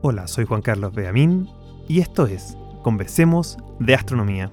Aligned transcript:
Hola, 0.00 0.28
soy 0.28 0.44
Juan 0.44 0.62
Carlos 0.62 0.94
Beamín 0.94 1.48
y 1.88 1.98
esto 1.98 2.28
es 2.28 2.56
Conversemos 2.84 3.58
de 3.80 3.96
Astronomía. 3.96 4.52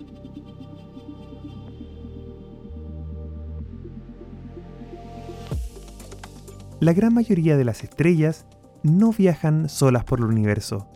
La 6.80 6.94
gran 6.94 7.14
mayoría 7.14 7.58
de 7.58 7.64
las 7.64 7.84
estrellas 7.84 8.48
no 8.82 9.12
viajan 9.12 9.70
solas 9.70 10.04
por 10.04 10.18
el 10.18 10.26
universo. 10.26 10.88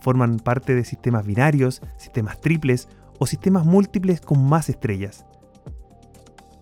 Forman 0.00 0.38
parte 0.38 0.74
de 0.74 0.86
sistemas 0.86 1.26
binarios, 1.26 1.82
sistemas 1.98 2.40
triples 2.40 2.88
o 3.18 3.26
sistemas 3.26 3.66
múltiples 3.66 4.22
con 4.22 4.42
más 4.42 4.70
estrellas. 4.70 5.26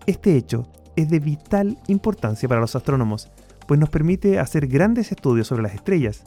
Este 0.05 0.35
hecho 0.35 0.67
es 0.97 1.09
de 1.09 1.21
vital 1.21 1.79
importancia 1.87 2.49
para 2.49 2.59
los 2.59 2.75
astrónomos, 2.75 3.31
pues 3.69 3.79
nos 3.79 3.89
permite 3.89 4.37
hacer 4.37 4.67
grandes 4.67 5.13
estudios 5.13 5.47
sobre 5.47 5.63
las 5.63 5.75
estrellas. 5.75 6.25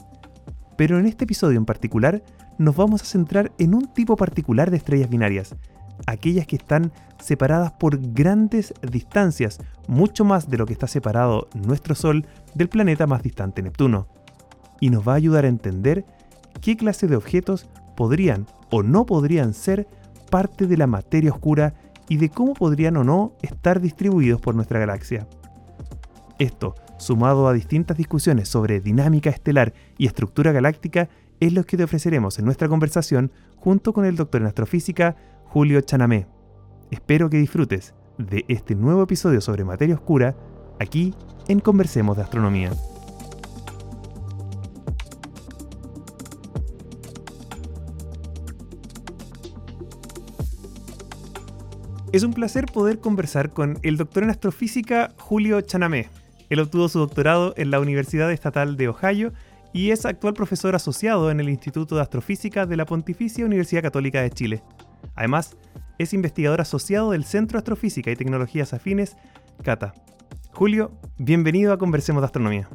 Pero 0.81 0.97
en 0.97 1.05
este 1.05 1.25
episodio 1.25 1.59
en 1.59 1.65
particular 1.65 2.23
nos 2.57 2.75
vamos 2.75 3.03
a 3.03 3.05
centrar 3.05 3.51
en 3.59 3.75
un 3.75 3.93
tipo 3.93 4.15
particular 4.15 4.71
de 4.71 4.77
estrellas 4.77 5.11
binarias, 5.11 5.55
aquellas 6.07 6.47
que 6.47 6.55
están 6.55 6.91
separadas 7.19 7.71
por 7.73 7.99
grandes 8.01 8.73
distancias, 8.91 9.59
mucho 9.87 10.25
más 10.25 10.49
de 10.49 10.57
lo 10.57 10.65
que 10.65 10.73
está 10.73 10.87
separado 10.87 11.47
nuestro 11.53 11.93
Sol 11.93 12.25
del 12.55 12.67
planeta 12.67 13.05
más 13.05 13.21
distante 13.21 13.61
Neptuno. 13.61 14.07
Y 14.79 14.89
nos 14.89 15.07
va 15.07 15.11
a 15.11 15.17
ayudar 15.17 15.45
a 15.45 15.49
entender 15.49 16.03
qué 16.61 16.75
clase 16.75 17.05
de 17.05 17.15
objetos 17.15 17.69
podrían 17.95 18.47
o 18.71 18.81
no 18.81 19.05
podrían 19.05 19.53
ser 19.53 19.87
parte 20.31 20.65
de 20.65 20.77
la 20.77 20.87
materia 20.87 21.29
oscura 21.29 21.75
y 22.09 22.17
de 22.17 22.29
cómo 22.29 22.55
podrían 22.55 22.97
o 22.97 23.03
no 23.03 23.33
estar 23.43 23.81
distribuidos 23.81 24.41
por 24.41 24.55
nuestra 24.55 24.79
galaxia. 24.79 25.27
Esto, 26.39 26.73
sumado 27.01 27.47
a 27.47 27.53
distintas 27.53 27.97
discusiones 27.97 28.47
sobre 28.47 28.79
dinámica 28.79 29.29
estelar 29.29 29.73
y 29.97 30.05
estructura 30.05 30.51
galáctica, 30.51 31.09
es 31.39 31.51
lo 31.51 31.65
que 31.65 31.75
te 31.75 31.83
ofreceremos 31.83 32.37
en 32.37 32.45
nuestra 32.45 32.69
conversación 32.69 33.31
junto 33.57 33.91
con 33.91 34.05
el 34.05 34.15
doctor 34.15 34.41
en 34.41 34.47
astrofísica 34.47 35.15
Julio 35.45 35.81
Chanamé. 35.81 36.27
Espero 36.91 37.29
que 37.29 37.37
disfrutes 37.37 37.95
de 38.17 38.45
este 38.47 38.75
nuevo 38.75 39.03
episodio 39.03 39.41
sobre 39.41 39.63
materia 39.63 39.95
oscura 39.95 40.35
aquí 40.79 41.15
en 41.47 41.59
Conversemos 41.59 42.17
de 42.17 42.23
Astronomía. 42.23 42.71
Es 52.11 52.23
un 52.23 52.33
placer 52.33 52.65
poder 52.65 52.99
conversar 52.99 53.51
con 53.51 53.79
el 53.83 53.97
doctor 53.97 54.23
en 54.23 54.29
astrofísica 54.29 55.13
Julio 55.17 55.61
Chanamé. 55.61 56.20
Él 56.51 56.59
obtuvo 56.59 56.89
su 56.89 56.99
doctorado 56.99 57.53
en 57.55 57.71
la 57.71 57.79
Universidad 57.79 58.29
Estatal 58.29 58.75
de 58.75 58.89
Ohio 58.89 59.31
y 59.71 59.91
es 59.91 60.05
actual 60.05 60.33
profesor 60.33 60.75
asociado 60.75 61.31
en 61.31 61.39
el 61.39 61.47
Instituto 61.47 61.95
de 61.95 62.01
Astrofísica 62.01 62.65
de 62.65 62.75
la 62.75 62.85
Pontificia 62.85 63.45
Universidad 63.45 63.83
Católica 63.83 64.21
de 64.21 64.31
Chile. 64.31 64.61
Además, 65.15 65.55
es 65.97 66.13
investigador 66.13 66.59
asociado 66.59 67.11
del 67.11 67.23
Centro 67.23 67.55
de 67.55 67.59
Astrofísica 67.59 68.11
y 68.11 68.17
Tecnologías 68.17 68.73
Afines, 68.73 69.15
CATA. 69.63 69.93
Julio, 70.51 70.91
bienvenido 71.17 71.71
a 71.71 71.77
Conversemos 71.77 72.21
de 72.21 72.25
Astronomía. 72.25 72.67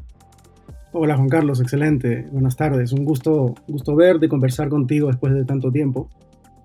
Hola 0.93 1.17
Juan 1.17 1.29
Carlos, 1.29 1.61
excelente. 1.61 2.27
Buenas 2.33 2.57
tardes. 2.57 2.95
Un 2.95 3.05
gusto, 3.05 3.57
gusto 3.69 3.95
verte 3.95 4.25
y 4.25 4.29
conversar 4.31 4.71
contigo 4.71 5.09
después 5.09 5.35
de 5.35 5.45
tanto 5.45 5.71
tiempo. 5.71 6.09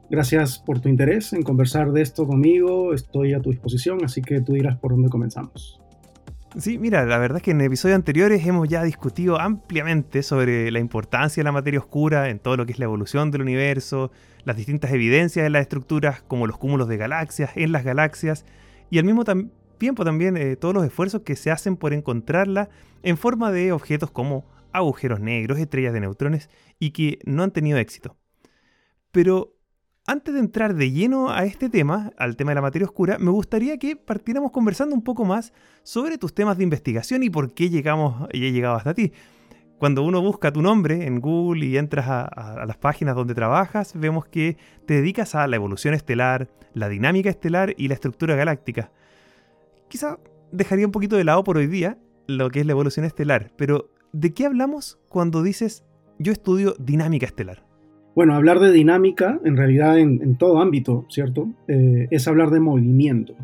Gracias 0.10 0.60
por 0.60 0.80
tu 0.80 0.88
interés 0.88 1.34
en 1.34 1.44
conversar 1.44 1.92
de 1.92 2.04
esto 2.04 2.26
conmigo. 2.26 2.94
Estoy 2.94 3.34
a 3.34 3.42
tu 3.42 3.50
disposición, 3.50 4.06
así 4.06 4.22
que 4.22 4.40
tú 4.40 4.54
dirás 4.54 4.78
por 4.78 4.92
dónde 4.92 5.10
comenzamos. 5.10 5.81
Sí, 6.58 6.78
mira, 6.78 7.06
la 7.06 7.18
verdad 7.18 7.38
es 7.38 7.44
que 7.44 7.52
en 7.52 7.62
episodios 7.62 7.96
anteriores 7.96 8.46
hemos 8.46 8.68
ya 8.68 8.84
discutido 8.84 9.40
ampliamente 9.40 10.22
sobre 10.22 10.70
la 10.70 10.80
importancia 10.80 11.40
de 11.40 11.46
la 11.46 11.54
materia 11.54 11.80
oscura 11.80 12.28
en 12.28 12.40
todo 12.40 12.58
lo 12.58 12.66
que 12.66 12.74
es 12.74 12.80
la 12.80 12.86
evolución 12.86 13.32
del 13.32 13.42
universo, 13.42 14.12
las 14.44 14.58
distintas 14.58 14.92
evidencias 14.92 15.44
de 15.44 15.50
las 15.50 15.62
estructuras 15.62 16.22
como 16.24 16.48
los 16.48 16.58
cúmulos 16.58 16.90
de 16.90 16.98
galaxias 16.98 17.52
en 17.56 17.72
las 17.72 17.86
galaxias 17.86 18.46
y 18.90 18.98
al 18.98 19.06
mismo 19.06 19.24
tiempo 19.78 20.04
también 20.04 20.36
eh, 20.36 20.58
todos 20.58 20.74
los 20.74 20.84
esfuerzos 20.84 21.22
que 21.22 21.38
se 21.38 21.52
hacen 21.52 21.78
por 21.78 21.94
encontrarla 21.94 22.68
en 23.02 23.16
forma 23.16 23.50
de 23.54 23.72
objetos 23.72 24.12
como 24.12 24.46
agujeros 24.74 25.22
negros, 25.22 25.58
estrellas 25.58 25.94
de 25.94 26.02
neutrones 26.02 26.50
y 26.80 26.92
que 26.92 27.20
no 27.26 27.44
han 27.44 27.52
tenido 27.52 27.78
éxito. 27.78 28.18
Pero 29.12 29.56
antes 30.12 30.34
de 30.34 30.42
entrar 30.42 30.76
de 30.76 30.92
lleno 30.92 31.32
a 31.32 31.46
este 31.46 31.70
tema, 31.70 32.12
al 32.18 32.36
tema 32.36 32.52
de 32.52 32.56
la 32.56 32.62
materia 32.62 32.86
oscura, 32.86 33.18
me 33.18 33.32
gustaría 33.32 33.78
que 33.78 33.96
partiéramos 33.96 34.52
conversando 34.52 34.94
un 34.94 35.04
poco 35.04 35.24
más 35.24 35.54
sobre 35.84 36.18
tus 36.18 36.34
temas 36.34 36.58
de 36.58 36.66
investigación 36.66 37.24
y 37.24 37.30
por 37.30 37.54
qué 37.54 37.70
llegamos 37.70 38.28
y 38.34 38.46
he 38.46 38.52
llegado 38.52 38.76
hasta 38.76 38.94
ti. 38.94 39.14
Cuando 39.78 40.04
uno 40.04 40.22
busca 40.22 40.52
tu 40.52 40.62
nombre 40.62 41.08
en 41.08 41.22
Google 41.22 41.66
y 41.66 41.78
entras 41.78 42.08
a, 42.10 42.66
las 42.68 42.76
páginas 42.76 43.16
donde 43.16 43.34
trabajas, 43.34 43.94
vemos 43.96 44.26
que 44.26 44.58
te 44.86 44.96
dedicas 44.96 45.34
a 45.34 45.48
la 45.48 45.56
evolución 45.56 45.94
estelar, 45.94 46.50
la 46.74 46.90
dinámica 46.90 47.30
estelar 47.30 47.74
y 47.78 47.88
la 47.88 47.94
estructura 47.94 48.36
galáctica. 48.36 48.92
Quizá 49.88 50.20
dejaría 50.52 50.86
un 50.86 50.92
poquito 50.92 51.16
de 51.16 51.24
lado 51.24 51.46
por 51.46 51.56
hoy 51.56 51.68
día 51.68 51.98
lo 52.28 52.50
que 52.50 52.60
es 52.60 52.66
la 52.66 52.74
evolución 52.74 53.06
estelar, 53.06 53.54
pero 53.56 53.90
¿de 54.12 54.34
qué 54.34 54.46
hablamos 54.46 55.00
cuando 55.08 55.42
dices 55.42 55.86
yo 56.20 56.34
estudio 56.34 56.76
dinámica 56.80 57.26
estelar? 57.26 57.71
Bueno, 58.14 58.36
hablar 58.36 58.60
de 58.60 58.72
dinámica, 58.72 59.40
en 59.46 59.56
realidad 59.56 59.98
en, 59.98 60.36
todo 60.36 60.60
ámbito, 60.60 61.06
¿cierto? 61.10 61.50
Eh, 61.68 62.08
es 62.12 62.28
hablar 62.28 62.50
de 62.50 62.60
movimiento. 62.60 63.36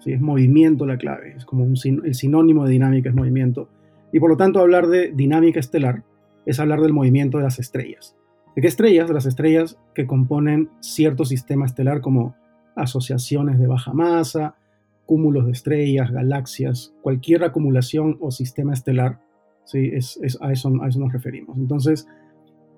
¿sí? 0.00 0.12
Es 0.12 0.20
movimiento 0.20 0.86
la 0.86 0.96
clave, 0.96 1.34
es 1.36 1.44
como 1.44 1.64
un, 1.64 1.74
el 2.04 2.14
sinónimo 2.14 2.64
de 2.64 2.72
dinámica 2.72 3.10
es 3.10 3.14
movimiento. 3.14 3.68
Y 4.12 4.18
por 4.18 4.30
lo 4.30 4.36
tanto 4.38 4.60
hablar 4.60 4.86
de 4.86 5.12
dinámica 5.12 5.60
estelar 5.60 6.02
es 6.46 6.58
hablar 6.58 6.80
del 6.80 6.94
movimiento 6.94 7.36
de 7.36 7.44
las 7.44 7.58
estrellas. 7.58 8.16
¿De 8.56 8.62
qué 8.62 8.68
estrellas? 8.68 9.06
De 9.06 9.14
las 9.14 9.26
estrellas 9.26 9.78
que 9.94 10.06
componen 10.06 10.70
cierto 10.80 11.26
sistema 11.26 11.66
estelar 11.66 12.00
como 12.00 12.34
asociaciones 12.76 13.58
de 13.58 13.66
baja 13.66 13.92
masa, 13.92 14.56
cúmulos 15.04 15.44
de 15.44 15.52
estrellas, 15.52 16.10
galaxias, 16.10 16.94
cualquier 17.02 17.44
acumulación 17.44 18.16
o 18.20 18.30
sistema 18.30 18.72
estelar, 18.72 19.20
¿sí? 19.64 19.90
es, 19.92 20.18
eso, 20.22 20.42
a 20.42 20.52
eso 20.52 20.70
nos 20.70 21.12
referimos. 21.12 21.58
Entonces, 21.58 22.08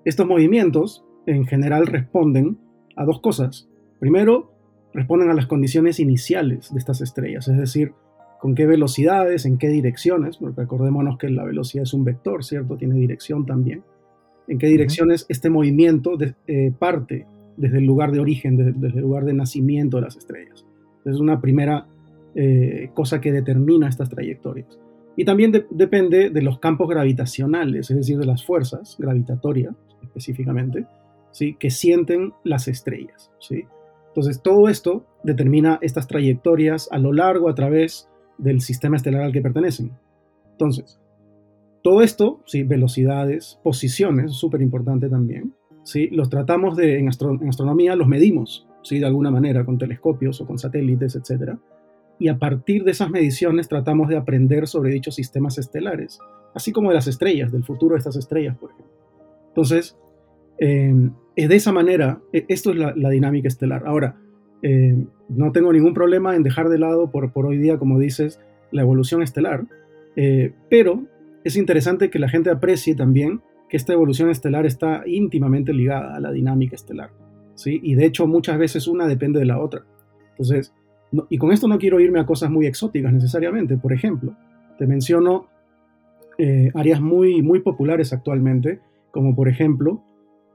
estos 0.03 0.27
movimientos 0.27 1.05
en 1.25 1.45
general 1.45 1.87
responden 1.87 2.57
a 2.95 3.05
dos 3.05 3.21
cosas. 3.21 3.67
Primero, 3.99 4.51
responden 4.93 5.29
a 5.29 5.33
las 5.33 5.47
condiciones 5.47 5.99
iniciales 5.99 6.71
de 6.71 6.79
estas 6.79 7.01
estrellas, 7.01 7.47
es 7.47 7.57
decir, 7.57 7.93
con 8.39 8.55
qué 8.55 8.65
velocidades, 8.65 9.45
en 9.45 9.57
qué 9.57 9.69
direcciones, 9.69 10.37
porque 10.37 10.61
recordémonos 10.61 11.17
que 11.17 11.29
la 11.29 11.45
velocidad 11.45 11.83
es 11.83 11.93
un 11.93 12.03
vector, 12.03 12.43
¿cierto? 12.43 12.75
Tiene 12.75 12.95
dirección 12.95 13.45
también. 13.45 13.83
En 14.47 14.57
qué 14.57 14.67
direcciones 14.67 15.25
este 15.29 15.49
movimiento 15.49 16.17
eh, 16.47 16.73
parte 16.77 17.25
desde 17.55 17.77
el 17.77 17.85
lugar 17.85 18.11
de 18.11 18.19
origen, 18.19 18.57
desde, 18.57 18.97
el 18.97 19.01
lugar 19.01 19.23
de 19.23 19.33
nacimiento 19.33 19.97
de 19.97 20.03
las 20.03 20.17
estrellas. 20.17 20.65
Es 21.05 21.19
una 21.19 21.39
primera 21.39 21.87
eh, 22.35 22.89
cosa 22.93 23.21
que 23.21 23.31
determina 23.31 23.87
estas 23.87 24.09
trayectorias. 24.09 24.77
Y 25.15 25.25
también 25.25 25.53
depende 25.69 26.29
de 26.29 26.41
los 26.41 26.59
campos 26.59 26.89
gravitacionales, 26.89 27.91
es 27.91 27.95
decir, 27.97 28.17
de 28.17 28.25
las 28.25 28.45
fuerzas 28.45 28.97
gravitatorias 28.99 29.73
específicamente, 30.01 30.85
¿sí? 31.33 31.55
que 31.59 31.69
sienten 31.69 32.33
las 32.45 32.69
estrellas. 32.69 33.31
¿sí? 33.39 33.65
Entonces, 34.07 34.41
todo 34.41 34.69
esto 34.69 35.05
determina 35.23 35.79
estas 35.81 36.07
trayectorias 36.07 36.87
a 36.91 36.99
lo 36.99 37.11
largo, 37.11 37.49
a 37.49 37.55
través 37.55 38.09
del 38.37 38.61
sistema 38.61 38.95
estelar 38.95 39.23
al 39.23 39.33
que 39.33 39.41
pertenecen. 39.41 39.91
Entonces, 40.51 40.99
todo 41.81 42.01
esto, 42.01 42.41
¿sí? 42.45 42.63
velocidades, 42.63 43.59
posiciones, 43.63 44.33
súper 44.33 44.61
importante 44.61 45.09
también, 45.09 45.53
¿sí? 45.83 46.07
los 46.09 46.29
tratamos 46.29 46.77
de, 46.77 46.99
en, 46.99 47.09
astronomía, 47.09 47.95
los 47.95 48.07
medimos, 48.07 48.67
¿sí? 48.83 48.99
de 48.99 49.05
alguna 49.07 49.31
manera, 49.31 49.65
con 49.65 49.77
telescopios 49.77 50.39
o 50.41 50.45
con 50.45 50.59
satélites, 50.59 51.15
etc. 51.15 51.57
Y 52.19 52.27
a 52.27 52.37
partir 52.37 52.83
de 52.83 52.91
esas 52.91 53.09
mediciones 53.09 53.67
tratamos 53.67 54.09
de 54.09 54.17
aprender 54.17 54.67
sobre 54.67 54.91
dichos 54.91 55.15
sistemas 55.15 55.57
estelares, 55.57 56.19
así 56.53 56.71
como 56.71 56.89
de 56.89 56.95
las 56.95 57.07
estrellas, 57.07 57.51
del 57.51 57.63
futuro 57.63 57.95
de 57.95 57.99
estas 57.99 58.15
estrellas, 58.15 58.55
por 58.57 58.71
ejemplo. 58.71 58.93
Entonces, 59.47 59.97
eh, 60.59 60.93
de 61.35 61.55
esa 61.55 61.71
manera, 61.71 62.21
e, 62.31 62.45
esto 62.47 62.71
es 62.71 62.77
la, 62.77 63.09
dinámica 63.09 63.47
estelar. 63.47 63.83
Ahora, 63.85 64.17
eh, 64.61 64.95
no 65.29 65.51
tengo 65.51 65.73
ningún 65.73 65.93
problema 65.93 66.35
en 66.35 66.43
dejar 66.43 66.69
de 66.69 66.79
lado 66.79 67.11
por, 67.11 67.31
por 67.33 67.45
hoy 67.45 67.57
día, 67.57 67.77
como 67.77 67.99
dices, 67.99 68.39
la 68.71 68.81
evolución 68.81 69.21
estelar, 69.21 69.65
eh, 70.15 70.53
pero 70.69 71.03
es 71.43 71.57
interesante 71.57 72.09
que 72.09 72.19
la 72.19 72.29
gente 72.29 72.49
aprecie 72.49 72.95
también 72.95 73.41
que 73.69 73.77
esta 73.77 73.93
evolución 73.93 74.29
estelar 74.29 74.65
está 74.65 75.03
íntimamente 75.05 75.73
ligada 75.73 76.15
a 76.15 76.19
la 76.19 76.31
dinámica 76.31 76.75
estelar. 76.75 77.11
¿sí? 77.55 77.79
Y 77.83 77.95
de 77.95 78.05
hecho 78.05 78.27
muchas 78.27 78.57
veces 78.57 78.87
una 78.87 79.07
depende 79.07 79.39
de 79.39 79.45
la 79.45 79.59
otra. 79.59 79.83
Entonces, 80.31 80.73
y 81.29 81.37
con 81.37 81.51
esto 81.51 81.67
no 81.67 81.77
quiero 81.77 81.99
irme 81.99 82.19
a 82.19 82.25
cosas 82.25 82.49
muy 82.49 82.65
exóticas 82.65 83.11
necesariamente. 83.11 83.77
Por 83.77 83.93
ejemplo, 83.93 84.35
te 84.77 84.87
menciono 84.87 85.47
áreas 86.73 86.99
muy, 86.99 87.41
muy 87.43 87.59
populares 87.59 88.11
actualmente 88.11 88.79
como 89.13 89.35
por 89.35 89.47
ejemplo 89.47 90.03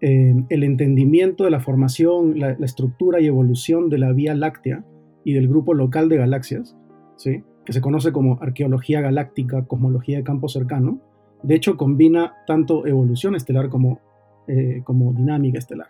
eh, 0.00 0.34
el 0.48 0.64
entendimiento 0.64 1.44
de 1.44 1.50
la 1.50 1.60
formación, 1.60 2.38
la, 2.38 2.52
estructura 2.52 3.20
y 3.20 3.26
evolución 3.26 3.88
de 3.88 3.98
la 3.98 4.12
Vía 4.12 4.34
Láctea 4.34 4.84
y 5.24 5.32
del 5.32 5.48
grupo 5.48 5.74
local 5.74 6.08
de 6.08 6.16
galaxias, 6.16 6.76
¿sí? 7.16 7.42
que 7.64 7.72
se 7.72 7.80
conoce 7.80 8.12
como 8.12 8.38
arqueología 8.40 9.00
galáctica, 9.00 9.64
cosmología 9.66 10.18
de 10.18 10.24
campo 10.24 10.48
cercano. 10.48 11.00
De 11.42 11.54
hecho, 11.54 11.76
combina 11.76 12.34
tanto 12.46 12.86
evolución 12.86 13.34
estelar 13.34 13.68
como 13.68 14.00
eh, 14.48 14.80
como 14.82 15.12
dinámica 15.12 15.58
estelar. 15.58 15.88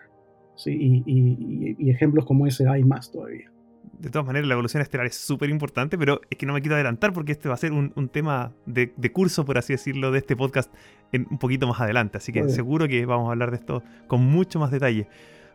¿sí? 0.56 1.02
Y, 1.06 1.90
ejemplos 1.90 2.24
como 2.24 2.44
ese 2.48 2.68
hay 2.68 2.82
más 2.82 3.12
todavía. 3.12 3.52
De 3.98 4.10
todas 4.10 4.26
maneras, 4.26 4.48
la 4.48 4.54
evolución 4.54 4.82
estelar 4.82 5.06
es 5.06 5.16
súper 5.16 5.50
importante, 5.50 5.98
pero 5.98 6.20
es 6.30 6.38
que 6.38 6.46
no 6.46 6.52
me 6.52 6.60
quiero 6.60 6.74
adelantar 6.74 7.12
porque 7.12 7.32
este 7.32 7.48
va 7.48 7.54
a 7.54 7.58
ser 7.58 7.72
un, 7.72 8.08
tema 8.08 8.52
de, 8.66 8.90
curso, 9.12 9.44
por 9.44 9.58
así 9.58 9.72
decirlo, 9.72 10.10
de 10.10 10.18
este 10.18 10.36
podcast 10.36 10.72
en, 11.12 11.26
un 11.30 11.38
poquito 11.38 11.66
más 11.66 11.80
adelante. 11.80 12.18
Así 12.18 12.32
que 12.32 12.48
seguro 12.48 12.88
que 12.88 13.04
vamos 13.06 13.28
a 13.28 13.32
hablar 13.32 13.50
de 13.50 13.56
esto 13.56 13.82
con 14.06 14.22
mucho 14.22 14.58
más 14.58 14.70
detalle. 14.70 15.08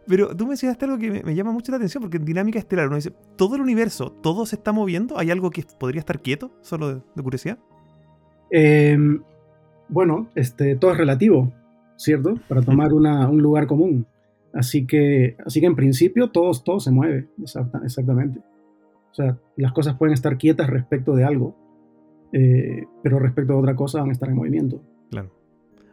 Pero 0.08 0.36
tú 0.36 0.48
mencionaste 0.48 0.86
algo 0.86 0.98
que 0.98 1.24
me, 1.24 1.36
llama 1.36 1.52
mucho 1.52 1.72
la 1.72 1.78
atención, 1.78 2.02
porque 2.02 2.18
en 2.18 2.26
dinámica 2.26 2.60
estelar 2.60 2.88
uno 2.88 2.98
dice, 2.98 3.14
¿todo 3.38 3.56
el 3.56 3.62
universo, 3.62 4.12
todo 4.12 4.46
se 4.46 4.58
está 4.58 4.72
moviendo? 4.72 5.18
¿Hay 5.18 5.32
algo 5.32 5.50
que 5.50 5.64
podría 5.80 6.00
estar 6.00 6.22
quieto? 6.22 6.52
Solo 6.62 6.96
de, 6.96 7.24
curiosidad. 7.24 7.58
Em, 8.52 9.22
bueno, 9.88 10.28
este, 10.36 10.76
todo 10.76 10.92
es 10.92 10.98
relativo, 10.98 11.54
¿cierto? 11.96 12.36
Para 12.48 12.62
tomar 12.62 12.92
un 12.94 13.42
lugar 13.42 13.66
común. 13.68 14.06
Así 14.54 14.86
que, 14.86 15.36
así 15.46 15.60
que 15.60 15.66
en 15.66 15.76
principio 15.76 16.30
todo, 16.30 16.52
todo 16.64 16.80
se 16.80 16.92
mueve, 16.92 17.28
exactamente. 17.84 18.40
O 19.12 19.14
sea, 19.14 19.38
las 19.58 19.72
cosas 19.74 19.96
pueden 19.98 20.14
estar 20.14 20.38
quietas 20.38 20.70
respecto 20.70 21.16
de 21.16 21.24
algo, 21.24 21.56
eh, 22.32 22.86
pero 23.02 23.20
respecto 23.20 23.54
a 23.54 23.58
otra 23.58 23.76
cosa 23.76 24.00
van 24.00 24.10
a 24.10 24.14
estar 24.14 24.30
en 24.30 24.36
movimiento. 24.36 24.82
Claro. 25.10 25.32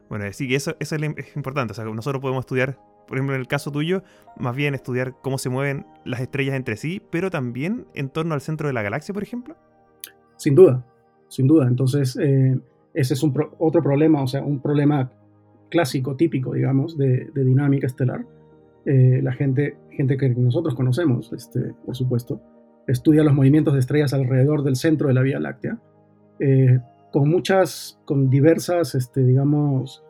Bueno, 0.09 0.25
sí, 0.33 0.55
eso, 0.55 0.77
eso 0.81 0.97
es 0.97 1.37
importante. 1.37 1.73
O 1.73 1.75
sea, 1.75 1.85
nosotros 1.85 2.21
podemos 2.21 2.43
estudiar 2.43 2.79
por 3.11 3.19
ejemplo, 3.19 3.35
en 3.35 3.41
el 3.41 3.49
caso 3.49 3.73
tuyo, 3.73 4.05
más 4.39 4.55
bien 4.55 4.73
estudiar 4.73 5.17
cómo 5.21 5.37
se 5.37 5.49
mueven 5.49 5.85
las 6.05 6.21
estrellas 6.21 6.55
entre 6.55 6.77
sí, 6.77 7.03
pero 7.11 7.29
también 7.29 7.87
en 7.93 8.09
torno 8.09 8.35
al 8.35 8.41
centro 8.41 8.69
de 8.69 8.73
la 8.73 8.83
galaxia, 8.83 9.13
por 9.13 9.25
ejemplo? 9.25 9.57
Sin 10.37 10.55
duda, 10.55 10.87
sin 11.27 11.49
duda. 11.49 11.67
Entonces, 11.67 12.17
eh, 12.23 12.57
ese 12.95 13.15
es 13.15 13.23
un 13.25 13.35
otro 13.59 13.83
problema, 13.83 14.23
o 14.23 14.29
sea, 14.29 14.45
un 14.45 14.61
problema 14.61 15.11
clásico, 15.71 16.15
típico, 16.15 16.55
digamos, 16.55 16.97
de, 16.97 17.33
dinámica 17.35 17.89
estelar. 17.89 18.25
Eh, 18.87 19.21
la 19.23 19.33
gente, 19.33 19.77
gente 19.91 20.17
que 20.17 20.29
nosotros 20.31 20.75
conocemos, 20.75 21.33
este, 21.33 21.75
por 21.85 21.97
supuesto, 21.97 22.41
estudia 22.87 23.23
los 23.23 23.35
movimientos 23.35 23.75
de 23.75 23.81
estrellas 23.81 24.15
alrededor 24.15 24.63
del 24.63 24.77
centro 24.77 25.09
de 25.09 25.15
la 25.15 25.23
Vía 25.23 25.39
Láctea, 25.39 25.79
eh, 26.39 26.79
con 27.13 27.29
muchas, 27.29 28.01
con 28.05 28.31
diversas, 28.31 28.95
este, 28.95 29.25
digamos, 29.25 30.03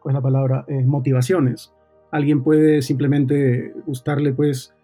¿cuál 0.00 0.12
es 0.12 0.14
la 0.14 0.22
palabra? 0.22 0.66
motivaciones. 0.84 1.72
Alguien 2.10 2.42
puede 2.42 2.82
simplemente 2.82 3.72
gustarle 3.86 4.32
pues 4.32 4.74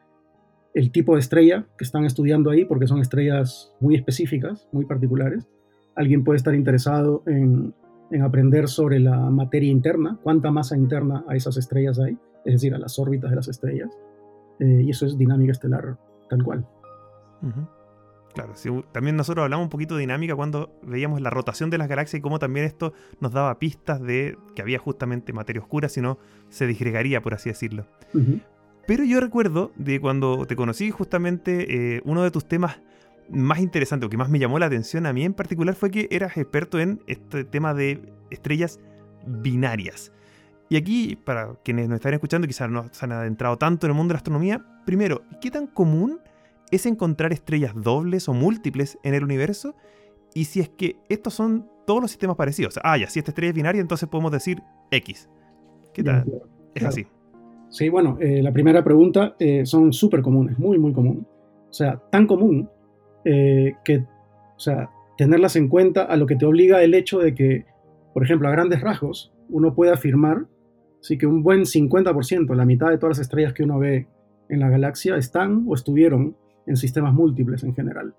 el 0.76 0.92
tipo 0.92 1.14
de 1.14 1.20
estrella 1.20 1.64
que 1.78 1.84
están 1.84 2.04
estudiando 2.04 2.50
ahí 2.50 2.66
porque 2.66 2.86
son 2.86 3.00
estrellas 3.00 3.72
muy 3.80 3.94
específicas, 3.94 4.68
muy 4.72 4.84
particulares. 4.84 5.48
Alguien 5.94 6.22
puede 6.22 6.36
estar 6.36 6.54
interesado 6.54 7.22
en, 7.26 7.74
aprender 8.22 8.68
sobre 8.68 9.00
la 9.00 9.18
materia 9.30 9.70
interna, 9.70 10.18
cuánta 10.22 10.50
masa 10.50 10.76
interna 10.76 11.24
a 11.28 11.34
esas 11.34 11.56
estrellas 11.56 11.98
hay, 11.98 12.18
es 12.46 12.54
decir, 12.54 12.74
a 12.74 12.78
las 12.78 12.98
órbitas 12.98 13.30
de 13.30 13.36
las 13.36 13.48
estrellas. 13.48 13.90
Eh, 14.58 14.82
y 14.84 14.90
eso 14.90 15.04
es 15.06 15.18
dinámica 15.18 15.52
estelar 15.52 15.98
tal 16.28 16.42
cual. 16.42 16.66
Claro, 18.34 18.52
también 18.92 19.16
nosotros 19.16 19.44
hablamos 19.44 19.64
un 19.64 19.70
poquito 19.70 19.94
de 19.94 20.00
dinámica 20.00 20.34
cuando 20.34 20.70
veíamos 20.82 21.20
la 21.20 21.30
rotación 21.30 21.70
de 21.70 21.78
las 21.78 21.88
galaxias 21.88 22.18
y 22.18 22.22
cómo 22.22 22.38
también 22.38 22.66
esto 22.66 22.92
nos 23.20 23.32
daba 23.32 23.58
pistas 23.58 24.00
de 24.02 24.36
que 24.54 24.62
había 24.62 24.78
justamente 24.78 25.32
materia 25.32 25.62
oscura, 25.62 25.88
si 25.88 26.00
no 26.00 26.18
se 26.48 26.66
disgregaría, 26.66 27.22
por 27.22 27.32
así 27.34 27.48
decirlo. 27.48 27.86
Pero 28.86 29.04
yo 29.04 29.20
recuerdo 29.20 29.72
de 29.76 30.00
cuando 30.00 30.44
te 30.46 30.54
conocí 30.54 30.90
justamente 30.90 31.96
eh, 31.96 32.02
uno 32.04 32.22
de 32.22 32.30
tus 32.30 32.46
temas 32.46 32.80
más 33.30 33.58
interesantes, 33.60 34.06
o 34.06 34.10
que 34.10 34.16
más 34.16 34.28
me 34.28 34.38
llamó 34.38 34.58
la 34.58 34.66
atención 34.66 35.06
a 35.06 35.12
mí 35.12 35.24
en 35.24 35.32
particular, 35.32 35.74
fue 35.74 35.90
que 35.90 36.06
eras 36.10 36.36
experto 36.36 36.78
en 36.78 37.00
este 37.06 37.44
tema 37.44 37.72
de 37.72 38.12
estrellas 38.30 38.80
binarias. 39.26 40.12
Y 40.68 40.76
aquí, 40.76 41.16
para 41.16 41.54
quienes 41.64 41.88
nos 41.88 41.96
están 41.96 42.14
escuchando, 42.14 42.46
quizás 42.46 42.68
no 42.68 42.86
se 42.90 43.04
han 43.04 43.12
adentrado 43.12 43.56
tanto 43.56 43.86
en 43.86 43.92
el 43.92 43.96
mundo 43.96 44.12
de 44.12 44.14
la 44.14 44.18
astronomía, 44.18 44.64
primero, 44.84 45.22
¿qué 45.40 45.50
tan 45.50 45.66
común 45.66 46.20
es 46.70 46.86
encontrar 46.86 47.32
estrellas 47.32 47.72
dobles 47.74 48.28
o 48.28 48.34
múltiples 48.34 48.98
en 49.02 49.14
el 49.14 49.24
universo. 49.24 49.74
Y 50.34 50.44
si 50.44 50.60
es 50.60 50.68
que 50.68 50.96
estos 51.08 51.34
son 51.34 51.68
todos 51.86 52.02
los 52.02 52.10
sistemas 52.10 52.36
parecidos. 52.36 52.78
Ah, 52.82 52.98
ya, 52.98 53.08
si 53.08 53.18
esta 53.18 53.30
estrella 53.30 53.50
es 53.50 53.54
binaria, 53.54 53.80
entonces 53.80 54.08
podemos 54.08 54.32
decir 54.32 54.62
X. 54.90 55.28
¿Qué 55.94 56.02
tal? 56.02 56.24
Es 56.74 56.84
así. 56.84 57.06
Sí, 57.68 57.88
bueno, 57.88 58.18
eh, 58.20 58.42
la 58.42 58.52
primera 58.52 58.82
pregunta 58.84 59.36
eh, 59.38 59.64
son 59.64 59.92
súper 59.92 60.22
comunes, 60.22 60.58
muy, 60.58 60.78
muy 60.78 60.92
común. 60.92 61.26
O 61.70 61.72
sea, 61.72 62.02
tan 62.10 62.26
común 62.26 62.68
eh, 63.24 63.74
que, 63.84 63.98
o 63.98 64.58
sea, 64.58 64.90
tenerlas 65.16 65.56
en 65.56 65.68
cuenta 65.68 66.02
a 66.02 66.16
lo 66.16 66.26
que 66.26 66.36
te 66.36 66.44
obliga 66.44 66.82
el 66.82 66.94
hecho 66.94 67.18
de 67.18 67.34
que, 67.34 67.64
por 68.12 68.24
ejemplo, 68.24 68.48
a 68.48 68.52
grandes 68.52 68.80
rasgos, 68.80 69.32
uno 69.48 69.74
puede 69.74 69.92
afirmar 69.92 70.46
sí, 71.06 71.16
que 71.16 71.26
un 71.26 71.44
buen 71.44 71.60
50%, 71.60 72.52
la 72.56 72.64
mitad 72.64 72.90
de 72.90 72.98
todas 72.98 73.18
las 73.18 73.26
estrellas 73.26 73.52
que 73.52 73.62
uno 73.62 73.78
ve 73.78 74.08
en 74.48 74.58
la 74.58 74.68
galaxia, 74.68 75.16
están 75.16 75.64
o 75.68 75.74
estuvieron 75.74 76.36
en 76.66 76.76
sistemas 76.76 77.14
múltiples 77.14 77.62
en 77.62 77.74
general. 77.74 78.12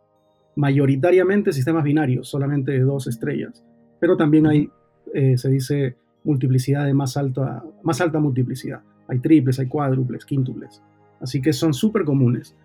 Mayoritariamente 0.56 1.52
sistemas 1.52 1.84
binarios, 1.84 2.30
solamente 2.30 2.72
de 2.72 2.80
dos 2.80 3.08
estrellas, 3.08 3.66
pero 4.00 4.16
también 4.16 4.48
hay, 4.48 4.70
eh, 5.14 5.38
se 5.38 5.50
dice, 5.50 5.98
multiplicidad 6.24 6.86
de 6.86 6.94
más 6.94 7.18
alta, 7.18 7.62
más 7.84 8.00
alta 8.00 8.20
multiplicidad. 8.20 8.82
Hay 9.10 9.20
triples, 9.20 9.60
hay 9.60 9.68
cuádruples, 9.68 10.26
quíntuples. 10.26 10.82
Así 11.20 11.42
que 11.42 11.52
son 11.52 11.74
súper 11.74 12.06
comunes. 12.06 12.56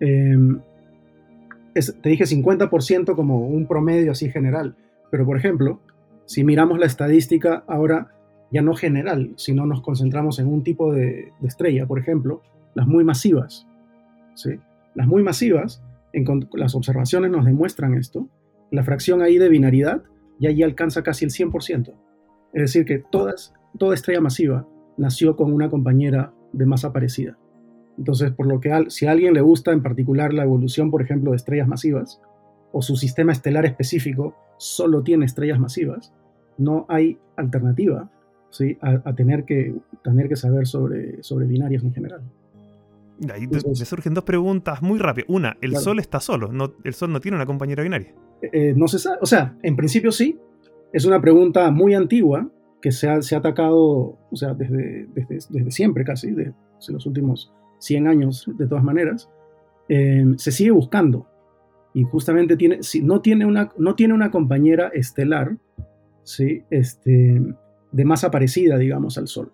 Em, 0.00 0.58
te 1.74 2.08
dije 2.08 2.24
50% 2.24 3.14
como 3.14 3.46
un 3.46 3.66
promedio 3.66 4.12
así 4.12 4.30
general, 4.30 4.74
pero 5.10 5.26
por 5.26 5.36
ejemplo, 5.36 5.80
si 6.24 6.44
miramos 6.44 6.78
la 6.78 6.86
estadística 6.86 7.62
ahora 7.66 8.15
ya 8.50 8.62
no 8.62 8.74
general, 8.74 9.32
sino 9.36 9.66
nos 9.66 9.82
concentramos 9.82 10.38
en 10.38 10.46
un 10.46 10.62
tipo 10.62 10.92
de, 10.92 11.32
estrella, 11.42 11.86
por 11.86 11.98
ejemplo, 11.98 12.42
las 12.74 12.86
muy 12.86 13.04
masivas. 13.04 13.66
¿sí? 14.34 14.58
Las 14.94 15.06
muy 15.06 15.22
masivas, 15.22 15.82
las 16.52 16.74
observaciones 16.74 17.30
nos 17.30 17.44
demuestran 17.44 17.94
esto, 17.94 18.28
la 18.70 18.84
fracción 18.84 19.22
ahí 19.22 19.38
de 19.38 19.48
binaridad 19.48 20.02
ya 20.38 20.50
allí 20.50 20.62
alcanza 20.62 21.02
casi 21.02 21.24
el 21.24 21.30
100%. 21.30 21.94
Es 22.52 22.62
decir, 22.62 22.84
que 22.84 22.98
todas, 22.98 23.54
toda 23.78 23.94
estrella 23.94 24.20
masiva 24.20 24.66
nació 24.96 25.36
con 25.36 25.52
una 25.52 25.70
compañera 25.70 26.32
de 26.52 26.66
masa 26.66 26.92
parecida. 26.92 27.38
Entonces, 27.98 28.30
por 28.32 28.46
lo 28.46 28.60
que 28.60 28.72
si 28.88 29.06
a 29.06 29.12
alguien 29.12 29.34
le 29.34 29.40
gusta 29.40 29.72
en 29.72 29.82
particular 29.82 30.32
la 30.32 30.44
evolución, 30.44 30.90
por 30.90 31.02
ejemplo, 31.02 31.30
de 31.30 31.36
estrellas 31.36 31.68
masivas, 31.68 32.20
o 32.72 32.82
su 32.82 32.96
sistema 32.96 33.32
estelar 33.32 33.64
específico 33.64 34.34
solo 34.58 35.02
tiene 35.02 35.24
estrellas 35.24 35.58
masivas, 35.58 36.12
no 36.58 36.84
hay 36.88 37.18
alternativa 37.36 38.10
¿sí? 38.50 38.78
a, 38.80 39.14
tener, 39.14 39.44
que, 39.44 39.74
tener 40.02 40.28
que 40.28 40.36
saber 40.36 40.66
sobre, 40.66 41.22
sobre 41.22 41.46
binarias 41.46 41.82
en 41.82 41.92
general. 41.92 42.22
Ahí 43.32 43.46
me 43.46 43.60
surgen 43.60 44.14
dos 44.14 44.24
preguntas 44.24 44.82
muy 44.82 44.98
rápidas. 44.98 45.28
Una, 45.30 45.56
¿el 45.62 45.76
Sol 45.76 45.98
está 45.98 46.20
solo? 46.20 46.52
No, 46.52 46.74
¿El 46.84 46.94
Sol 46.94 47.12
no 47.12 47.20
tiene 47.20 47.36
una 47.36 47.46
compañera 47.46 47.82
binaria? 47.82 48.12
Eh, 48.42 48.50
eh, 48.52 48.74
no 48.76 48.88
se 48.88 48.98
sabe. 48.98 49.18
O 49.22 49.26
sea, 49.26 49.56
en 49.62 49.76
principio 49.76 50.12
sí. 50.12 50.38
Es 50.92 51.04
una 51.04 51.20
pregunta 51.20 51.70
muy 51.70 51.94
antigua 51.94 52.48
que 52.80 52.92
se 52.92 53.08
ha, 53.08 53.20
se 53.20 53.34
ha 53.34 53.38
atacado 53.38 54.18
o 54.30 54.36
sea, 54.36 54.54
desde, 54.54 55.06
desde, 55.14 55.70
siempre 55.70 56.04
casi, 56.04 56.30
desde 56.30 56.54
los 56.88 57.06
últimos 57.06 57.52
100 57.80 58.06
años 58.06 58.50
de 58.56 58.66
todas 58.66 58.84
maneras. 58.84 59.30
Em, 59.88 60.36
se 60.36 60.52
sigue 60.52 60.70
buscando. 60.70 61.26
Y 61.94 62.04
justamente 62.04 62.56
tiene, 62.56 62.82
si, 62.82 63.02
no, 63.02 63.20
tiene 63.22 63.46
una, 63.46 63.72
no 63.78 63.94
tiene 63.94 64.12
una 64.12 64.30
compañera 64.30 64.88
estelar 64.88 65.56
¿sí? 66.24 66.62
este, 66.70 67.40
de 67.92 68.04
masa 68.04 68.30
parecida, 68.30 68.78
digamos, 68.78 69.18
al 69.18 69.28
Sol 69.28 69.52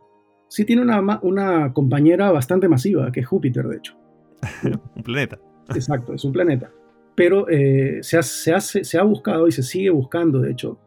sí 0.52 0.66
tiene 0.66 0.82
una, 0.82 1.18
una 1.22 1.72
compañera 1.72 2.30
bastante 2.30 2.68
masiva, 2.68 3.10
que 3.10 3.20
es 3.20 3.26
Júpiter, 3.26 3.66
de 3.66 3.76
hecho. 3.78 3.96
un 4.96 5.02
planeta. 5.02 5.38
Exacto, 5.74 6.12
es 6.12 6.24
un 6.26 6.32
planeta. 6.32 6.70
Pero 7.14 7.48
eh, 7.48 8.00
se, 8.02 8.18
ha, 8.18 8.22
se, 8.22 8.84
se, 8.84 8.98
ha, 8.98 9.02
buscado 9.02 9.48
y 9.48 9.52
se 9.52 9.62
sigue 9.62 9.88
buscando, 9.88 10.40
de 10.40 10.50
hecho, 10.50 10.78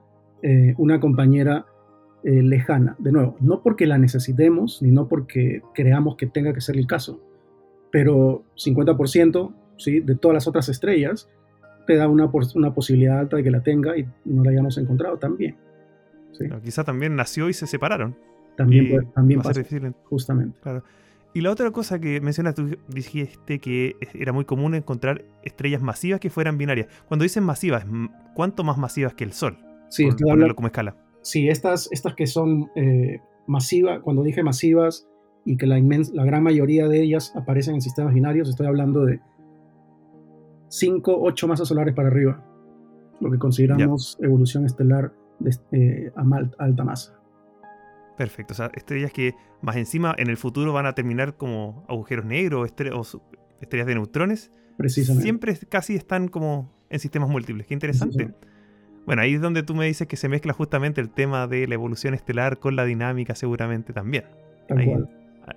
eh, 0.43 0.75
una 0.77 0.99
compañera 0.99 1.65
eh, 2.23 2.43
lejana. 2.43 2.95
De 2.99 3.11
nuevo, 3.11 3.37
no 3.39 3.63
porque 3.63 3.87
la 3.87 3.97
necesitemos, 3.97 4.83
ni 4.83 4.91
no 4.91 5.07
porque 5.07 5.63
creamos 5.73 6.15
que 6.15 6.27
tenga 6.27 6.53
que 6.53 6.61
ser 6.61 6.77
el 6.77 6.85
caso, 6.85 7.19
pero 7.91 8.43
50% 8.57 9.51
¿sí? 9.77 9.99
de 9.99 10.15
todas 10.15 10.35
las 10.35 10.47
otras 10.47 10.69
estrellas 10.69 11.27
te 11.87 11.95
da 11.95 12.07
una, 12.07 12.29
una 12.53 12.73
posibilidad 12.75 13.17
alta 13.17 13.37
de 13.37 13.43
que 13.43 13.51
la 13.51 13.63
tenga 13.63 13.97
y 13.97 14.05
no 14.25 14.43
la 14.43 14.51
hayamos 14.51 14.77
encontrado 14.77 15.17
también. 15.17 15.55
¿Sí? 16.37 16.45
quizá 16.63 16.83
también 16.83 17.15
nació 17.15 17.49
y 17.49 17.53
se 17.53 17.67
separaron. 17.67 18.15
También, 18.55 19.11
también 19.13 19.41
pasa, 19.41 19.61
justamente. 20.05 20.59
Claro. 20.61 20.83
Y 21.33 21.41
la 21.41 21.51
otra 21.51 21.69
cosa 21.71 21.99
que 21.99 22.21
mencionas, 22.21 22.55
tú 22.55 22.77
dijiste 22.87 23.59
que 23.59 23.97
era 24.13 24.31
muy 24.31 24.45
común 24.45 24.73
encontrar 24.73 25.25
estrellas 25.43 25.81
masivas 25.81 26.21
que 26.21 26.29
fueran 26.29 26.57
binarias. 26.57 26.87
Cuando 27.09 27.23
dicen 27.23 27.43
masivas, 27.43 27.85
¿cuánto 28.33 28.63
más 28.63 28.77
masivas 28.77 29.13
que 29.15 29.25
el 29.25 29.33
Sol? 29.33 29.57
Sí, 29.89 30.07
por 30.09 30.55
como 30.55 30.67
escala. 30.69 30.95
Sí, 31.21 31.49
estas, 31.49 31.89
estas 31.91 32.15
que 32.15 32.25
son 32.25 32.71
eh, 32.75 33.19
masivas, 33.47 33.99
cuando 34.01 34.23
dije 34.23 34.43
masivas 34.43 35.09
y 35.43 35.57
que 35.57 35.67
la, 35.67 35.77
la 35.77 36.23
gran 36.23 36.41
mayoría 36.41 36.87
de 36.87 37.01
ellas 37.01 37.33
aparecen 37.35 37.75
en 37.75 37.81
sistemas 37.81 38.13
binarios, 38.13 38.47
estoy 38.47 38.67
hablando 38.67 39.03
de 39.03 39.19
5, 40.69 41.17
8 41.19 41.47
masas 41.49 41.67
solares 41.67 41.93
para 41.93 42.07
arriba, 42.07 42.45
lo 43.19 43.29
que 43.29 43.37
consideramos 43.37 44.17
evolución 44.21 44.65
estelar 44.65 45.11
de, 45.39 45.57
eh, 45.71 46.11
a 46.15 46.63
alta 46.63 46.83
masa. 46.83 47.19
Perfecto, 48.17 48.53
o 48.53 48.55
sea, 48.55 48.71
estrellas 48.73 49.11
que 49.11 49.35
más 49.61 49.75
encima 49.75 50.15
en 50.17 50.29
el 50.29 50.37
futuro 50.37 50.71
van 50.71 50.85
a 50.85 50.93
terminar 50.93 51.35
como 51.35 51.85
agujeros 51.89 52.25
negros 52.25 52.71
o, 52.93 53.21
estrellas 53.61 53.87
de 53.87 53.95
neutrones. 53.95 54.51
Precisamente. 54.77 55.23
Siempre 55.23 55.57
casi 55.69 55.95
están 55.95 56.27
como 56.27 56.71
en 56.89 56.99
sistemas 56.99 57.29
múltiples. 57.29 57.67
Qué 57.67 57.73
interesante. 57.73 58.33
Bueno, 59.05 59.21
ahí 59.21 59.35
es 59.35 59.41
donde 59.41 59.63
tú 59.63 59.75
me 59.75 59.85
dices 59.85 60.07
que 60.07 60.15
se 60.15 60.29
mezcla 60.29 60.53
justamente 60.53 60.99
el 60.99 61.09
tema 61.09 61.47
de 61.47 61.67
la 61.67 61.75
evolución 61.75 62.13
estelar 62.13 62.57
con 62.59 62.75
la 62.75 62.85
dinámica 62.85 63.35
seguramente 63.35 63.93
también. 63.93 64.25
Tal 64.67 64.83
cual. 64.85 65.09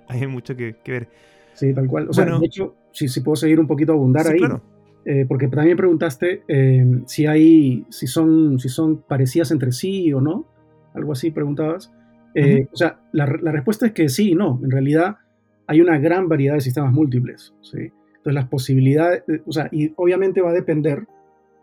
Hay 0.07 0.27
mucho 0.27 0.55
que, 0.55 0.75
ver. 0.85 1.09
Sí, 1.53 1.73
tal 1.73 1.87
cual. 1.87 2.09
O 2.09 2.13
sea, 2.13 2.25
de 2.25 2.45
hecho, 2.45 2.75
si, 2.91 3.07
si, 3.07 3.21
puedo 3.21 3.35
seguir 3.35 3.59
un 3.59 3.67
poquito 3.67 3.93
a 3.93 3.95
abundar 3.95 4.27
ahí. 4.27 4.37
Claro. 4.37 4.61
Eh, 5.05 5.25
porque 5.27 5.47
también 5.47 5.77
preguntaste 5.77 6.43
eh, 6.47 6.85
si 7.05 7.25
hay, 7.25 7.85
si 7.89 8.05
son, 8.07 8.59
si 8.59 8.69
son 8.69 8.97
parecidas 8.97 9.51
entre 9.51 9.71
sí 9.71 10.11
o 10.13 10.21
no, 10.21 10.45
algo 10.93 11.13
así 11.13 11.31
preguntabas. 11.31 11.93
Eh, 12.35 12.67
o 12.71 12.75
sea, 12.75 12.99
la, 13.11 13.25
respuesta 13.25 13.87
es 13.87 13.93
que 13.93 14.09
sí 14.09 14.31
y 14.31 14.35
no. 14.35 14.59
En 14.63 14.71
realidad 14.71 15.17
hay 15.67 15.81
una 15.81 15.97
gran 15.97 16.27
variedad 16.27 16.55
de 16.55 16.61
sistemas 16.61 16.93
múltiples. 16.93 17.53
¿sí? 17.61 17.91
Entonces 18.17 18.33
las 18.33 18.47
posibilidades, 18.47 19.23
o 19.45 19.51
sea, 19.51 19.69
y 19.71 19.93
obviamente 19.95 20.41
va 20.41 20.51
a 20.51 20.53
depender 20.53 21.07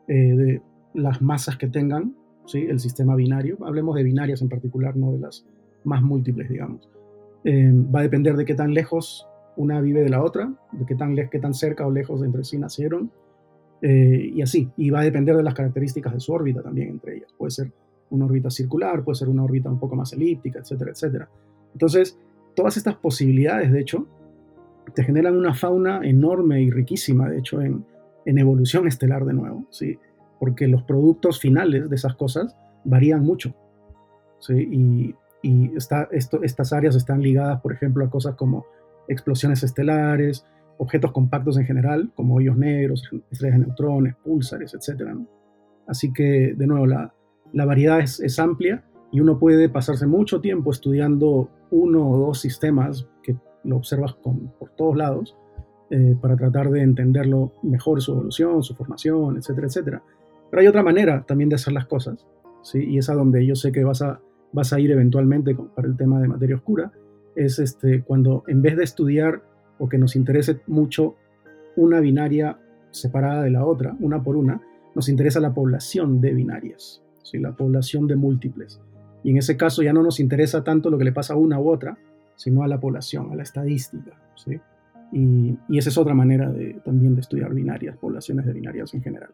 de 0.08 0.62
las 0.94 1.20
masas 1.20 1.56
que 1.56 1.66
tengan 1.66 2.14
¿sí? 2.46 2.66
el 2.68 2.80
sistema 2.80 3.16
binario. 3.16 3.58
Hablemos 3.66 3.96
de 3.96 4.04
binarias 4.04 4.40
en 4.40 4.48
particular, 4.48 4.96
no 4.96 5.12
de 5.12 5.18
las 5.18 5.46
más 5.84 6.02
múltiples, 6.02 6.48
digamos. 6.48 6.88
va 7.44 8.00
a 8.00 8.02
depender 8.02 8.36
de 8.36 8.44
qué 8.44 8.54
tan 8.54 8.72
lejos 8.72 9.26
una 9.56 9.80
vive 9.80 10.02
de 10.02 10.08
la 10.08 10.22
otra, 10.22 10.52
de 10.72 10.86
qué 10.86 10.94
tan, 10.94 11.16
qué 11.16 11.38
tan 11.38 11.54
cerca 11.54 11.86
o 11.86 11.90
lejos 11.90 12.22
entre 12.22 12.44
sí 12.44 12.58
nacieron, 12.58 13.10
eh, 13.88 14.32
y 14.34 14.42
así. 14.42 14.68
Y 14.76 14.90
va 14.90 15.00
a 15.00 15.04
depender 15.04 15.36
de 15.36 15.44
las 15.44 15.54
características 15.54 16.12
de 16.12 16.18
su 16.18 16.32
órbita 16.32 16.60
también 16.60 16.88
entre 16.88 17.18
ellas. 17.18 17.32
Puede 17.38 17.52
ser 17.52 17.72
una 18.10 18.24
órbita 18.24 18.50
circular, 18.50 19.04
puede 19.04 19.14
ser 19.14 19.28
una 19.28 19.44
órbita 19.44 19.70
un 19.70 19.78
poco 19.78 19.94
más 19.94 20.12
elíptica, 20.12 20.58
etcétera, 20.58 20.90
etcétera. 20.90 21.28
Entonces, 21.72 22.18
todas 22.56 22.76
estas 22.76 22.96
posibilidades, 22.96 23.70
de 23.70 23.80
hecho, 23.80 24.08
te 24.92 25.04
generan 25.04 25.36
una 25.36 25.54
fauna 25.54 26.00
enorme 26.02 26.62
y 26.62 26.70
riquísima, 26.70 27.28
de 27.28 27.38
hecho, 27.38 27.60
en, 27.60 27.84
en 28.24 28.38
evolución 28.38 28.88
estelar 28.88 29.24
de 29.24 29.34
nuevo, 29.34 29.66
¿sí? 29.70 29.98
Porque 30.40 30.66
los 30.66 30.82
productos 30.82 31.38
finales 31.38 31.88
de 31.88 31.94
esas 31.94 32.16
cosas 32.16 32.56
varían 32.84 33.22
mucho, 33.22 33.54
¿sí? 34.40 34.54
Y, 34.54 35.14
y 35.42 35.76
está, 35.76 36.08
esto, 36.10 36.42
estas 36.42 36.72
áreas 36.72 36.96
están 36.96 37.22
ligadas, 37.22 37.60
por 37.60 37.72
ejemplo, 37.72 38.04
a 38.04 38.10
cosas 38.10 38.34
como 38.34 38.66
explosiones 39.06 39.62
estelares, 39.62 40.44
objetos 40.78 41.12
compactos 41.12 41.56
en 41.58 41.64
general, 41.64 42.10
como 42.14 42.36
hoyos 42.36 42.56
negros, 42.56 43.08
estrellas 43.30 43.58
de 43.58 43.66
neutrones, 43.66 44.14
púlsares, 44.16 44.74
etc. 44.74 45.10
Así 45.86 46.12
que, 46.12 46.54
de 46.56 46.66
nuevo, 46.66 46.86
la, 46.86 47.14
la 47.52 47.64
variedad 47.64 48.00
es, 48.00 48.20
es, 48.20 48.38
amplia 48.38 48.84
y 49.12 49.20
uno 49.20 49.38
puede 49.38 49.68
pasarse 49.68 50.06
mucho 50.06 50.40
tiempo 50.40 50.70
estudiando 50.70 51.50
uno 51.70 52.10
o 52.10 52.18
dos 52.18 52.40
sistemas 52.40 53.08
que 53.22 53.36
lo 53.64 53.76
observas 53.76 54.14
con, 54.14 54.52
por 54.58 54.70
todos 54.70 54.96
lados 54.96 55.36
eh, 55.90 56.16
para 56.20 56.36
tratar 56.36 56.70
de 56.70 56.82
entenderlo 56.82 57.52
mejor, 57.62 58.02
su 58.02 58.12
evolución, 58.12 58.62
su 58.62 58.74
formación, 58.74 59.36
etcétera, 59.36 59.66
etcétera. 59.68 60.02
Pero 60.50 60.60
hay 60.60 60.66
otra 60.66 60.82
manera 60.82 61.24
también 61.26 61.48
de 61.48 61.56
hacer 61.56 61.72
las 61.72 61.86
cosas, 61.86 62.26
¿sí? 62.62 62.84
y 62.84 62.98
es 62.98 63.08
a 63.08 63.14
donde 63.14 63.44
yo 63.46 63.54
sé 63.54 63.70
que 63.70 63.84
vas 63.84 64.02
a, 64.02 64.20
vas 64.52 64.72
a 64.72 64.80
ir 64.80 64.90
eventualmente 64.90 65.54
para 65.54 65.86
el 65.86 65.96
tema 65.96 66.20
de 66.20 66.28
materia 66.28 66.56
oscura, 66.56 66.92
es 67.36 67.58
este, 67.58 68.02
cuando 68.02 68.42
en 68.48 68.62
vez 68.62 68.76
de 68.76 68.84
estudiar 68.84 69.42
o 69.78 69.88
que 69.88 69.98
nos 69.98 70.16
interese 70.16 70.60
mucho 70.66 71.16
una 71.76 72.00
binaria 72.00 72.58
separada 72.90 73.42
de 73.42 73.50
la 73.50 73.64
otra, 73.64 73.96
una 74.00 74.22
por 74.22 74.36
una, 74.36 74.60
nos 74.94 75.08
interesa 75.08 75.40
la 75.40 75.52
población 75.52 76.20
de 76.20 76.32
binarias, 76.32 77.02
¿sí? 77.22 77.38
la 77.38 77.52
población 77.52 78.06
de 78.06 78.16
múltiples. 78.16 78.80
Y 79.22 79.30
en 79.30 79.38
ese 79.38 79.56
caso 79.56 79.82
ya 79.82 79.92
no 79.92 80.02
nos 80.02 80.20
interesa 80.20 80.64
tanto 80.64 80.88
lo 80.88 80.98
que 80.98 81.04
le 81.04 81.12
pasa 81.12 81.34
a 81.34 81.36
una 81.36 81.60
u 81.60 81.68
otra, 81.68 81.98
sino 82.36 82.62
a 82.62 82.68
la 82.68 82.80
población, 82.80 83.30
a 83.32 83.36
la 83.36 83.42
estadística. 83.42 84.12
¿sí? 84.34 84.58
Y, 85.12 85.58
esa 85.76 85.90
es 85.90 85.98
otra 85.98 86.14
manera 86.14 86.50
de, 86.50 86.80
también 86.84 87.14
de 87.14 87.20
estudiar 87.20 87.52
binarias, 87.52 87.96
poblaciones 87.96 88.46
de 88.46 88.52
binarias 88.52 88.94
en 88.94 89.02
general. 89.02 89.30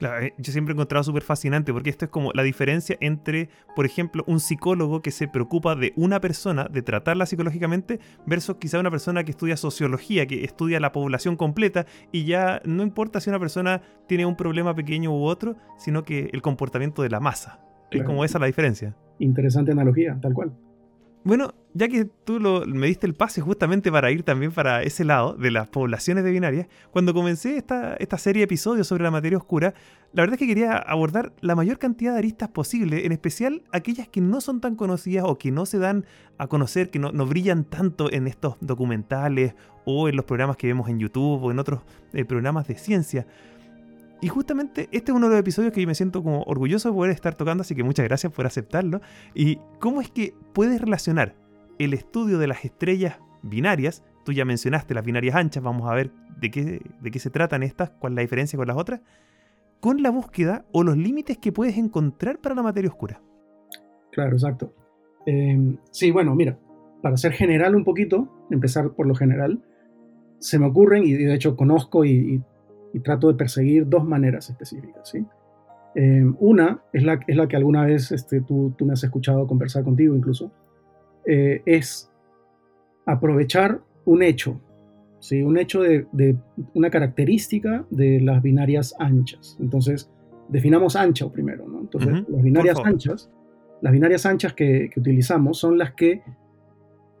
Eh, 0.00 0.32
yo 0.38 0.52
siempre 0.52 0.72
he 0.72 0.74
encontrado 0.74 1.04
súper 1.04 1.22
fascinante 1.22 1.72
porque 1.72 1.90
esto 1.90 2.06
es 2.06 2.10
como 2.10 2.32
la 2.32 2.42
diferencia 2.42 2.96
entre, 3.00 3.50
por 3.76 3.86
ejemplo, 3.86 4.24
un 4.26 4.40
psicólogo 4.40 5.02
que 5.02 5.10
se 5.10 5.28
preocupa 5.28 5.74
de 5.74 5.92
una 5.96 6.20
persona, 6.20 6.68
de 6.70 6.82
tratarla 6.82 7.26
psicológicamente, 7.26 8.00
versus 8.26 8.56
quizá 8.56 8.80
una 8.80 8.90
persona 8.90 9.24
que 9.24 9.30
estudia 9.30 9.56
sociología, 9.56 10.26
que 10.26 10.44
estudia 10.44 10.80
la 10.80 10.92
población 10.92 11.36
completa 11.36 11.86
y 12.12 12.24
ya 12.24 12.62
no 12.64 12.82
importa 12.82 13.20
si 13.20 13.30
una 13.30 13.38
persona 13.38 13.82
tiene 14.06 14.26
un 14.26 14.36
problema 14.36 14.74
pequeño 14.74 15.12
u 15.12 15.24
otro, 15.24 15.56
sino 15.76 16.04
que 16.04 16.30
el 16.32 16.42
comportamiento 16.42 17.02
de 17.02 17.10
la 17.10 17.20
masa. 17.20 17.60
Es 17.90 18.04
como 18.04 18.24
esa 18.24 18.38
la 18.38 18.46
diferencia. 18.46 18.94
Interesante 19.18 19.72
analogía, 19.72 20.16
tal 20.20 20.32
cual. 20.32 20.52
Bueno, 21.24 21.52
ya 21.72 21.88
que 21.88 22.04
tú 22.04 22.40
me 22.66 22.86
diste 22.88 23.06
el 23.06 23.14
pase 23.14 23.40
justamente 23.40 23.92
para 23.92 24.10
ir 24.10 24.24
también 24.24 24.52
para 24.52 24.82
ese 24.82 25.04
lado 25.04 25.34
de 25.34 25.50
las 25.50 25.68
poblaciones 25.68 26.24
de 26.24 26.30
binarias, 26.32 26.66
cuando 26.90 27.14
comencé 27.14 27.56
esta, 27.56 27.94
esta 27.94 28.18
serie 28.18 28.40
de 28.40 28.44
episodios 28.44 28.88
sobre 28.88 29.04
la 29.04 29.10
materia 29.10 29.38
oscura, 29.38 29.74
la 30.12 30.22
verdad 30.22 30.34
es 30.34 30.38
que 30.40 30.48
quería 30.48 30.76
abordar 30.76 31.32
la 31.40 31.54
mayor 31.54 31.78
cantidad 31.78 32.12
de 32.12 32.18
aristas 32.18 32.48
posible, 32.48 33.06
en 33.06 33.12
especial 33.12 33.62
aquellas 33.72 34.08
que 34.08 34.20
no 34.20 34.40
son 34.40 34.60
tan 34.60 34.74
conocidas 34.74 35.24
o 35.26 35.38
que 35.38 35.52
no 35.52 35.64
se 35.64 35.78
dan 35.78 36.06
a 36.38 36.48
conocer, 36.48 36.90
que 36.90 36.98
no, 36.98 37.12
brillan 37.26 37.64
tanto 37.64 38.12
en 38.12 38.26
estos 38.26 38.56
documentales 38.60 39.54
o 39.84 40.08
en 40.08 40.16
los 40.16 40.24
programas 40.24 40.56
que 40.56 40.66
vemos 40.66 40.88
en 40.88 40.98
YouTube 40.98 41.44
o 41.44 41.50
en 41.52 41.60
otros 41.60 41.82
eh, 42.12 42.24
programas 42.24 42.66
de 42.66 42.76
ciencia. 42.76 43.26
Y 44.20 44.28
justamente 44.28 44.88
este 44.90 45.12
es 45.12 45.16
uno 45.16 45.28
de 45.28 45.34
los 45.34 45.40
episodios 45.40 45.72
que 45.72 45.80
yo 45.80 45.86
me 45.86 45.94
siento 45.94 46.22
como 46.22 46.42
orgulloso 46.42 46.90
de 46.90 46.94
poder 46.94 47.12
estar 47.12 47.36
tocando, 47.36 47.62
así 47.62 47.74
que 47.74 47.84
muchas 47.84 48.04
gracias 48.04 48.32
por 48.32 48.44
aceptarlo. 48.44 49.00
¿Y 49.34 49.58
cómo 49.78 50.00
es 50.00 50.10
que 50.10 50.34
puedes 50.52 50.80
relacionar 50.80 51.34
el 51.84 51.94
estudio 51.94 52.38
de 52.38 52.46
las 52.46 52.64
estrellas 52.64 53.18
binarias? 53.42 54.04
Tú 54.24 54.32
ya 54.32 54.44
mencionaste 54.44 54.94
las 54.94 55.04
binarias 55.04 55.34
anchas, 55.34 55.62
vamos 55.62 55.90
a 55.90 55.94
ver 55.94 56.10
de 56.38 56.50
qué, 56.50 56.82
de 57.00 57.10
qué 57.10 57.18
se 57.18 57.30
tratan 57.30 57.62
estas, 57.62 57.90
cuál 57.90 58.12
es 58.12 58.16
la 58.16 58.22
diferencia 58.22 58.56
con 58.56 58.68
las 58.68 58.76
otras, 58.76 59.00
con 59.80 60.02
la 60.02 60.10
búsqueda 60.10 60.64
o 60.72 60.82
los 60.82 60.96
límites 60.96 61.38
que 61.38 61.52
puedes 61.52 61.76
encontrar 61.78 62.38
para 62.38 62.54
la 62.54 62.62
materia 62.62 62.90
oscura. 62.90 63.20
Claro, 64.12 64.32
exacto. 64.32 64.74
Em, 65.26 65.78
sí, 65.90 66.10
bueno, 66.10 66.34
mira, 66.34 66.58
para 67.02 67.16
ser 67.16 67.32
general 67.32 67.74
un 67.74 67.84
poquito, 67.84 68.46
empezar 68.50 68.90
por 68.92 69.06
lo 69.06 69.14
general, 69.14 69.62
se 70.38 70.58
me 70.58 70.66
ocurren, 70.66 71.04
y 71.04 71.12
de 71.12 71.34
hecho 71.34 71.56
conozco 71.56 72.04
y 72.04 72.42
trato 73.04 73.28
de 73.28 73.34
perseguir 73.34 73.88
dos 73.88 74.04
maneras 74.04 74.50
específicas. 74.50 75.08
¿sí? 75.08 75.24
Eh, 75.94 76.24
una 76.38 76.82
es 76.92 77.02
la, 77.02 77.18
es 77.26 77.36
la 77.36 77.48
que 77.48 77.56
alguna 77.56 77.84
vez 77.84 78.12
este, 78.12 78.40
tú, 78.40 78.74
tú, 78.76 78.86
me 78.86 78.92
has 78.92 79.02
escuchado 79.02 79.46
conversar 79.46 79.82
contigo 79.82 80.14
incluso, 80.14 80.52
eh, 81.26 81.62
es 81.66 82.10
aprovechar 83.06 83.80
un 84.04 84.22
hecho, 84.22 84.60
¿sí? 85.18 85.42
un 85.42 85.58
hecho 85.58 85.82
de, 85.82 86.06
de, 86.12 86.36
una 86.74 86.90
característica 86.90 87.84
de 87.90 88.20
las 88.20 88.42
binarias 88.42 88.94
anchas. 88.98 89.56
Entonces, 89.60 90.10
definamos 90.48 90.96
ancho 90.96 91.30
primero. 91.32 91.66
¿no? 91.66 91.80
Entonces, 91.80 92.24
las 92.28 92.42
binarias 92.42 92.78
anchas, 92.84 93.30
las 93.80 93.92
binarias 93.92 94.26
anchas 94.26 94.54
que, 94.54 94.90
que 94.92 95.00
utilizamos 95.00 95.58
son 95.58 95.78
las 95.78 95.92
que 95.94 96.22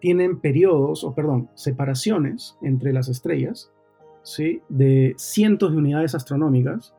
tienen 0.00 0.40
periodos, 0.40 1.04
o 1.04 1.14
perdón, 1.14 1.50
separaciones 1.54 2.56
entre 2.62 2.92
las 2.92 3.08
estrellas 3.08 3.70
¿sí? 4.22 4.62
de 4.68 5.14
cientos 5.18 5.72
de 5.72 5.78
unidades 5.78 6.14
astronómicas 6.14 6.94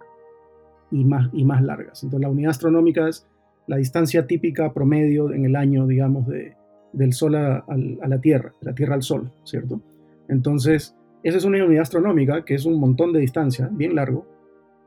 y 0.91 1.03
más, 1.05 1.29
y 1.33 1.45
más 1.45 1.61
largas. 1.63 2.03
Entonces, 2.03 2.21
la 2.21 2.29
unidad 2.29 2.51
astronómica 2.51 3.07
es 3.07 3.27
la 3.67 3.77
distancia 3.77 4.27
típica 4.27 4.73
promedio 4.73 5.31
en 5.31 5.45
el 5.45 5.55
año, 5.55 5.87
digamos, 5.87 6.27
de, 6.27 6.55
del 6.93 7.13
Sol 7.13 7.35
a, 7.35 7.65
la 7.67 8.21
Tierra, 8.21 8.53
de 8.61 8.69
la 8.69 8.75
Tierra 8.75 8.95
al 8.95 9.03
Sol, 9.03 9.31
¿cierto? 9.43 9.81
Entonces, 10.27 10.95
esa 11.23 11.37
es 11.37 11.45
una 11.45 11.63
unidad 11.63 11.83
astronómica 11.83 12.43
que 12.45 12.55
es 12.55 12.65
un 12.65 12.79
montón 12.79 13.13
de 13.13 13.19
distancia, 13.19 13.69
bien 13.71 13.95
largo. 13.95 14.25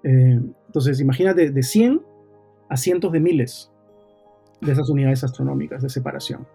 Eh, 0.02 0.40
entonces, 0.66 1.00
imagínate 1.00 1.50
de 1.50 1.62
100 1.62 2.02
a 2.68 2.76
cientos 2.76 3.12
de 3.12 3.20
miles 3.20 3.70
de 4.61 4.73
esas 4.73 4.88
unidades 4.88 5.25
astronómicas 5.25 5.82
de 5.82 5.88
separación. 5.88 6.46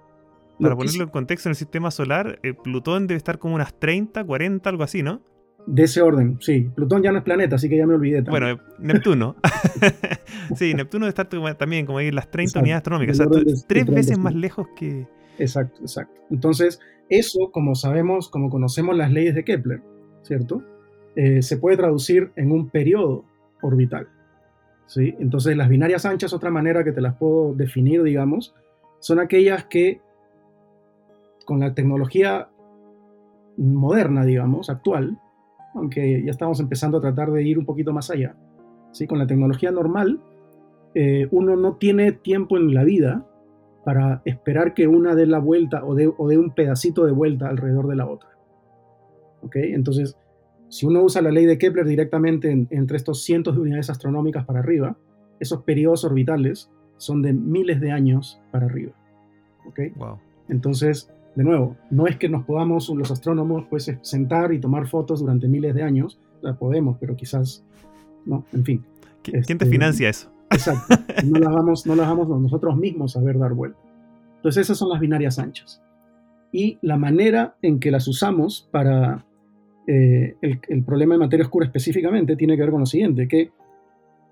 Para 0.60 0.76
ponerlo 0.76 1.04
en 1.04 1.10
contexto, 1.10 1.48
en 1.48 1.52
el 1.52 1.56
sistema 1.56 1.90
solar, 1.90 2.40
eh, 2.44 2.54
Plutón 2.54 3.08
debe 3.08 3.18
estar 3.18 3.40
como 3.40 3.56
unas 3.56 3.74
30, 3.80 4.24
40, 4.24 4.70
algo 4.70 4.84
así, 4.84 5.04
¿no? 5.04 5.22
De 5.66 5.84
ese 5.84 6.02
orden, 6.02 6.38
sí. 6.42 6.70
Plutón 6.76 7.02
ya 7.04 7.12
no 7.12 7.20
es 7.20 7.24
planeta, 7.24 7.56
así 7.56 7.70
que 7.70 7.78
ya 7.78 7.86
me 7.86 7.94
olvidé. 7.94 8.24
También. 8.24 8.58
Bueno, 8.58 8.62
Neptuno. 8.80 9.36
sí, 10.56 10.74
Neptuno 10.74 11.06
debe 11.06 11.10
estar 11.10 11.30
también 11.58 11.86
como 11.86 12.00
ahí 12.00 12.12
las 12.12 12.30
30 12.30 12.60
unidades 12.60 12.80
astronómicas. 12.80 13.20
O 13.20 13.32
sea, 13.32 13.44
tres 13.68 13.86
veces 13.86 14.18
más 14.18 14.36
lejos 14.36 14.68
que. 14.76 15.08
Exacto, 15.40 15.82
exacto. 15.82 16.22
Entonces, 16.30 16.80
eso, 17.10 17.52
como 17.52 17.76
sabemos, 17.76 18.30
como 18.30 18.50
conocemos 18.50 18.96
las 18.96 19.12
leyes 19.12 19.34
de 19.34 19.44
Kepler, 19.44 19.82
¿cierto? 20.22 20.62
Eh, 21.16 21.42
se 21.42 21.58
puede 21.58 21.78
traducir 21.78 22.32
en 22.36 22.52
un 22.52 22.70
periodo 22.70 23.26
orbital. 23.62 24.08
¿sí? 24.86 25.16
Entonces, 25.20 25.58
las 25.58 25.70
binarias 25.70 26.06
anchas, 26.06 26.34
otra 26.34 26.52
manera 26.52 26.84
que 26.84 26.92
te 26.92 27.02
las 27.02 27.16
puedo 27.16 27.54
definir, 27.54 28.04
digamos, 28.04 28.54
son 29.00 29.20
aquellas 29.20 29.66
que 29.66 30.02
con 31.46 31.60
la 31.60 31.74
tecnología 31.74 32.50
moderna, 33.58 34.24
digamos, 34.24 34.70
actual, 34.70 35.20
aunque 35.74 36.24
ya 36.24 36.32
estamos 36.32 36.60
empezando 36.60 36.98
a 36.98 37.02
tratar 37.02 37.32
de 37.32 37.44
ir 37.44 37.58
un 37.58 37.66
poquito 37.66 37.92
más 37.92 38.12
allá. 38.12 38.36
¿sí? 38.92 39.08
Con 39.08 39.18
la 39.18 39.28
tecnología 39.28 39.72
normal, 39.72 40.20
eh, 40.94 41.28
uno 41.32 41.56
no 41.56 41.76
tiene 41.78 42.12
tiempo 42.12 42.58
en 42.58 42.74
la 42.74 42.84
vida 42.84 43.26
para 43.84 44.22
esperar 44.26 44.74
que 44.74 44.88
una 44.88 45.16
dé 45.16 45.26
la 45.26 45.40
vuelta 45.40 45.84
o 45.86 45.96
dé, 45.96 46.08
o 46.08 46.26
un 46.26 46.54
pedacito 46.54 47.06
de 47.06 47.12
vuelta 47.12 47.50
alrededor 47.50 47.88
de 47.88 47.96
la 47.96 48.08
otra. 48.08 48.30
¿Ok? 49.42 49.56
Entonces, 49.56 50.18
si 50.70 50.86
uno 50.86 51.02
usa 51.02 51.22
la 51.22 51.32
ley 51.32 51.46
de 51.46 51.58
Kepler 51.58 51.86
directamente 51.86 52.52
entre 52.70 52.98
estos 52.98 53.24
cientos 53.24 53.56
de 53.56 53.62
unidades 53.62 53.90
astronómicas 53.90 54.46
para 54.46 54.60
arriba, 54.60 54.98
esos 55.40 55.64
periodos 55.64 56.04
orbitales 56.04 56.70
son 56.98 57.22
de 57.22 57.34
miles 57.34 57.80
de 57.80 57.92
años 57.92 58.42
para 58.52 58.66
arriba. 58.66 58.92
¿Ok? 59.66 59.80
Wow. 59.96 60.20
Entonces, 60.50 61.10
de 61.36 61.44
nuevo, 61.44 61.78
no 61.90 62.08
es 62.08 62.18
que 62.18 62.28
nos 62.28 62.44
podamos 62.44 62.90
los 62.90 63.12
astrónomos 63.12 63.66
pues 63.70 63.92
sentar 64.02 64.54
y 64.54 64.60
tomar 64.60 64.88
fotos 64.88 65.22
durante 65.22 65.48
miles 65.48 65.74
de 65.74 65.84
años, 65.84 66.20
la 66.42 66.58
podemos, 66.58 66.98
pero 67.00 67.16
quizás 67.16 67.64
no, 68.26 68.46
en 68.54 68.66
fin. 68.66 68.86
¿Quién 69.24 69.44
te 69.44 69.54
este, 69.54 69.66
financia 69.66 70.10
eso? 70.10 70.32
Exacto. 70.52 70.96
No 71.26 71.40
las 71.40 71.54
vamos, 71.54 71.86
no 71.86 71.96
las 71.96 72.08
vamos 72.08 72.28
nosotros 72.28 72.78
mismos 72.78 73.16
a 73.16 73.22
ver 73.22 73.38
dar 73.38 73.54
vuelta. 73.54 73.80
Entonces 74.38 74.66
esas 74.66 74.78
son 74.78 74.90
las 74.90 75.00
binarias 75.00 75.38
anchas. 75.38 75.82
Y 76.52 76.80
la 76.82 76.98
manera 76.98 77.58
en 77.62 77.80
que 77.80 77.92
las 77.92 78.08
usamos 78.08 78.68
para 78.72 79.26
eh, 79.88 80.36
el, 80.42 80.84
problema 80.84 81.16
de 81.16 81.20
materia 81.20 81.46
oscura 81.46 81.66
específicamente 81.66 82.36
tiene 82.36 82.56
que 82.56 82.62
ver 82.62 82.72
con 82.72 82.80
lo 82.80 82.86
siguiente, 82.86 83.28
que 83.28 83.52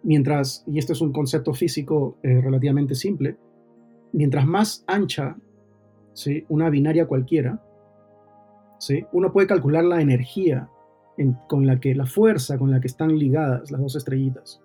mientras, 0.03 0.63
y 0.67 0.77
esto 0.77 0.93
es 0.93 1.01
un 1.01 1.11
concepto 1.11 1.53
físico 1.53 2.17
eh, 2.23 2.41
relativamente 2.41 2.95
simple, 2.95 3.37
mientras 4.13 4.45
más 4.45 4.83
ancha 4.87 5.35
¿sí? 6.13 6.45
una 6.49 6.69
binaria 6.69 7.07
cualquiera, 7.07 7.61
¿sí? 8.79 9.05
uno 9.11 9.31
puede 9.31 9.47
calcular 9.47 9.83
la 9.83 10.01
energía 10.01 10.69
con 11.47 11.65
la 11.65 11.79
que, 11.79 11.95
la 11.95 12.05
fuerza 12.05 12.57
con 12.57 12.69
la 12.69 12.79
que 12.79 12.87
están 12.87 13.17
ligadas 13.17 13.71
las 13.71 13.81
dos 13.81 13.95
estrellitas. 13.95 14.61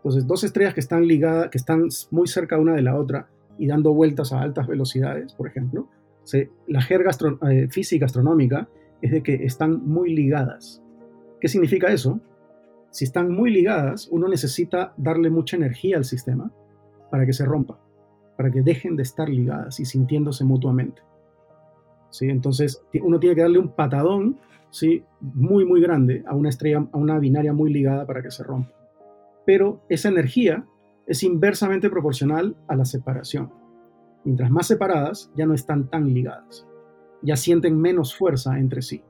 Entonces, 0.00 0.26
dos 0.26 0.44
estrellas 0.44 0.72
que 0.74 0.80
están 0.80 1.06
ligadas, 1.06 1.50
que 1.50 1.58
están 1.58 1.88
muy 2.10 2.26
cerca 2.26 2.58
una 2.58 2.74
de 2.74 2.82
la 2.82 2.96
otra 2.96 3.28
y 3.58 3.66
dando 3.66 3.92
vueltas 3.92 4.32
a 4.32 4.40
altas 4.40 4.66
velocidades, 4.66 5.34
por 5.34 5.46
ejemplo, 5.46 5.88
la 6.66 6.80
jerga 6.80 7.10
eh, 7.50 7.68
física 7.68 8.06
astronómica 8.06 8.68
es 9.02 9.10
de 9.10 9.22
que 9.22 9.44
están 9.44 9.86
muy 9.86 10.14
ligadas. 10.14 10.82
¿Qué 11.40 11.48
significa 11.48 11.88
eso? 11.88 12.20
Si 12.90 13.04
están 13.04 13.32
muy 13.32 13.50
ligadas, 13.50 14.08
uno 14.10 14.28
necesita 14.28 14.94
darle 14.96 15.30
mucha 15.30 15.56
energía 15.56 15.96
al 15.96 16.04
sistema 16.04 16.52
para 17.10 17.26
que 17.26 17.32
se 17.32 17.44
rompa, 17.44 17.78
para 18.36 18.50
que 18.50 18.62
dejen 18.62 18.96
de 18.96 19.02
estar 19.02 19.28
ligadas 19.28 19.80
y 19.80 19.84
sintiéndose 19.84 20.44
mutuamente. 20.44 21.02
¿Sí? 22.10 22.28
Entonces, 22.28 22.82
uno 23.02 23.20
tiene 23.20 23.36
que 23.36 23.42
darle 23.42 23.58
un 23.58 23.74
patadón 23.74 24.38
¿sí? 24.70 25.04
muy, 25.20 25.64
muy 25.64 25.80
grande 25.80 26.24
a 26.26 26.34
una 26.34 26.48
estrella, 26.48 26.86
a 26.90 26.96
una 26.96 27.18
binaria 27.18 27.52
muy 27.52 27.72
ligada 27.72 28.06
para 28.06 28.22
que 28.22 28.30
se 28.30 28.42
rompa. 28.42 28.79
Pero 29.50 29.80
esa 29.88 30.10
energía 30.10 30.64
es 31.08 31.24
inversamente 31.24 31.90
proporcional 31.90 32.56
a 32.68 32.76
la 32.76 32.84
separación. 32.84 33.52
Mientras 34.24 34.48
más 34.48 34.68
separadas, 34.68 35.28
ya 35.34 35.44
no 35.44 35.54
están 35.54 35.90
tan 35.90 36.14
ligadas, 36.14 36.68
ya 37.20 37.34
sienten 37.34 37.76
menos 37.76 38.16
fuerza 38.16 38.60
entre 38.60 38.80
sí. 38.80 39.02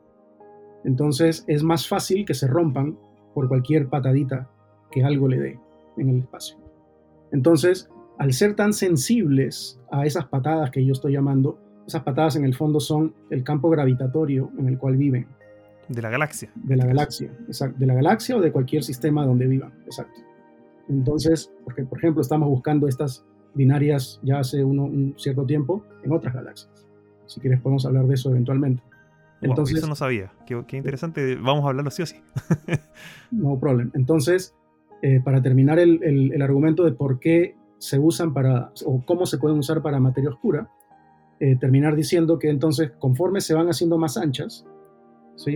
Entonces 0.82 1.44
es 1.46 1.62
más 1.62 1.86
fácil 1.86 2.24
que 2.24 2.32
se 2.32 2.46
rompan 2.46 2.98
por 3.34 3.48
cualquier 3.48 3.90
patadita 3.90 4.48
que 4.90 5.04
algo 5.04 5.28
le 5.28 5.40
dé 5.40 5.60
en 5.98 6.08
el 6.08 6.20
espacio. 6.20 6.56
Entonces, 7.32 7.90
al 8.16 8.32
ser 8.32 8.56
tan 8.56 8.72
sensibles 8.72 9.78
a 9.92 10.06
esas 10.06 10.24
patadas 10.24 10.70
que 10.70 10.86
yo 10.86 10.92
estoy 10.92 11.12
llamando, 11.12 11.58
esas 11.86 12.02
patadas 12.02 12.36
en 12.36 12.46
el 12.46 12.54
fondo 12.54 12.80
son 12.80 13.14
el 13.28 13.44
campo 13.44 13.68
gravitatorio 13.68 14.50
en 14.58 14.68
el 14.68 14.78
cual 14.78 14.96
viven. 14.96 15.26
De 15.86 16.00
la 16.00 16.08
galaxia. 16.08 16.50
De 16.54 16.76
la 16.76 16.86
galaxia, 16.86 17.30
exacto. 17.46 17.78
De 17.78 17.84
la 17.84 17.92
galaxia 17.92 18.38
o 18.38 18.40
de 18.40 18.50
cualquier 18.50 18.82
sistema 18.82 19.26
donde 19.26 19.46
vivan, 19.46 19.74
exacto. 19.84 20.29
Entonces, 20.90 21.52
porque 21.64 21.84
por 21.84 21.98
ejemplo 21.98 22.20
estamos 22.20 22.48
buscando 22.48 22.88
estas 22.88 23.24
binarias 23.54 24.20
ya 24.22 24.40
hace 24.40 24.62
un 24.62 25.14
cierto 25.16 25.46
tiempo 25.46 25.84
en 26.02 26.12
otras 26.12 26.34
galaxias. 26.34 26.86
Si 27.26 27.40
quieres 27.40 27.60
podemos 27.60 27.86
hablar 27.86 28.06
de 28.06 28.14
eso 28.14 28.30
eventualmente. 28.30 28.82
Entonces, 29.40 29.78
eso 29.78 29.86
no 29.86 29.94
sabía. 29.94 30.32
Qué, 30.46 30.76
interesante. 30.76 31.36
Vamos 31.36 31.64
a 31.64 31.68
hablarlo 31.68 31.90
sí 31.90 32.02
o 32.02 32.06
sí. 32.06 32.16
no 33.30 33.58
problema. 33.58 33.90
Entonces, 33.94 34.54
eh, 35.02 35.20
para 35.24 35.40
terminar 35.40 35.78
el, 35.78 36.02
el, 36.02 36.42
argumento 36.42 36.84
de 36.84 36.92
por 36.92 37.20
qué 37.20 37.56
se 37.78 37.98
usan 37.98 38.34
para, 38.34 38.72
o 38.84 39.02
cómo 39.06 39.24
se 39.24 39.38
pueden 39.38 39.58
usar 39.58 39.80
para 39.80 39.98
materia 39.98 40.28
oscura, 40.28 40.68
eh, 41.38 41.56
terminar 41.56 41.96
diciendo 41.96 42.38
que 42.38 42.50
entonces, 42.50 42.90
conforme 42.98 43.40
se 43.40 43.54
van 43.54 43.68
haciendo 43.68 43.96
más 43.96 44.18
anchas, 44.18 44.66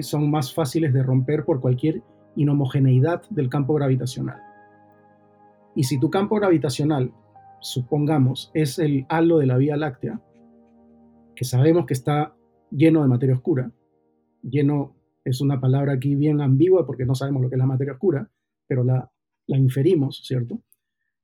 son 0.00 0.30
más 0.30 0.54
fáciles 0.54 0.94
de 0.94 1.02
romper 1.02 1.44
por 1.44 1.60
cualquier 1.60 2.02
inhomogeneidad 2.36 3.22
del 3.28 3.50
campo 3.50 3.74
gravitacional. 3.74 4.40
Y 5.74 5.84
si 5.84 5.98
tu 5.98 6.10
campo 6.10 6.36
gravitacional, 6.36 7.12
supongamos, 7.60 8.50
es 8.54 8.78
el 8.78 9.06
halo 9.08 9.38
de 9.38 9.46
la 9.46 9.56
Vía 9.56 9.76
Láctea, 9.76 10.20
que 11.34 11.44
sabemos 11.44 11.86
que 11.86 11.94
está 11.94 12.36
lleno 12.70 13.02
de 13.02 13.08
materia 13.08 13.34
oscura, 13.34 13.72
lleno 14.42 14.94
es 15.24 15.40
una 15.40 15.60
palabra 15.60 15.94
aquí 15.94 16.14
bien 16.14 16.40
ambigua 16.40 16.86
porque 16.86 17.06
no 17.06 17.14
sabemos 17.14 17.42
lo 17.42 17.48
que 17.48 17.56
es 17.56 17.58
la 17.58 17.66
materia 17.66 17.94
oscura, 17.94 18.30
pero 18.66 18.84
la, 18.84 19.10
inferimos, 19.46 20.22
¿cierto? 20.24 20.60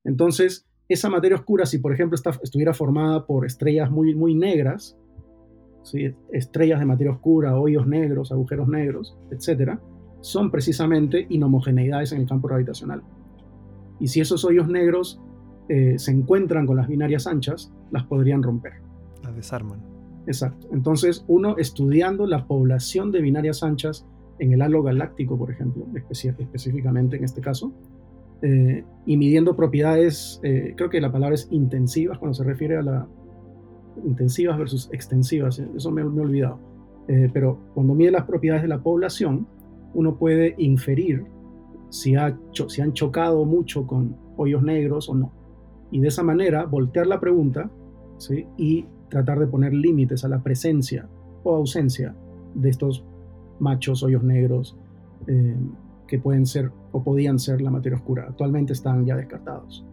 Entonces, 0.03 0.67
esa 0.89 1.09
materia 1.09 1.37
oscura, 1.37 1.65
si 1.65 1.77
por 1.77 1.93
ejemplo 1.93 2.17
estuviera 2.41 2.73
formada 2.73 3.25
por 3.25 3.45
estrellas 3.45 3.91
muy, 3.91 4.15
muy 4.15 4.35
negras, 4.35 4.97
estrellas 6.31 6.79
de 6.79 6.85
materia 6.85 7.13
oscura, 7.13 7.59
hoyos 7.59 7.87
negros, 7.87 8.31
agujeros 8.31 8.67
negros, 8.67 9.17
etc., 9.31 9.79
son 10.21 10.51
precisamente 10.51 11.25
inhomogeneidades 11.29 12.11
en 12.11 12.21
el 12.21 12.27
campo 12.27 12.47
gravitacional. 12.47 13.03
Y 14.01 14.07
si 14.07 14.19
esos 14.19 14.43
hoyos 14.43 14.67
negros 14.67 15.21
eh, 15.69 15.97
se 15.97 16.11
encuentran 16.11 16.65
con 16.65 16.75
las 16.75 16.87
binarias 16.89 17.27
anchas, 17.27 17.71
las 17.91 18.03
podrían 18.03 18.43
romper. 18.43 18.73
Las 19.23 19.35
desarman. 19.35 19.79
Exacto. 20.27 20.67
Entonces, 20.73 21.23
uno 21.27 21.57
estudiando 21.57 22.27
la 22.27 22.45
población 22.45 23.11
de 23.11 23.21
binarias 23.21 23.63
anchas 23.63 24.05
en 24.39 24.51
el 24.51 24.61
halo 24.61 24.83
galáctico, 24.83 25.37
por 25.37 25.51
ejemplo, 25.51 25.85
específicamente 26.09 27.15
en 27.15 27.23
este 27.23 27.41
caso, 27.41 27.71
eh, 28.41 28.83
y 29.05 29.17
midiendo 29.17 29.55
propiedades, 29.55 30.39
eh, 30.43 30.73
creo 30.75 30.89
que 30.89 30.99
la 30.99 31.11
palabra 31.11 31.35
es 31.35 31.47
intensivas 31.51 32.17
cuando 32.17 32.33
se 32.33 32.43
refiere 32.43 32.77
a 32.77 32.81
la, 32.81 33.07
intensivas 34.03 34.57
versus 34.57 34.89
extensivas, 34.91 35.59
eso 35.59 35.91
me, 35.91 36.01
he 36.01 36.05
olvidado. 36.05 36.59
Eh, 37.07 37.29
pero 37.33 37.59
cuando 37.73 37.93
mide 37.93 38.11
las 38.11 38.25
propiedades 38.25 38.63
de 38.63 38.69
la 38.69 38.81
población, 38.81 39.47
uno 39.93 40.17
puede 40.17 40.55
inferir 40.57 41.25
si, 41.91 42.15
ha 42.15 42.35
si 42.67 42.81
han 42.81 42.93
chocado 42.93 43.45
mucho 43.45 43.85
con 43.85 44.15
hoyos 44.37 44.63
negros 44.63 45.07
o 45.09 45.13
no. 45.13 45.31
Y 45.91 45.99
de 45.99 46.07
esa 46.07 46.23
manera 46.23 46.65
voltear 46.65 47.05
la 47.05 47.19
pregunta 47.19 47.69
¿sí? 48.17 48.47
y 48.57 48.87
tratar 49.09 49.39
de 49.39 49.47
poner 49.47 49.73
límites 49.73 50.23
a 50.25 50.29
la 50.29 50.41
presencia 50.41 51.07
o 51.43 51.55
ausencia 51.55 52.15
de 52.55 52.69
estos 52.69 53.05
machos 53.59 54.01
hoyos 54.03 54.23
negros 54.23 54.77
eh, 55.27 55.55
que 56.07 56.17
pueden 56.17 56.45
ser 56.45 56.71
o 56.91 57.03
podían 57.03 57.37
ser 57.37 57.61
la 57.61 57.69
materia 57.69 57.97
oscura. 57.97 58.25
Actualmente 58.29 58.73
están 58.73 59.05
ya 59.05 59.15
descartados 59.15 59.85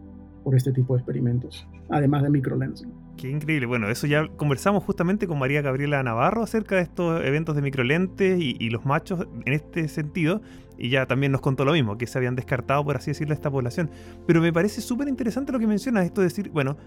por 0.43 0.55
este 0.55 0.71
tipo 0.71 0.93
de 0.93 0.99
experimentos, 0.99 1.67
además 1.89 2.23
de 2.23 2.29
microlensing. 2.29 2.91
Qué 3.17 3.29
increíble. 3.29 3.65
Bueno, 3.65 3.89
eso 3.89 4.07
ya 4.07 4.29
conversamos 4.37 4.83
justamente 4.83 5.27
con 5.27 5.37
María 5.37 5.61
Gabriela 5.61 6.01
Navarro 6.01 6.41
acerca 6.41 6.77
de 6.77 6.83
estos 6.83 7.21
eventos 7.25 7.55
de 7.55 7.61
microlentes 7.61 8.39
y, 8.39 8.69
los 8.69 8.85
machos 8.85 9.27
en 9.45 9.53
este 9.53 9.89
sentido. 9.89 10.41
Y 10.79 10.89
ya 10.89 11.05
también 11.05 11.33
nos 11.33 11.41
contó 11.41 11.65
lo 11.65 11.73
mismo, 11.73 11.97
que 11.97 12.07
se 12.07 12.17
habían 12.17 12.35
descartado, 12.35 12.83
por 12.85 12.95
así 12.95 13.11
decirlo, 13.11 13.33
esta 13.33 13.51
población. 13.51 13.89
Pero 14.25 14.41
me 14.41 14.53
parece 14.53 14.79
súper 14.79 15.09
interesante 15.09 15.51
lo 15.51 15.59
que 15.59 15.67
mencionas, 15.67 16.05
esto 16.05 16.21
de 16.21 16.27
decir, 16.27 16.49
bueno, 16.51 16.77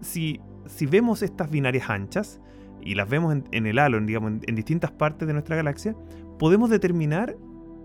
si, 0.00 0.40
si 0.66 0.86
vemos 0.86 1.22
estas 1.22 1.50
binarias 1.50 1.90
anchas 1.90 2.40
y 2.80 2.94
las 2.94 3.08
vemos 3.08 3.36
en, 3.50 3.66
el 3.66 3.78
halo, 3.78 4.00
digamos, 4.00 4.34
en, 4.46 4.54
distintas 4.54 4.92
partes 4.92 5.26
de 5.26 5.34
nuestra 5.34 5.56
galaxia, 5.56 5.96
podemos 6.38 6.70
determinar, 6.70 7.36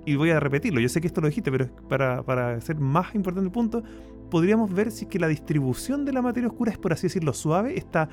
y 0.05 0.15
voy 0.15 0.29
a 0.29 0.39
repetirlo, 0.39 0.79
yo 0.79 0.87
sé 0.87 1.01
que 1.01 1.07
esto 1.07 1.19
lo 1.19 1.27
dijiste, 1.27 1.51
pero 1.51 1.67
para, 1.89 2.21
para 2.21 2.51
hacer 2.51 2.77
más 2.77 3.15
importante 3.15 3.47
el 3.47 3.51
punto, 3.51 3.83
podríamos 4.29 4.71
ver 4.71 4.91
si 4.91 5.07
que 5.07 5.17
la 5.17 5.27
distribución 5.27 6.05
de 6.05 6.13
la 6.13 6.21
materia 6.21 6.47
oscura 6.47 6.71
es, 6.71 6.77
por 6.77 6.93
así 6.93 7.07
decirlo, 7.07 7.33
suave, 7.33 7.75
está 7.77 8.07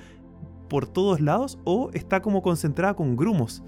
por 0.70 0.88
todos 0.88 1.20
lados 1.20 1.58
o 1.64 1.90
está 1.92 2.22
como 2.22 2.40
concentrada 2.40 2.94
con 2.94 3.14
grumos. 3.14 3.62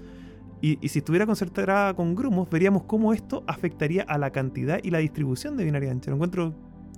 Y, 0.61 0.87
si 0.87 0.99
estuviera 0.99 1.25
concentrada 1.25 1.93
con 1.93 2.15
grumos, 2.15 2.49
veríamos 2.49 2.83
cómo 2.83 3.13
esto 3.13 3.43
afectaría 3.45 4.03
a 4.03 4.17
la 4.17 4.31
cantidad 4.31 4.79
y 4.81 4.89
la 4.89 4.99
distribución 4.99 5.57
de 5.57 5.63
binaria 5.63 5.91
ancha. 5.91 6.09
Lo 6.09 6.15
encuentro 6.15 6.55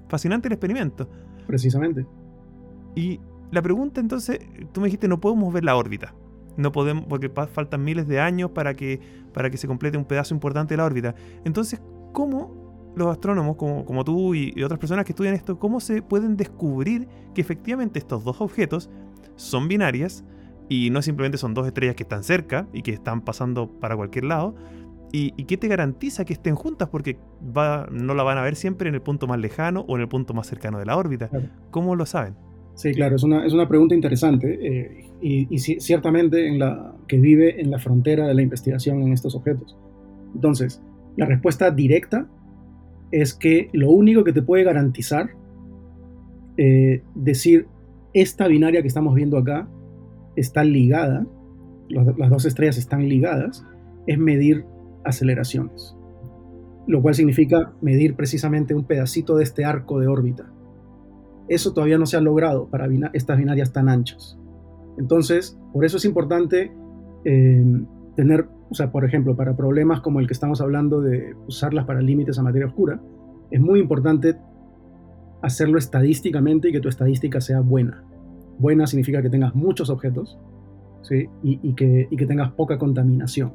fascinante 0.07 0.47
el 0.47 0.53
experimento. 0.53 1.09
Precisamente. 1.45 2.05
Y 2.95 3.19
la 3.51 3.61
pregunta 3.61 3.99
entonces, 3.99 4.39
tú 4.71 4.81
me 4.81 4.87
dijiste, 4.87 5.07
no 5.07 5.19
podemos 5.19 5.53
ver 5.53 5.63
la 5.63 5.75
órbita. 5.75 6.13
No 6.55 6.71
podemos, 6.71 7.05
porque 7.07 7.29
faltan 7.29 7.83
miles 7.83 8.07
de 8.07 8.19
años 8.19 8.51
para 8.51 8.73
que, 8.73 8.99
para 9.33 9.49
que 9.49 9.57
se 9.57 9.67
complete 9.67 9.97
un 9.97 10.05
pedazo 10.05 10.33
importante 10.33 10.73
de 10.73 10.77
la 10.77 10.85
órbita. 10.85 11.13
Entonces, 11.43 11.81
¿cómo 12.13 12.67
los 12.97 13.07
astrónomos 13.09 13.55
como, 13.55 13.85
como 13.85 14.03
tú 14.03 14.33
y, 14.33 14.61
otras 14.63 14.79
personas 14.79 15.05
que 15.05 15.11
estudian 15.11 15.35
esto, 15.35 15.59
cómo 15.59 15.79
se 15.79 16.01
pueden 16.01 16.35
descubrir 16.35 17.07
que 17.33 17.41
efectivamente 17.41 17.99
estos 17.99 18.23
dos 18.23 18.41
objetos 18.41 18.89
son 19.35 19.67
binarias 19.67 20.23
y 20.69 20.89
no 20.89 21.01
simplemente 21.01 21.37
son 21.37 21.53
dos 21.53 21.67
estrellas 21.67 21.95
que 21.95 22.03
están 22.03 22.23
cerca 22.23 22.67
y 22.73 22.81
que 22.81 22.91
están 22.91 23.21
pasando 23.21 23.69
para 23.79 23.95
cualquier 23.95 24.25
lado. 24.25 24.55
¿Y, 25.11 25.31
qué 25.45 25.55
te 25.55 25.69
garantiza 25.69 26.25
que 26.25 26.33
estén 26.33 26.55
juntas? 26.55 26.89
Porque 26.89 27.17
va, 27.41 27.87
no 27.91 28.13
la 28.13 28.23
van 28.23 28.37
a 28.37 28.41
ver 28.41 28.55
siempre 28.55 28.89
en 28.89 28.95
el 28.95 29.01
punto 29.01 29.25
más 29.25 29.39
lejano 29.39 29.85
o 29.87 29.95
en 29.95 30.01
el 30.01 30.09
punto 30.09 30.33
más 30.33 30.47
cercano 30.47 30.79
de 30.79 30.85
la 30.85 30.97
órbita. 30.97 31.29
¿Cómo 31.71 31.95
lo 31.95 32.05
saben? 32.05 32.35
Sí, 32.75 32.93
claro, 32.93 33.15
es 33.15 33.23
una, 33.23 33.45
es 33.45 33.53
una 33.53 33.67
pregunta 33.67 33.95
interesante 33.95 34.59
eh, 34.61 35.05
y, 35.21 35.47
y, 35.49 35.59
ciertamente 35.59 36.47
en 36.47 36.59
la, 36.59 36.93
que 37.07 37.17
vive 37.19 37.59
en 37.59 37.71
la 37.71 37.79
frontera 37.79 38.27
de 38.27 38.33
la 38.33 38.41
investigación 38.41 39.01
en 39.01 39.13
estos 39.13 39.33
objetos. 39.33 39.77
Entonces, 40.35 40.83
la 41.15 41.25
respuesta 41.25 41.71
directa 41.71 42.27
es 43.11 43.33
que 43.33 43.69
lo 43.73 43.89
único 43.89 44.23
que 44.23 44.33
te 44.33 44.41
puede 44.41 44.63
garantizar 44.63 45.29
eh, 46.57 47.01
decir 47.15 47.67
esta 48.13 48.47
binaria 48.47 48.81
que 48.81 48.87
estamos 48.87 49.15
viendo 49.15 49.37
acá 49.37 49.67
está 50.37 50.63
ligada, 50.63 51.25
las 51.89 52.29
dos 52.29 52.45
estrellas 52.45 52.77
están 52.77 53.07
ligadas, 53.07 53.65
es 54.05 54.17
medir 54.17 54.65
aceleraciones, 55.03 55.95
lo 56.87 57.01
cual 57.01 57.15
significa 57.15 57.73
medir 57.81 58.15
precisamente 58.15 58.73
un 58.73 58.85
pedacito 58.85 59.35
de 59.35 59.43
este 59.43 59.65
arco 59.65 59.99
de 59.99 60.07
órbita. 60.07 60.51
Eso 61.49 61.73
todavía 61.73 61.97
no 61.97 62.05
se 62.05 62.17
ha 62.17 62.21
logrado 62.21 62.69
para 62.69 62.87
estas 63.13 63.37
binarias 63.37 63.71
tan 63.71 63.89
anchas. 63.89 64.37
Entonces, 64.97 65.57
por 65.73 65.85
eso 65.85 65.97
es 65.97 66.05
importante 66.05 66.71
eh, 67.23 67.65
tener, 68.15 68.47
o 68.69 68.75
sea, 68.75 68.91
por 68.91 69.05
ejemplo, 69.05 69.35
para 69.35 69.55
problemas 69.55 70.01
como 70.01 70.19
el 70.19 70.27
que 70.27 70.33
estamos 70.33 70.59
hablando 70.61 71.01
de 71.01 71.35
usarlas 71.47 71.85
para 71.85 72.01
límites 72.01 72.37
a 72.37 72.43
materia 72.43 72.67
oscura, 72.67 72.99
es 73.49 73.61
muy 73.61 73.79
importante 73.79 74.35
hacerlo 75.41 75.77
estadísticamente 75.77 76.69
y 76.69 76.71
que 76.71 76.79
tu 76.79 76.89
estadística 76.89 77.39
sea 77.39 77.61
buena. 77.61 78.03
Buena 78.59 78.87
significa 78.87 79.21
que 79.21 79.29
tengas 79.29 79.53
muchos 79.55 79.89
objetos 79.89 80.37
¿sí? 81.01 81.29
y, 81.43 81.73
que, 81.73 82.07
y 82.09 82.17
que 82.17 82.25
tengas 82.25 82.51
poca 82.51 82.77
contaminación. 82.77 83.53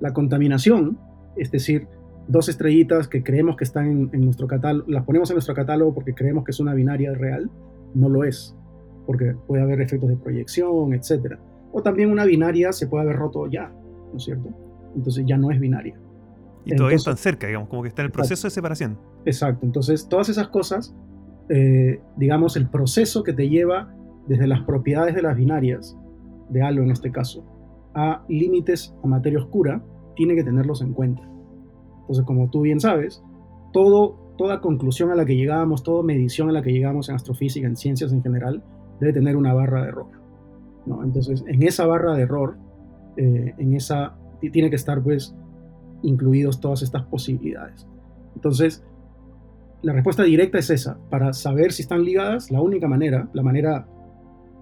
La 0.00 0.12
contaminación, 0.12 0.98
es 1.36 1.50
decir, 1.50 1.88
dos 2.28 2.48
estrellitas 2.48 3.08
que 3.08 3.22
creemos 3.22 3.56
que 3.56 3.64
están 3.64 4.10
en, 4.12 4.24
nuestro 4.24 4.46
catálogo, 4.46 4.88
las 4.88 5.04
ponemos 5.04 5.30
en 5.30 5.34
nuestro 5.34 5.54
catálogo 5.54 5.94
porque 5.94 6.14
creemos 6.14 6.44
que 6.44 6.50
es 6.50 6.60
una 6.60 6.74
binaria 6.74 7.12
real, 7.14 7.50
no 7.94 8.08
lo 8.08 8.22
es, 8.22 8.54
porque 9.06 9.34
puede 9.46 9.62
haber 9.62 9.80
efectos 9.80 10.10
de 10.10 10.16
proyección, 10.16 10.92
etc. 10.92 11.38
O 11.72 11.82
también 11.82 12.10
una 12.10 12.24
binaria 12.24 12.72
se 12.72 12.86
puede 12.86 13.04
haber 13.04 13.16
roto 13.16 13.46
ya, 13.48 13.72
¿no 14.12 14.16
es 14.16 14.24
cierto? 14.24 14.50
Entonces 14.94 15.24
ya 15.26 15.36
no 15.38 15.50
es 15.50 15.58
binaria. 15.58 15.98
Y 16.64 16.76
todavía 16.76 16.96
están 16.96 17.16
cerca, 17.16 17.46
digamos, 17.46 17.68
como 17.70 17.82
que 17.82 17.88
está 17.88 18.02
en 18.02 18.06
el 18.06 18.12
proceso 18.12 18.46
de 18.46 18.50
separación. 18.50 18.98
Exacto, 19.24 19.64
entonces 19.64 20.06
todas 20.06 20.28
esas 20.28 20.48
cosas, 20.48 20.94
eh, 21.48 22.00
digamos, 22.16 22.56
el 22.56 22.68
proceso 22.68 23.22
que 23.22 23.32
te 23.32 23.48
lleva 23.48 23.94
desde 24.28 24.46
las 24.46 24.62
propiedades 24.62 25.14
de 25.14 25.22
las 25.22 25.36
binarias, 25.36 25.96
de 26.50 26.62
algo 26.62 26.82
en 26.82 26.90
este 26.90 27.10
caso, 27.10 27.44
a 27.94 28.24
límites 28.28 28.94
a 29.02 29.06
materia 29.06 29.38
oscura, 29.38 29.82
tiene 30.14 30.34
que 30.34 30.44
tenerlos 30.44 30.82
en 30.82 30.92
cuenta. 30.92 31.22
Entonces, 32.00 32.24
como 32.24 32.48
tú 32.50 32.62
bien 32.62 32.80
sabes, 32.80 33.22
toda 33.72 34.60
conclusión 34.60 35.10
a 35.10 35.14
la 35.14 35.24
que 35.24 35.36
llegamos, 35.36 35.82
toda 35.82 36.02
medición 36.02 36.48
a 36.48 36.52
la 36.52 36.62
que 36.62 36.72
llegamos 36.72 37.08
en 37.08 37.14
astrofísica, 37.14 37.66
en 37.66 37.76
ciencias 37.76 38.12
en 38.12 38.22
general, 38.22 38.62
debe 39.00 39.12
tener 39.12 39.36
una 39.36 39.54
barra 39.54 39.82
de 39.82 39.88
error. 39.88 40.10
¿no? 40.86 41.02
Entonces, 41.02 41.44
en 41.46 41.62
esa 41.62 41.86
barra 41.86 42.14
de 42.14 42.22
error, 42.22 42.56
eh, 43.16 43.54
en 43.58 43.74
esa, 43.74 44.16
tiene 44.52 44.70
que 44.70 44.76
estar 44.76 45.02
pues 45.02 45.34
incluidos 46.02 46.60
todas 46.60 46.82
estas 46.82 47.02
posibilidades. 47.04 47.86
Entonces, 48.34 48.84
la 49.82 49.92
respuesta 49.92 50.22
directa 50.22 50.58
es 50.58 50.70
esa. 50.70 50.98
Para 51.10 51.32
saber 51.32 51.72
si 51.72 51.82
están 51.82 52.04
ligadas, 52.04 52.50
la 52.50 52.60
única 52.60 52.88
manera, 52.88 53.28
la 53.32 53.42
manera 53.42 53.86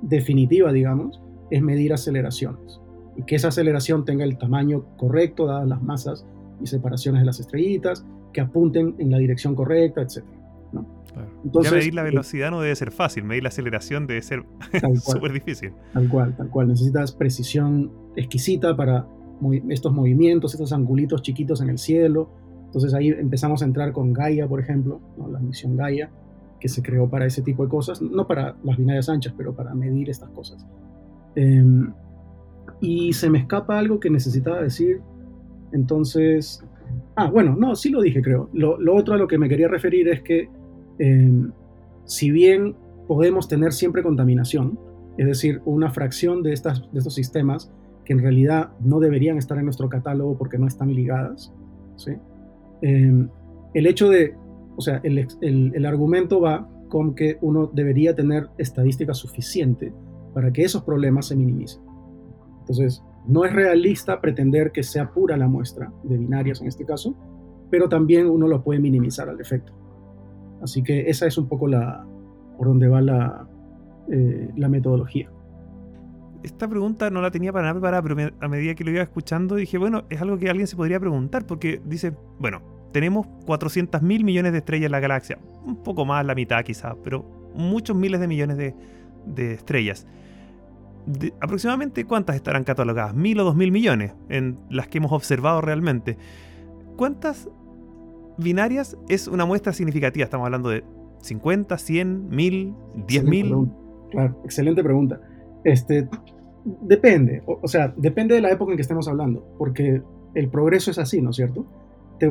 definitiva, 0.02 0.72
digamos, 0.72 1.20
es 1.50 1.62
medir 1.62 1.92
aceleraciones. 1.92 2.80
Y 3.16 3.22
que 3.22 3.36
esa 3.36 3.48
aceleración 3.48 4.04
tenga 4.04 4.24
el 4.24 4.36
tamaño 4.38 4.84
correcto, 4.96 5.46
dadas 5.46 5.68
las 5.68 5.82
masas 5.82 6.26
y 6.62 6.66
separaciones 6.66 7.22
de 7.22 7.26
las 7.26 7.40
estrellitas, 7.40 8.04
que 8.32 8.40
apunten 8.40 8.94
en 8.98 9.10
la 9.10 9.18
dirección 9.18 9.54
correcta, 9.54 10.02
etc. 10.02 10.24
Entonces, 11.44 11.72
ya 11.72 11.78
medir 11.78 11.94
la 11.94 12.02
velocidad 12.02 12.50
no 12.50 12.60
debe 12.60 12.74
ser 12.76 12.90
fácil, 12.90 13.24
medir 13.24 13.42
la 13.42 13.48
aceleración 13.48 14.06
debe 14.06 14.22
ser 14.22 14.44
súper 15.02 15.32
difícil. 15.32 15.72
Tal 15.92 16.08
cual, 16.08 16.36
tal 16.36 16.50
cual. 16.50 16.68
Necesitas 16.68 17.12
precisión 17.12 17.90
exquisita 18.16 18.76
para 18.76 19.06
estos 19.68 19.92
movimientos, 19.92 20.54
estos 20.54 20.72
angulitos 20.72 21.22
chiquitos 21.22 21.60
en 21.60 21.70
el 21.70 21.78
cielo. 21.78 22.30
Entonces 22.66 22.94
ahí 22.94 23.08
empezamos 23.08 23.62
a 23.62 23.64
entrar 23.64 23.92
con 23.92 24.12
Gaia, 24.12 24.48
por 24.48 24.60
ejemplo, 24.60 25.00
la 25.30 25.38
misión 25.38 25.76
Gaia, 25.76 26.10
que 26.60 26.68
se 26.68 26.82
creó 26.82 27.08
para 27.08 27.26
ese 27.26 27.42
tipo 27.42 27.64
de 27.64 27.68
cosas, 27.68 28.00
no 28.00 28.26
para 28.26 28.56
las 28.62 28.76
binarias 28.76 29.08
anchas, 29.08 29.34
pero 29.36 29.54
para 29.54 29.74
medir 29.74 30.10
estas 30.10 30.30
cosas. 30.30 30.66
Em, 31.34 31.92
y 32.80 33.12
se 33.12 33.30
me 33.30 33.38
escapa 33.38 33.78
algo 33.78 34.00
que 34.00 34.10
necesitaba 34.10 34.62
decir, 34.62 35.00
entonces... 35.72 36.64
Ah, 37.16 37.30
bueno, 37.30 37.56
no, 37.58 37.74
sí 37.74 37.90
lo 37.90 38.00
dije, 38.00 38.22
creo. 38.22 38.48
Lo, 38.52 38.78
otro 38.94 39.14
a 39.14 39.16
lo 39.16 39.26
que 39.26 39.38
me 39.38 39.48
quería 39.48 39.68
referir 39.68 40.08
es 40.08 40.22
que 40.22 40.48
em, 40.98 41.50
si 42.04 42.30
bien 42.30 42.76
podemos 43.06 43.48
tener 43.48 43.72
siempre 43.72 44.02
contaminación, 44.02 44.78
es 45.16 45.26
decir, 45.26 45.60
una 45.64 45.90
fracción 45.90 46.42
de, 46.42 46.52
estas, 46.52 46.82
de 46.92 46.98
estos 46.98 47.14
sistemas 47.14 47.70
que 48.04 48.12
en 48.12 48.20
realidad 48.20 48.70
no 48.80 49.00
deberían 49.00 49.38
estar 49.38 49.58
en 49.58 49.64
nuestro 49.64 49.88
catálogo 49.88 50.36
porque 50.36 50.58
no 50.58 50.66
están 50.66 50.94
ligadas. 50.94 51.52
¿sí? 51.96 52.12
Em, 52.82 53.28
el 53.74 53.86
hecho 53.86 54.08
de, 54.08 54.34
o 54.76 54.80
sea, 54.80 55.00
el, 55.02 55.26
el, 55.40 55.86
argumento 55.86 56.40
va 56.40 56.68
con 56.88 57.14
que 57.14 57.38
uno 57.40 57.70
debería 57.72 58.14
tener 58.14 58.48
estadística 58.58 59.14
suficiente 59.14 59.92
para 60.34 60.52
que 60.52 60.62
esos 60.62 60.82
problemas 60.82 61.26
se 61.26 61.36
minimicen. 61.36 61.82
Entonces, 62.60 63.02
no 63.26 63.44
es 63.44 63.52
realista 63.52 64.20
pretender 64.20 64.70
que 64.72 64.82
sea 64.82 65.10
pura 65.12 65.36
la 65.36 65.48
muestra 65.48 65.92
de 66.04 66.16
binarias 66.18 66.60
en 66.60 66.68
este 66.68 66.84
caso, 66.84 67.14
pero 67.70 67.88
también 67.88 68.28
uno 68.28 68.46
lo 68.46 68.62
puede 68.62 68.80
minimizar 68.80 69.28
al 69.28 69.40
efecto. 69.40 69.72
Así 70.62 70.82
que 70.82 71.08
esa 71.08 71.26
es 71.26 71.38
un 71.38 71.48
poco 71.48 71.66
la, 71.66 72.06
por 72.56 72.68
donde 72.68 72.88
va 72.88 73.00
la, 73.00 73.48
eh, 74.10 74.50
la 74.56 74.68
metodología 74.68 75.30
esta 76.46 76.68
pregunta 76.68 77.10
no 77.10 77.20
la 77.20 77.30
tenía 77.30 77.52
para 77.52 77.64
nada 77.64 77.74
preparada, 77.74 78.02
pero 78.02 78.32
a 78.40 78.48
medida 78.48 78.74
que 78.74 78.84
lo 78.84 78.90
iba 78.92 79.02
escuchando 79.02 79.56
dije, 79.56 79.78
bueno, 79.78 80.04
es 80.10 80.22
algo 80.22 80.38
que 80.38 80.48
alguien 80.48 80.66
se 80.66 80.76
podría 80.76 81.00
preguntar, 81.00 81.46
porque 81.46 81.82
dice, 81.84 82.14
bueno, 82.38 82.62
tenemos 82.96 83.26
400 83.44 84.00
mil 84.00 84.24
millones 84.24 84.52
de 84.52 84.58
estrellas 84.58 84.86
en 84.86 84.92
la 84.92 85.00
galaxia, 85.00 85.38
un 85.66 85.76
poco 85.76 86.06
más, 86.06 86.24
la 86.24 86.34
mitad 86.34 86.64
quizás, 86.64 86.96
pero 87.04 87.26
muchos 87.54 87.94
miles 87.94 88.20
de 88.20 88.26
millones 88.26 88.56
de, 88.56 89.52
estrellas. 89.52 90.06
aproximadamente 91.42 92.06
cuántas 92.06 92.36
estarán 92.36 92.64
catalogadas, 92.64 93.14
mil 93.14 93.38
o 93.40 93.44
dos 93.44 93.54
mil 93.54 93.70
millones 93.70 94.14
en 94.30 94.58
las 94.70 94.88
que 94.88 94.96
hemos 94.96 95.12
observado 95.12 95.60
realmente. 95.60 96.16
¿Cuántas 96.96 97.50
binarias 98.38 98.96
es 99.10 99.28
una 99.28 99.44
muestra 99.44 99.74
significativa? 99.74 100.24
Estamos 100.24 100.46
hablando 100.46 100.70
de 100.70 100.82
50, 101.20 101.76
100, 101.76 102.30
1000, 102.30 102.74
10.000. 103.08 103.72
Claro, 104.10 104.40
excelente 104.42 104.82
pregunta. 104.82 105.20
Este, 105.64 106.08
depende, 106.64 107.42
o, 107.44 107.68
sea, 107.68 107.92
depende 107.94 108.36
de 108.36 108.40
la 108.40 108.50
época 108.50 108.72
en 108.72 108.78
que 108.78 108.82
estemos 108.82 109.06
hablando, 109.06 109.46
porque 109.58 110.00
el 110.34 110.48
progreso 110.48 110.90
es 110.90 110.98
así, 110.98 111.20
¿no 111.20 111.28
es 111.28 111.36
cierto? 111.36 111.66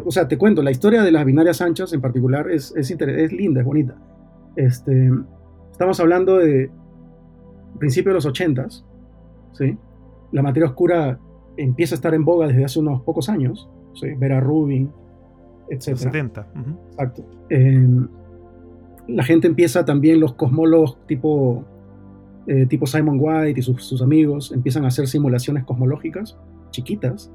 O 0.04 0.12
sea, 0.12 0.28
te 0.28 0.38
cuento, 0.38 0.62
la 0.62 0.72
historia 0.72 1.04
de 1.04 1.12
las 1.12 1.26
binarias 1.26 1.62
anchas 1.62 1.94
en 1.94 2.02
particular 2.02 2.50
es, 2.50 2.74
es, 2.76 2.90
es 2.90 3.32
linda, 3.32 3.62
es 3.62 3.66
bonita. 3.66 3.96
Este, 4.56 5.12
estamos 5.72 6.00
hablando 6.00 6.38
de 6.38 6.70
principio 7.78 8.12
de 8.12 8.16
los 8.16 8.26
80 8.26 8.68
¿sí? 9.52 9.78
La 10.32 10.42
materia 10.42 10.70
oscura 10.70 11.20
empieza 11.58 11.96
a 11.96 11.98
estar 11.98 12.14
en 12.14 12.26
boga 12.26 12.48
desde 12.48 12.66
hace 12.66 12.80
unos 12.80 13.02
pocos 13.02 13.30
años, 13.30 13.70
¿sí? 13.94 14.08
Vera 14.18 14.40
Rubin, 14.40 14.90
etc. 15.70 15.96
70. 15.96 16.48
Exacto. 16.92 17.26
Em, 17.50 18.08
la 19.08 19.24
gente 19.24 19.48
empieza 19.48 19.86
también, 19.86 20.20
los 20.20 20.34
cosmólogos 20.34 20.98
tipo 21.06 21.64
eh, 22.48 22.68
tipo 22.68 22.86
Simon 22.86 23.18
White 23.20 23.60
y 23.60 23.64
sus, 23.64 24.02
amigos 24.04 24.52
empiezan 24.52 24.86
a 24.86 24.90
hacer 24.90 25.08
simulaciones 25.08 25.64
cosmológicas 25.64 26.38
chiquitas 26.70 27.32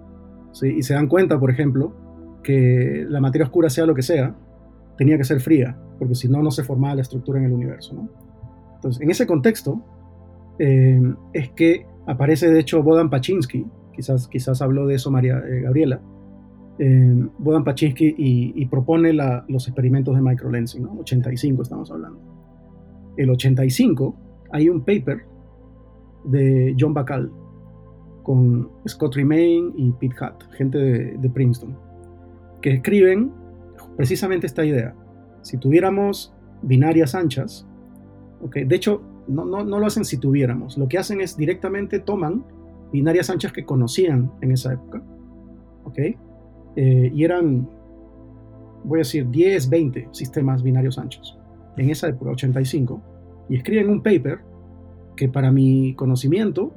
y 0.63 0.83
se 0.83 0.95
dan 0.95 1.09
cuenta, 1.09 1.39
por 1.39 1.51
ejemplo, 1.51 1.93
que 2.43 3.05
la 3.09 3.21
materia 3.21 3.45
oscura, 3.45 3.71
sea 3.71 3.87
lo 3.87 3.95
que 3.95 4.03
sea, 4.03 4.35
tenía 4.97 5.17
que 5.17 5.25
ser 5.25 5.41
fría, 5.41 5.79
porque 5.99 6.15
si 6.15 6.29
no, 6.29 6.43
no 6.43 6.51
se 6.51 6.65
formaba 6.65 6.97
la 6.97 7.03
estructura 7.03 7.39
en 7.39 7.47
el 7.47 7.53
universo. 7.53 8.09
Entonces, 8.77 9.03
en 9.03 9.11
ese 9.11 9.27
contexto, 9.27 9.83
eh, 10.59 11.01
es 11.33 11.51
que 11.51 11.87
aparece, 12.07 12.51
de 12.51 12.61
hecho, 12.61 12.83
Bodan 12.83 13.11
Paczynski, 13.11 13.67
quizás, 13.95 14.29
quizás 14.29 14.63
habló 14.63 14.87
de 14.87 14.95
eso 14.95 15.11
María 15.11 15.39
eh, 15.39 15.63
Gabriela, 15.63 16.01
Bodan 17.39 17.63
Paczynski 17.63 18.15
y, 18.17 18.65
propone 18.67 19.13
los 19.13 19.69
experimentos 19.69 20.15
de 20.15 20.23
microlensing, 20.23 20.83
¿no? 20.83 20.99
85 21.01 21.63
estamos 21.63 21.91
hablando. 21.91 22.19
El 23.19 23.29
85 23.29 24.17
hay 24.51 24.71
un 24.71 24.81
paper 24.83 25.27
de 26.25 26.75
John 26.79 26.95
Bacall 26.95 27.31
con 28.23 28.69
Scott 28.87 29.15
Remain 29.15 29.73
y 29.77 29.93
Pete 29.93 30.15
Hutt, 30.21 30.53
gente 30.53 30.79
de, 30.79 31.31
Princeton, 31.31 31.77
que 32.61 32.71
escriben 32.75 33.33
precisamente 33.97 34.47
esta 34.47 34.65
idea. 34.65 34.95
Si 35.43 35.59
tuviéramos 35.59 36.35
binarias 36.63 37.15
anchas, 37.15 37.67
okay, 38.43 38.65
de 38.65 38.77
hecho, 38.77 39.03
no, 39.29 39.45
no, 39.45 39.65
no, 39.65 39.79
lo 39.79 39.87
hacen 39.87 40.05
si 40.05 40.19
tuviéramos, 40.19 40.77
lo 40.77 40.89
que 40.89 40.99
hacen 40.99 41.21
es 41.21 41.37
directamente 41.37 42.01
toman 42.01 42.45
binarias 42.93 43.31
anchas 43.31 43.53
que 43.53 43.65
conocían 43.65 44.33
en 44.41 44.53
esa 44.53 44.73
época, 44.73 45.03
okay, 45.85 46.17
eh, 46.77 47.11
y 47.15 47.25
eran, 47.25 47.69
voy 48.85 48.99
a 48.99 49.01
decir, 49.01 49.29
10, 49.29 49.69
20 49.69 50.09
sistemas 50.13 50.63
binarios 50.63 50.99
anchos. 50.99 51.39
En 51.77 51.91
esa 51.91 52.09
época, 52.09 52.33
85, 52.33 53.03
y 53.49 53.57
escriben 53.57 53.89
un 53.89 54.03
paper 54.03 54.41
que 55.17 55.29
para 55.29 55.51
mi 55.51 55.95
conocimiento 55.95 56.73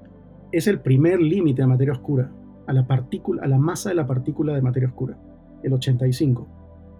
es 0.51 0.67
el 0.67 0.79
primer 0.79 1.21
límite 1.21 1.61
de 1.61 1.67
materia 1.67 1.93
oscura, 1.93 2.31
a 2.67 2.73
la, 2.73 2.87
partícula, 2.87 3.43
a 3.43 3.47
la 3.47 3.57
masa 3.57 3.89
de 3.89 3.95
la 3.95 4.07
partícula 4.07 4.53
de 4.53 4.61
materia 4.61 4.87
oscura, 4.87 5.17
el 5.63 5.73
85. 5.73 6.47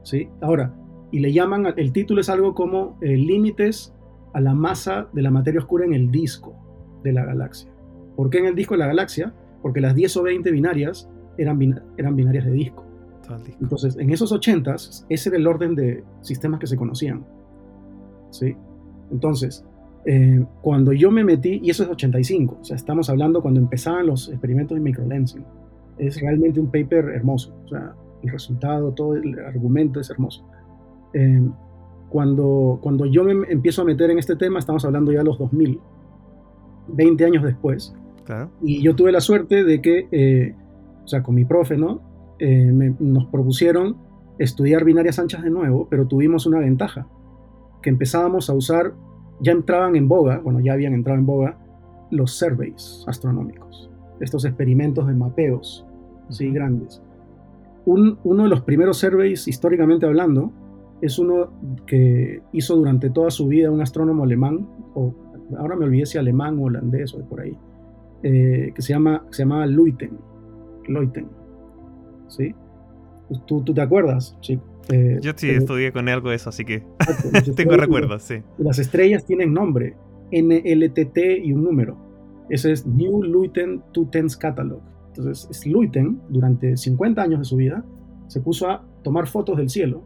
¿sí? 0.04 0.30
Ahora, 0.42 0.74
y 1.12 1.20
le 1.20 1.32
llaman, 1.32 1.68
el 1.78 1.92
título 1.92 2.22
es 2.22 2.30
algo 2.30 2.56
como 2.56 2.98
eh, 3.02 3.16
límites 3.16 3.94
a 4.34 4.42
la 4.42 4.54
masa 4.54 5.08
de 5.14 5.22
la 5.22 5.32
materia 5.32 5.60
oscura 5.60 5.86
en 5.86 5.94
el 5.94 6.12
disco 6.12 6.56
de 7.04 7.14
la 7.14 7.24
galaxia. 7.26 7.72
¿Por 8.16 8.30
qué 8.30 8.40
en 8.40 8.48
el 8.48 8.56
disco 8.56 8.74
de 8.74 8.80
la 8.80 8.88
galaxia? 8.88 9.34
Porque 9.62 9.80
las 9.80 9.96
10 9.96 10.18
o 10.18 10.24
20 10.24 10.52
binarias 10.52 11.10
eran, 11.38 11.60
eran 11.98 12.16
binarias 12.16 12.46
de 12.46 12.52
disco. 12.52 12.86
Entonces, 13.62 13.98
en 13.98 14.10
esos 14.10 14.32
80 14.32 14.76
ese 15.10 15.30
era 15.30 15.38
el 15.38 15.48
orden 15.48 15.76
de 15.76 16.04
sistemas 16.22 16.60
que 16.60 16.68
se 16.68 16.76
conocían. 16.76 17.26
¿sí? 18.32 18.56
Entonces, 19.12 19.66
eh, 20.06 20.44
cuando 20.62 20.92
yo 20.92 21.12
me 21.12 21.24
metí, 21.24 21.60
y 21.64 21.70
eso 21.70 21.84
es 21.84 21.90
85, 21.90 22.58
o 22.60 22.64
sea, 22.64 22.76
estamos 22.76 23.10
hablando 23.10 23.42
cuando 23.42 23.60
empezaban 23.60 24.08
los 24.08 24.30
experimentos 24.30 24.76
de 24.76 24.82
microlensing, 24.82 25.46
es 25.98 26.20
realmente 26.20 26.60
un 26.60 26.68
paper 26.68 27.10
hermoso, 27.10 27.56
o 27.64 27.68
sea, 27.68 27.96
el 28.24 28.30
resultado, 28.30 28.92
todo 28.92 29.16
el 29.16 29.38
argumento 29.40 30.00
es 30.00 30.10
hermoso. 30.10 30.46
Eh, 31.14 31.42
cuando, 32.10 32.80
cuando 32.82 33.06
yo 33.06 33.24
me 33.24 33.32
empiezo 33.52 33.82
a 33.82 33.86
meter 33.86 34.12
en 34.12 34.20
este 34.20 34.36
tema, 34.36 34.60
estamos 34.60 34.86
hablando 34.86 35.12
ya 35.12 35.20
de 35.20 35.26
los 35.26 35.38
2000, 35.38 35.80
20 36.88 37.26
años 37.26 37.44
después, 37.44 37.96
claro. 38.24 38.50
y 38.62 38.82
yo 38.82 38.96
tuve 38.96 39.12
la 39.12 39.22
suerte 39.22 39.64
de 39.64 39.82
que, 39.82 40.08
eh, 40.12 40.56
o 41.04 41.08
sea, 41.08 41.24
con 41.24 41.36
mi 41.36 41.46
profe, 41.46 41.78
¿no? 41.78 42.02
nos 43.00 43.28
propusieron 43.28 43.96
estudiar 44.38 44.84
binarias 44.84 45.18
anchas 45.18 45.44
de 45.44 45.50
nuevo, 45.50 45.88
pero 45.90 46.08
tuvimos 46.08 46.46
una 46.46 46.60
ventaja, 46.60 47.08
que 47.82 47.90
empezábamos 47.90 48.50
a 48.50 48.54
usar 48.54 48.94
ya 49.40 49.52
entraban 49.52 49.96
en 49.96 50.08
boga, 50.08 50.40
bueno, 50.40 50.60
ya 50.60 50.74
habían 50.74 50.94
entrado 50.94 51.20
en 51.20 51.26
boga, 51.26 51.58
los 52.12 52.32
surveys 52.32 53.04
astronómicos, 53.08 53.90
estos 54.20 54.46
experimentos 54.46 55.08
de 55.08 55.14
mapeos, 55.14 55.86
¿sí? 56.30 56.52
Grandes. 56.52 57.02
Uno 57.86 58.44
de 58.44 58.50
los 58.50 58.62
primeros 58.62 58.98
surveys, 58.98 59.48
históricamente 59.48 60.06
hablando, 60.06 60.52
es 61.02 61.20
uno 61.20 61.52
que 61.86 62.42
hizo 62.54 62.76
durante 62.76 63.10
toda 63.10 63.30
su 63.30 63.48
vida 63.48 63.70
un 63.70 63.82
astrónomo 63.82 64.24
alemán, 64.24 64.68
o 64.94 65.14
ahora 65.58 65.76
me 65.76 65.86
olvidé 65.86 66.06
si 66.06 66.18
alemán 66.18 66.58
o 66.60 66.64
holandés 66.64 67.14
o 67.14 67.18
de 67.18 67.24
por 67.26 67.42
ahí, 67.42 67.58
eh, 68.24 68.72
que 68.74 68.82
se 68.82 68.94
llama, 68.94 69.26
se 69.32 69.44
llamaba 69.44 69.66
Leuten. 69.66 70.18
Leuten. 70.88 71.28
¿Sí? 72.28 72.56
¿Tú, 73.46 73.64
¿Tú, 73.64 73.74
te 73.74 73.82
acuerdas, 73.82 74.38
chico? 74.40 74.64
Eh, 74.90 75.20
Yo 75.22 75.32
sí 75.36 75.50
estudié 75.50 75.92
con 75.92 76.08
algo 76.08 76.30
de 76.30 76.36
eso, 76.36 76.50
así 76.50 76.64
que 76.66 76.84
tengo 77.56 77.76
recuerdos, 77.76 78.24
sí. 78.24 78.36
Las 78.58 78.80
estrellas 78.80 79.26
tienen 79.26 79.54
nombre, 79.54 79.96
NLTT 80.32 81.18
y 81.44 81.52
un 81.54 81.64
número. 81.64 81.98
Ese 82.50 82.72
es 82.72 82.86
New 82.86 83.24
Luiten 83.24 83.82
Two 83.92 84.08
Tens 84.10 84.38
Catalog. 84.38 84.82
Entonces, 85.16 85.66
Luiten, 85.68 86.20
durante 86.30 86.76
50 86.76 87.22
años 87.22 87.40
de 87.40 87.46
su 87.46 87.56
vida, 87.56 87.86
se 88.28 88.42
puso 88.42 88.70
a 88.70 88.84
tomar 89.04 89.28
fotos 89.28 89.58
del 89.58 89.70
cielo, 89.70 90.04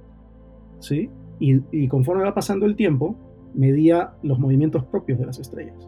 ¿sí? 0.79 1.09
Y, 1.39 1.87
conforme 1.87 2.23
va 2.23 2.33
pasando 2.33 2.65
el 2.65 2.75
tiempo, 2.75 3.15
medía 3.53 4.13
los 4.23 4.39
movimientos 4.39 4.83
propios 4.85 5.19
de 5.19 5.27
las 5.27 5.39
estrellas. 5.39 5.87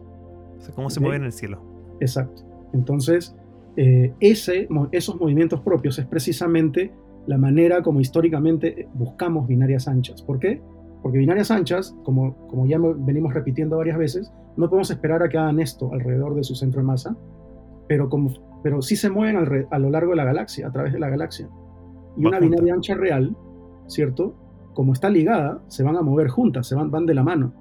O 0.58 0.60
sea, 0.60 0.74
cómo 0.74 0.90
se 0.90 1.00
mueve 1.00 1.16
en 1.16 1.24
el 1.24 1.32
cielo. 1.32 1.60
Exacto. 2.00 2.44
Entonces, 2.72 3.36
eh, 3.76 4.14
ese, 4.20 4.68
esos 4.92 5.20
movimientos 5.20 5.60
propios 5.60 5.98
es 5.98 6.06
precisamente 6.06 6.92
la 7.26 7.36
manera 7.36 7.82
como 7.82 8.00
históricamente 8.00 8.88
buscamos 8.94 9.46
binarias 9.46 9.88
anchas. 9.88 10.22
¿Por 10.22 10.38
qué? 10.38 10.62
Porque 11.02 11.18
binarias 11.18 11.50
anchas, 11.50 11.96
como, 12.04 12.36
como 12.46 12.66
ya 12.66 12.78
venimos 12.78 13.34
repitiendo 13.34 13.76
varias 13.76 13.98
veces, 13.98 14.32
no 14.56 14.68
podemos 14.68 14.90
esperar 14.90 15.22
a 15.22 15.28
que 15.28 15.36
hagan 15.36 15.60
esto 15.60 15.92
alrededor 15.92 16.34
de 16.36 16.44
su 16.44 16.54
centro 16.54 16.80
de 16.80 16.86
masa, 16.86 17.16
pero, 17.88 18.08
como, 18.08 18.30
pero 18.62 18.82
sí 18.82 18.96
se 18.96 19.10
mueven 19.10 19.66
a 19.70 19.78
lo 19.78 19.90
largo 19.90 20.10
de 20.10 20.16
la 20.16 20.24
galaxia, 20.24 20.68
a 20.68 20.72
través 20.72 20.92
de 20.92 20.98
la 20.98 21.08
galaxia. 21.08 21.48
Y 22.16 22.26
una 22.26 22.40
binaria 22.40 22.74
ancha 22.74 22.94
real, 22.94 23.36
¿cierto? 23.86 24.34
Como 24.74 24.92
está 24.92 25.08
ligada, 25.10 25.62
se 25.68 25.82
van 25.82 25.96
a 25.96 26.02
mover 26.02 26.28
juntas, 26.28 26.66
se 26.66 26.74
van, 26.74 26.90
van 26.90 27.06
de 27.06 27.14
la 27.14 27.22
mano. 27.22 27.52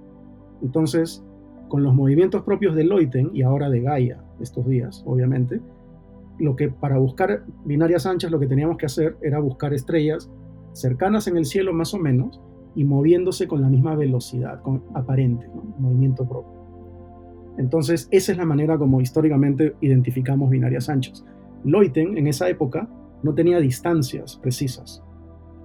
Entonces, 0.62 1.24
con 1.70 1.84
los 1.84 1.94
movimientos 1.94 2.44
propios 2.44 2.76
de 2.76 2.84
Leuten 2.84 3.32
y 3.34 3.44
ahora 3.44 3.70
de 3.70 3.82
Gaia, 3.82 4.24
estos 4.40 4.68
días, 4.68 5.04
obviamente, 5.06 5.62
lo 6.40 6.56
que 6.56 6.70
para 6.70 6.98
buscar 6.98 7.44
binarias 7.66 8.06
anchas 8.06 8.32
lo 8.32 8.40
que 8.40 8.48
teníamos 8.48 8.78
que 8.78 8.86
hacer 8.86 9.18
era 9.22 9.40
buscar 9.40 9.74
estrellas 9.74 10.30
cercanas 10.74 11.28
en 11.28 11.38
el 11.38 11.46
cielo 11.46 11.74
más 11.74 11.94
o 11.94 12.00
menos 12.00 12.42
y 12.76 12.86
moviéndose 12.86 13.48
con 13.48 13.62
la 13.62 13.70
misma 13.70 13.96
velocidad 13.96 14.62
con, 14.62 14.84
aparente, 14.94 15.50
movimiento 15.78 16.28
propio. 16.28 16.59
Entonces, 17.60 18.08
esa 18.10 18.32
es 18.32 18.38
la 18.38 18.46
manera 18.46 18.78
como 18.78 19.02
históricamente 19.02 19.76
identificamos 19.82 20.50
binarias 20.50 20.88
anchas. 20.88 21.26
Leuten 21.66 22.18
en 22.18 22.28
esa 22.28 22.48
época 22.48 22.88
no 23.22 23.34
tenía 23.34 23.60
distancias 23.60 24.40
precisas. 24.42 25.04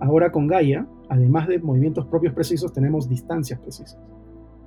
Ahora 0.00 0.32
con 0.32 0.48
Gaia, 0.48 0.88
además 1.08 1.46
de 1.46 1.60
movimientos 1.60 2.06
propios 2.06 2.34
precisos, 2.34 2.72
tenemos 2.72 3.08
distancias 3.08 3.60
precisas. 3.60 3.96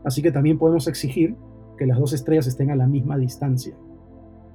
Así 0.05 0.21
que 0.21 0.31
también 0.31 0.57
podemos 0.57 0.87
exigir 0.87 1.35
que 1.77 1.85
las 1.85 1.99
dos 1.99 2.13
estrellas 2.13 2.47
estén 2.47 2.71
a 2.71 2.77
la 2.77 2.87
misma 2.87 3.17
distancia 3.17 3.75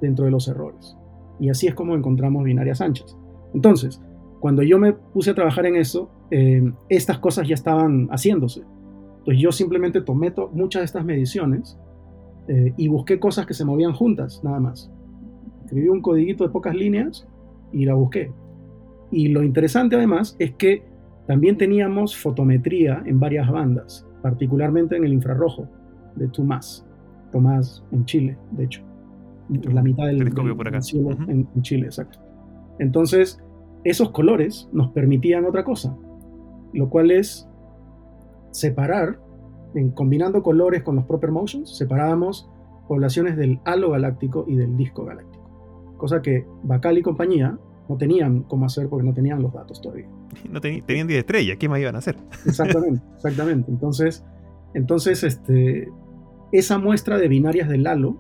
dentro 0.01 0.25
de 0.25 0.31
los 0.31 0.49
errores. 0.49 0.97
Y 1.39 1.51
así 1.51 1.67
es 1.67 1.75
como 1.75 1.95
encontramos 1.95 2.43
binarias 2.43 2.81
anchas. 2.81 3.19
Entonces, 3.53 4.01
cuando 4.41 4.63
yo 4.63 4.79
me 4.79 4.95
puse 4.95 5.33
a 5.33 5.35
trabajar 5.35 5.67
en 5.67 5.77
eso, 5.77 6.11
eh, 6.31 6.73
estas 6.89 7.19
cosas 7.19 7.47
ya 7.47 7.55
estaban 7.55 8.09
haciéndose. 8.09 8.63
Entonces 9.19 9.43
yo 9.43 9.53
simplemente 9.53 10.01
tomé 10.01 10.33
muchas 10.55 10.81
de 10.81 10.87
estas 10.87 11.05
mediciones 11.05 11.79
eh, 12.49 12.73
y 12.77 12.89
busqué 12.89 13.19
cosas 13.19 13.47
que 13.47 13.55
se 13.55 13.65
movían 13.65 13.93
juntas, 13.93 14.41
nada 14.43 14.61
más. 14.61 14.91
Escribí 15.65 15.89
un 15.89 16.03
codiguito 16.03 16.45
de 16.45 16.51
pocas 16.51 16.75
líneas 16.75 17.27
y 17.73 17.85
la 17.85 17.95
busqué. 17.95 18.33
Y 19.11 19.29
lo 19.29 19.43
interesante 19.43 19.97
además 19.97 20.37
es 20.39 20.53
que 20.55 20.83
también 21.27 21.57
teníamos 21.57 22.17
fotometría 22.17 23.03
en 23.07 23.21
varias 23.21 23.51
bandas, 23.51 24.07
particularmente 24.23 24.97
en 24.97 25.05
el 25.05 25.13
infrarrojo 25.13 25.69
de 26.17 26.29
Tomás, 26.29 26.87
Tomás 27.31 27.85
en 27.93 28.05
Chile, 28.05 28.37
de 28.53 28.65
hecho 28.65 28.83
la 29.49 29.83
mitad 29.83 30.07
del 30.07 30.19
telescopio 30.19 30.57
por 30.57 30.69
acá. 30.69 30.79
en, 31.29 31.63
Chile, 31.63 31.87
exacto. 31.87 32.19
Entonces, 32.79 33.41
esos 33.85 34.11
colores 34.11 34.69
nos 34.73 34.91
permitían 34.93 35.45
otra 35.45 35.65
cosa, 35.65 35.97
lo 36.73 36.89
cual 36.89 37.11
es 37.11 37.49
separar, 38.51 39.19
en, 39.75 39.91
combinando 39.91 40.43
colores 40.43 40.83
con 40.83 40.97
los 40.97 41.05
proper 41.05 41.31
motions, 41.31 41.77
separábamos 41.77 42.51
poblaciones 42.89 43.37
del 43.37 43.61
halo 43.65 43.91
galáctico 43.91 44.45
y 44.47 44.57
del 44.57 44.77
disco 44.77 45.05
galáctico. 45.05 45.43
Cosa 45.97 46.21
que 46.21 46.47
Bacal 46.63 46.99
y 46.99 47.03
compañía 47.03 47.59
no 47.89 47.97
tenían 47.97 48.43
cómo 48.45 48.67
hacer 48.67 48.89
porque 48.89 49.07
no 49.07 49.15
tenían 49.15 49.43
los 49.43 49.53
datos 49.53 49.81
todavía. 49.81 50.09
No 50.51 50.61
tenían 50.61 51.07
10 51.07 51.11
estrellas, 51.19 51.57
¿qué 51.59 51.69
más 51.69 51.81
iban 51.81 51.95
a 51.95 51.99
hacer? 51.99 52.17
Exactamente, 52.47 53.03
exactamente. 53.17 53.71
Entonces, 53.71 54.25
entonces 54.75 55.23
este, 55.23 55.89
esa 56.53 56.79
muestra 56.79 57.19
de 57.19 57.29
binarias 57.29 57.69
del 57.69 57.87
halo 57.87 58.17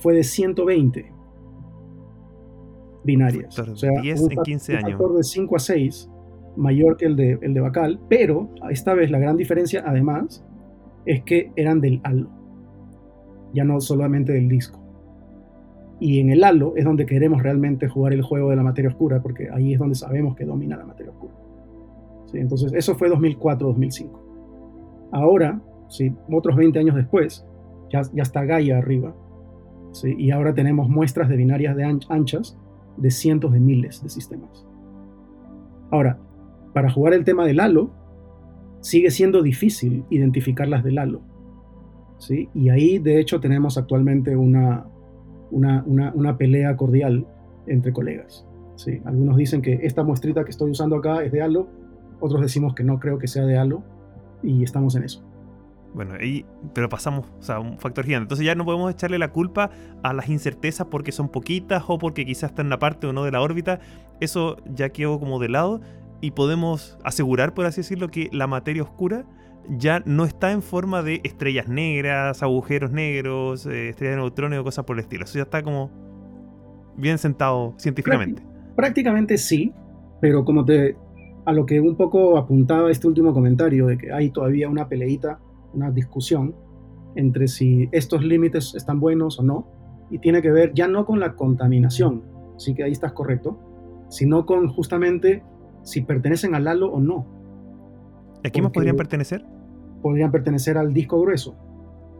fue 0.00 0.14
de 0.14 0.24
120 0.24 1.12
binarias. 3.04 3.58
o 3.58 3.76
sea, 3.76 3.90
10 4.00 4.20
en 4.30 4.42
15 4.42 4.72
años. 4.72 4.84
Un 4.84 4.90
factor 4.90 5.16
de 5.16 5.22
5 5.24 5.56
a 5.56 5.58
6 5.58 6.10
mayor 6.56 6.96
que 6.96 7.06
el 7.06 7.16
de, 7.16 7.38
el 7.42 7.54
de 7.54 7.60
Bacal, 7.60 8.00
pero 8.08 8.50
esta 8.70 8.94
vez 8.94 9.10
la 9.10 9.18
gran 9.18 9.36
diferencia, 9.36 9.84
además, 9.86 10.44
es 11.04 11.22
que 11.22 11.52
eran 11.56 11.80
del 11.80 12.00
halo, 12.04 12.28
ya 13.52 13.64
no 13.64 13.80
solamente 13.80 14.32
del 14.32 14.48
disco. 14.48 14.80
Y 15.98 16.20
en 16.20 16.30
el 16.30 16.44
halo 16.44 16.74
es 16.76 16.84
donde 16.84 17.06
queremos 17.06 17.42
realmente 17.42 17.88
jugar 17.88 18.12
el 18.12 18.22
juego 18.22 18.50
de 18.50 18.56
la 18.56 18.62
materia 18.62 18.90
oscura, 18.90 19.22
porque 19.22 19.48
ahí 19.50 19.72
es 19.72 19.78
donde 19.78 19.94
sabemos 19.94 20.36
que 20.36 20.44
domina 20.44 20.76
la 20.76 20.84
materia 20.84 21.12
oscura. 21.12 21.34
¿Sí? 22.26 22.38
Entonces, 22.38 22.72
eso 22.74 22.94
fue 22.96 23.08
2004-2005. 23.08 24.10
Ahora, 25.12 25.60
¿sí? 25.88 26.12
otros 26.30 26.56
20 26.56 26.78
años 26.78 26.96
después, 26.96 27.46
ya, 27.90 28.02
ya 28.12 28.22
está 28.22 28.44
Gaia 28.44 28.78
arriba, 28.78 29.14
y 30.04 30.30
ahora 30.30 30.54
tenemos 30.54 30.88
muestras 30.88 31.28
de 31.28 31.36
binarias 31.36 31.76
de 31.76 31.84
anchas 31.84 32.58
de 32.96 33.10
cientos 33.10 33.52
de 33.52 33.60
miles 33.60 34.02
de 34.02 34.08
sistemas. 34.08 34.66
Ahora, 35.90 36.18
para 36.76 36.90
jugar 36.90 37.14
el 37.14 37.24
tema 37.24 37.46
del 37.46 37.58
halo, 37.60 37.90
sigue 38.82 39.10
siendo 39.10 39.42
difícil 39.42 40.04
identificar 40.10 40.68
las 40.68 40.84
del 40.84 40.98
halo. 40.98 41.22
¿sí? 42.18 42.50
Y 42.52 42.68
ahí, 42.68 42.98
de 42.98 43.18
hecho, 43.18 43.40
tenemos 43.40 43.78
actualmente 43.78 44.36
una, 44.36 44.84
una, 45.50 46.36
pelea 46.36 46.76
cordial 46.76 47.26
entre 47.66 47.94
colegas. 47.94 48.46
¿sí? 48.74 49.00
Algunos 49.06 49.38
dicen 49.38 49.62
que 49.62 49.72
esta 49.84 50.04
muestrita 50.04 50.44
que 50.44 50.50
estoy 50.50 50.70
usando 50.70 50.96
acá 50.96 51.24
es 51.24 51.32
de 51.32 51.40
halo, 51.40 51.66
otros 52.20 52.42
decimos 52.42 52.74
que 52.74 52.84
no 52.84 53.00
creo 53.00 53.18
que 53.18 53.26
sea 53.26 53.46
de 53.46 53.56
halo, 53.56 53.82
y 54.42 54.62
estamos 54.62 54.96
en 54.96 55.04
eso. 55.04 55.24
Bueno, 55.94 56.12
ahí, 56.20 56.44
pero 56.74 56.90
pasamos, 56.90 57.24
o 57.38 57.42
sea, 57.42 57.58
un 57.58 57.78
factor 57.78 58.04
gigante. 58.04 58.24
Entonces 58.24 58.44
ya 58.44 58.54
no 58.54 58.66
podemos 58.66 58.92
echarle 58.92 59.18
la 59.18 59.32
culpa 59.32 59.70
a 60.02 60.12
las 60.12 60.28
incertezas 60.28 60.88
porque 60.90 61.10
son 61.10 61.30
poquitas 61.30 61.84
o 61.88 61.96
porque 61.96 62.26
quizás 62.26 62.50
están 62.50 62.66
en 62.66 62.70
la 62.70 62.78
parte 62.78 63.06
o 63.06 63.14
no 63.14 63.24
de 63.24 63.30
la 63.30 63.40
órbita. 63.40 63.80
Eso 64.20 64.58
ya 64.66 64.90
quedó 64.90 65.18
como 65.18 65.38
de 65.38 65.48
lado 65.48 65.80
y 66.20 66.32
podemos 66.32 66.98
asegurar, 67.04 67.54
por 67.54 67.66
así 67.66 67.80
decirlo, 67.80 68.08
que 68.08 68.28
la 68.32 68.46
materia 68.46 68.82
oscura 68.82 69.26
ya 69.68 70.02
no 70.06 70.24
está 70.24 70.52
en 70.52 70.62
forma 70.62 71.02
de 71.02 71.20
estrellas 71.24 71.68
negras, 71.68 72.42
agujeros 72.42 72.92
negros, 72.92 73.66
eh, 73.66 73.90
estrellas 73.90 74.16
de 74.16 74.22
neutrones 74.22 74.60
o 74.60 74.64
cosas 74.64 74.84
por 74.84 74.96
el 74.96 75.00
estilo. 75.00 75.24
Eso 75.24 75.38
ya 75.38 75.42
está 75.42 75.62
como 75.62 75.90
bien 76.96 77.18
sentado 77.18 77.74
científicamente. 77.78 78.42
Prácticamente 78.74 79.38
sí, 79.38 79.72
pero 80.20 80.44
como 80.44 80.64
te 80.64 80.96
a 81.44 81.52
lo 81.52 81.64
que 81.64 81.80
un 81.80 81.96
poco 81.96 82.36
apuntaba 82.38 82.90
este 82.90 83.06
último 83.06 83.32
comentario 83.32 83.86
de 83.86 83.96
que 83.96 84.12
hay 84.12 84.30
todavía 84.30 84.68
una 84.68 84.88
peleita, 84.88 85.38
una 85.72 85.92
discusión 85.92 86.56
entre 87.14 87.46
si 87.46 87.88
estos 87.92 88.24
límites 88.24 88.74
están 88.74 88.98
buenos 88.98 89.38
o 89.38 89.42
no, 89.44 89.68
y 90.10 90.18
tiene 90.18 90.42
que 90.42 90.50
ver 90.50 90.74
ya 90.74 90.88
no 90.88 91.06
con 91.06 91.20
la 91.20 91.34
contaminación, 91.34 92.24
sí 92.56 92.74
que 92.74 92.82
ahí 92.82 92.92
estás 92.92 93.12
correcto, 93.12 93.58
sino 94.08 94.44
con 94.44 94.68
justamente 94.68 95.42
si 95.86 96.02
pertenecen 96.02 96.54
al 96.54 96.66
halo 96.66 96.92
o 96.92 97.00
no. 97.00 97.24
¿A 98.44 98.50
quién 98.50 98.64
más 98.64 98.72
podrían 98.72 98.96
pertenecer? 98.96 99.46
Podrían 100.02 100.32
pertenecer 100.32 100.76
al 100.76 100.92
disco 100.92 101.20
grueso. 101.20 101.56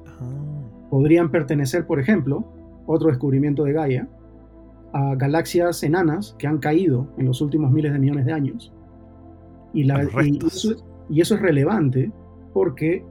Ah. 0.07 0.89
Podrían 0.89 1.31
pertenecer, 1.31 1.85
por 1.87 1.99
ejemplo, 1.99 2.45
otro 2.87 3.09
descubrimiento 3.09 3.65
de 3.65 3.73
Gaia, 3.73 4.09
a 4.93 5.17
galaxias 5.17 5.83
enanas 5.83 6.37
que 6.39 6.47
han 6.47 6.59
caído 6.59 7.09
en 7.19 7.27
los 7.27 7.41
últimos 7.41 7.73
miles 7.73 7.93
de 7.93 7.99
millones 7.99 8.25
de 8.25 8.33
años. 8.33 8.73
Y, 9.75 9.83
la, 9.83 10.03
eso, 10.03 10.77
y 11.11 11.21
eso 11.21 11.35
es 11.35 11.43
relevante 11.43 12.13
porque 12.55 13.05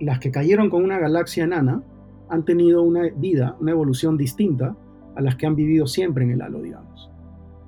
las 0.00 0.18
que 0.18 0.32
cayeron 0.32 0.70
con 0.70 0.82
una 0.82 0.98
galaxia 0.98 1.44
enana 1.44 1.84
han 2.28 2.44
tenido 2.44 2.82
una 2.82 3.08
vida, 3.16 3.56
una 3.60 3.70
evolución 3.70 4.16
distinta 4.16 4.76
a 5.14 5.20
las 5.20 5.36
que 5.36 5.46
han 5.46 5.54
vivido 5.54 5.86
siempre 5.86 6.24
en 6.24 6.32
el 6.32 6.42
halo, 6.42 6.60
digamos. 6.60 7.12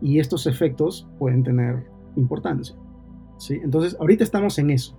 Y 0.00 0.18
estos 0.18 0.48
efectos 0.48 1.09
pueden 1.18 1.44
tener 1.44 1.91
importancia. 2.16 2.77
¿sí? 3.38 3.61
Entonces, 3.62 3.96
ahorita 3.98 4.25
estamos 4.25 4.59
en 4.59 4.70
eso. 4.70 4.96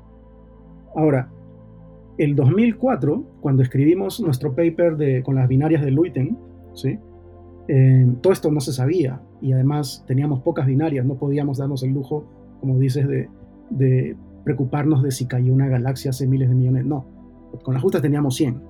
Ahora, 0.95 1.29
el 2.17 2.35
2004, 2.35 3.23
cuando 3.41 3.63
escribimos 3.63 4.19
nuestro 4.19 4.53
paper 4.53 4.97
de, 4.97 5.23
con 5.23 5.35
las 5.35 5.47
binarias 5.47 5.81
de 5.81 5.91
Luiten, 5.91 6.37
¿sí? 6.73 6.99
Eh, 7.67 8.07
todo 8.21 8.33
esto 8.33 8.51
no 8.51 8.59
se 8.59 8.73
sabía 8.73 9.21
y 9.41 9.53
además 9.53 10.03
teníamos 10.05 10.41
pocas 10.41 10.67
binarias, 10.67 11.05
no 11.05 11.15
podíamos 11.15 11.57
darnos 11.57 11.81
el 11.83 11.91
lujo, 11.91 12.25
como 12.59 12.77
dices, 12.77 13.07
de, 13.07 14.17
preocuparnos 14.43 15.01
de 15.01 15.11
si 15.11 15.25
cayó 15.25 15.53
una 15.53 15.69
galaxia 15.69 16.11
hace 16.11 16.27
miles 16.27 16.49
de 16.49 16.55
millones. 16.55 16.85
No, 16.85 17.05
con 17.63 17.73
las 17.73 17.81
justas 17.81 18.01
teníamos 18.01 18.35
100. 18.35 18.61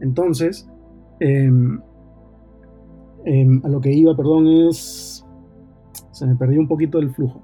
Entonces, 0.00 0.68
em, 1.20 1.80
em, 3.24 3.60
a 3.64 3.68
lo 3.68 3.80
que 3.80 3.92
iba, 3.92 4.16
perdón, 4.16 4.46
es... 4.48 5.24
Se 6.10 6.26
me 6.26 6.34
perdió 6.34 6.60
un 6.60 6.68
poquito 6.68 6.98
el 6.98 7.10
flujo 7.10 7.40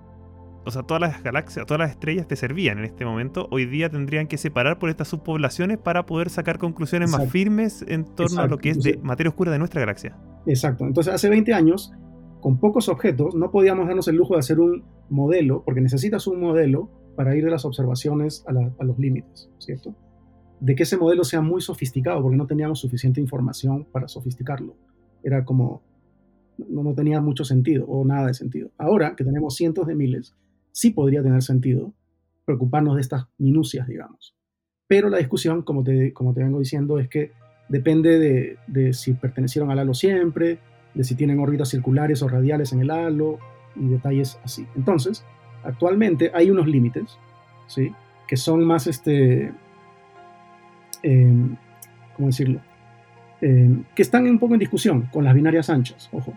o 0.66 0.70
sea, 0.72 0.82
todas 0.82 1.00
las 1.00 1.22
galaxias, 1.22 1.64
todas 1.64 1.78
las 1.78 1.90
estrellas 1.90 2.26
te 2.26 2.34
servían 2.34 2.78
en 2.78 2.84
este 2.84 3.04
momento. 3.04 3.46
Hoy 3.52 3.66
día 3.66 3.88
tendrían 3.88 4.26
que 4.26 4.36
separar 4.36 4.80
por 4.80 4.90
estas 4.90 5.06
subpoblaciones 5.06 5.78
para 5.78 6.06
poder 6.06 6.28
sacar 6.28 6.58
conclusiones 6.58 7.10
más 7.12 7.30
firmes 7.30 7.84
en 7.86 8.04
torno 8.04 8.40
a 8.40 8.48
lo 8.48 8.58
que 8.58 8.70
es 8.70 8.82
de 8.82 8.98
materia 9.00 9.30
oscura 9.30 9.52
de 9.52 9.58
nuestra 9.58 9.80
galaxia. 9.80 10.16
Exacto. 10.44 10.84
Entonces, 10.84 11.14
hace 11.14 11.30
20 11.30 11.54
años, 11.54 11.92
con 12.40 12.58
pocos 12.58 12.88
objetos, 12.88 13.36
no 13.36 13.52
podíamos 13.52 13.86
darnos 13.86 14.08
el 14.08 14.16
lujo 14.16 14.34
de 14.34 14.40
hacer 14.40 14.58
un 14.58 14.84
modelo, 15.08 15.62
porque 15.64 15.80
necesitas 15.80 16.26
un 16.26 16.40
modelo 16.40 16.90
para 17.14 17.36
ir 17.36 17.44
de 17.44 17.50
las 17.52 17.64
observaciones 17.64 18.44
a, 18.48 18.84
los 18.84 18.98
límites, 18.98 19.48
¿cierto? 19.58 19.94
De 20.58 20.74
que 20.74 20.82
ese 20.82 20.96
modelo 20.96 21.22
sea 21.22 21.42
muy 21.42 21.60
sofisticado, 21.60 22.20
porque 22.22 22.36
no 22.36 22.46
teníamos 22.46 22.80
suficiente 22.80 23.20
información 23.20 23.86
para 23.92 24.08
sofisticarlo. 24.08 24.74
Era 25.22 25.44
como, 25.44 25.82
no, 26.58 26.82
no 26.82 26.92
tenía 26.92 27.20
mucho 27.20 27.44
sentido 27.44 27.86
o 27.86 28.04
nada 28.04 28.26
de 28.26 28.34
sentido. 28.34 28.70
Ahora 28.78 29.14
que 29.16 29.22
tenemos 29.22 29.54
cientos 29.54 29.86
de 29.86 29.94
miles, 29.94 30.34
sí 30.76 30.90
podría 30.90 31.22
tener 31.22 31.42
sentido 31.42 31.94
preocuparnos 32.44 32.96
de 32.96 33.00
estas 33.00 33.28
minucias, 33.38 33.88
digamos. 33.88 34.36
Pero 34.86 35.08
la 35.08 35.16
discusión, 35.16 35.62
como 35.62 35.82
te, 35.82 36.12
como 36.12 36.34
te 36.34 36.42
vengo 36.42 36.58
diciendo, 36.58 36.98
es 36.98 37.08
que 37.08 37.32
depende 37.70 38.58
de, 38.68 38.92
si 38.92 39.14
pertenecieron 39.14 39.70
al 39.70 39.78
halo 39.78 39.94
siempre, 39.94 40.58
de 40.92 41.02
si 41.02 41.14
tienen 41.14 41.40
órbitas 41.40 41.70
circulares 41.70 42.22
o 42.22 42.28
radiales 42.28 42.74
en 42.74 42.80
el 42.80 42.90
halo 42.90 43.38
y 43.74 43.88
detalles 43.88 44.38
así. 44.44 44.66
Entonces, 44.76 45.24
actualmente 45.64 46.30
hay 46.34 46.50
unos 46.50 46.66
límites, 46.66 47.18
¿sí? 47.68 47.94
Que 48.28 48.36
son 48.36 48.62
más, 48.62 48.86
este, 48.86 49.54
em, 51.02 51.56
¿cómo 52.14 52.28
decirlo? 52.28 52.60
Em, 53.40 53.84
que 53.94 54.02
están 54.02 54.26
un 54.26 54.38
poco 54.38 54.52
en 54.52 54.60
discusión 54.60 55.08
con 55.10 55.24
las 55.24 55.34
binarias 55.34 55.70
anchas, 55.70 56.10
ojo. 56.12 56.34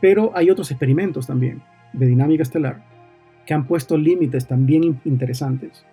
Pero 0.00 0.32
hay 0.34 0.48
otros 0.48 0.70
experimentos 0.70 1.26
también 1.26 1.60
de 1.92 2.06
dinámica 2.06 2.42
estelar 2.42 2.95
que 3.46 3.54
han 3.54 3.64
puesto 3.64 3.96
límites 3.96 4.46
también 4.46 5.00
interesantes, 5.04 5.84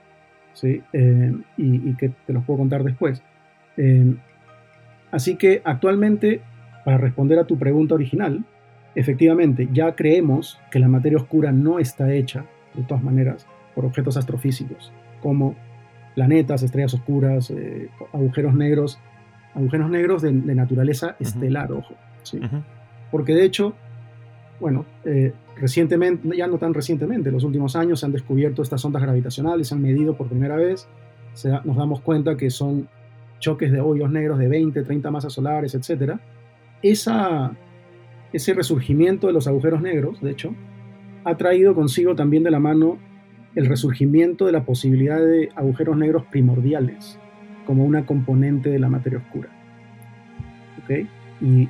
¿sí? 0.54 0.82
Eh, 0.92 1.34
y, 1.56 1.94
que 1.96 2.10
te 2.10 2.34
los 2.34 2.44
puedo 2.44 2.60
contar 2.60 2.84
después. 2.84 3.22
Eh, 3.78 4.16
así 5.12 5.36
que 5.36 5.62
actualmente, 5.64 6.42
para 6.84 6.98
responder 6.98 7.40
a 7.40 7.46
tu 7.46 7.58
pregunta 7.58 7.96
original, 7.96 8.44
efectivamente 8.96 9.70
ya 9.72 9.96
creemos 9.96 10.60
que 10.72 10.80
la 10.80 10.88
materia 10.88 11.18
oscura 11.18 11.52
no 11.52 11.80
está 11.80 12.12
hecha, 12.12 12.46
de 12.74 12.84
todas 12.84 13.04
maneras, 13.04 13.46
por 13.76 13.86
objetos 13.86 14.18
astrofísicos, 14.18 14.92
como 15.22 15.56
planetas, 16.16 16.64
estrellas 16.64 16.94
oscuras, 16.94 17.52
eh, 17.52 17.90
agujeros 18.14 18.56
negros, 18.56 19.00
agujeros 19.54 19.90
negros 19.90 20.22
de, 20.24 20.32
naturaleza 20.32 21.16
estelar, 21.20 21.72
ojo. 21.72 21.94
¿sí? 22.24 22.40
Porque 23.12 23.34
de 23.34 23.46
hecho, 23.46 23.76
bueno, 24.60 24.86
eh, 25.06 25.34
recientemente, 25.58 26.36
ya 26.36 26.48
no 26.48 26.58
tan 26.58 26.74
recientemente, 26.74 27.30
en 27.30 27.36
los 27.36 27.44
últimos 27.44 27.76
años 27.76 28.00
se 28.00 28.06
han 28.06 28.12
descubierto 28.12 28.62
estas 28.62 28.84
ondas 28.86 29.02
gravitacionales, 29.02 29.68
se 29.68 29.76
han 29.76 29.82
medido 29.82 30.16
por 30.16 30.28
primera 30.28 30.56
vez, 30.56 30.88
nos 31.64 31.78
damos 31.78 32.02
cuenta 32.02 32.38
que 32.38 32.50
son 32.50 32.88
choques 33.40 33.72
de 33.72 33.82
hoyos 33.82 34.10
negros 34.12 34.40
de 34.40 34.48
20, 34.48 34.84
30 34.84 35.12
masas 35.12 35.34
solares, 35.34 35.76
etc. 35.76 36.14
Esa, 36.82 37.56
ese 38.32 38.54
resurgimiento 38.54 39.28
de 39.28 39.34
los 39.34 39.48
agujeros 39.48 39.82
negros, 39.82 40.22
de 40.22 40.32
hecho, 40.32 40.56
ha 41.24 41.36
traído 41.38 41.76
consigo 41.76 42.16
también 42.16 42.44
de 42.44 42.52
la 42.52 42.60
mano 42.60 42.98
el 43.56 43.66
resurgimiento 43.68 44.46
de 44.46 44.52
la 44.52 44.64
posibilidad 44.64 45.20
de 45.20 45.50
agujeros 45.56 45.98
negros 45.98 46.24
primordiales 46.32 47.20
como 47.66 47.86
una 47.86 48.06
componente 48.06 48.70
de 48.70 48.80
la 48.80 48.90
materia 48.90 49.20
oscura. 49.20 49.50
¿Okay? 50.84 51.08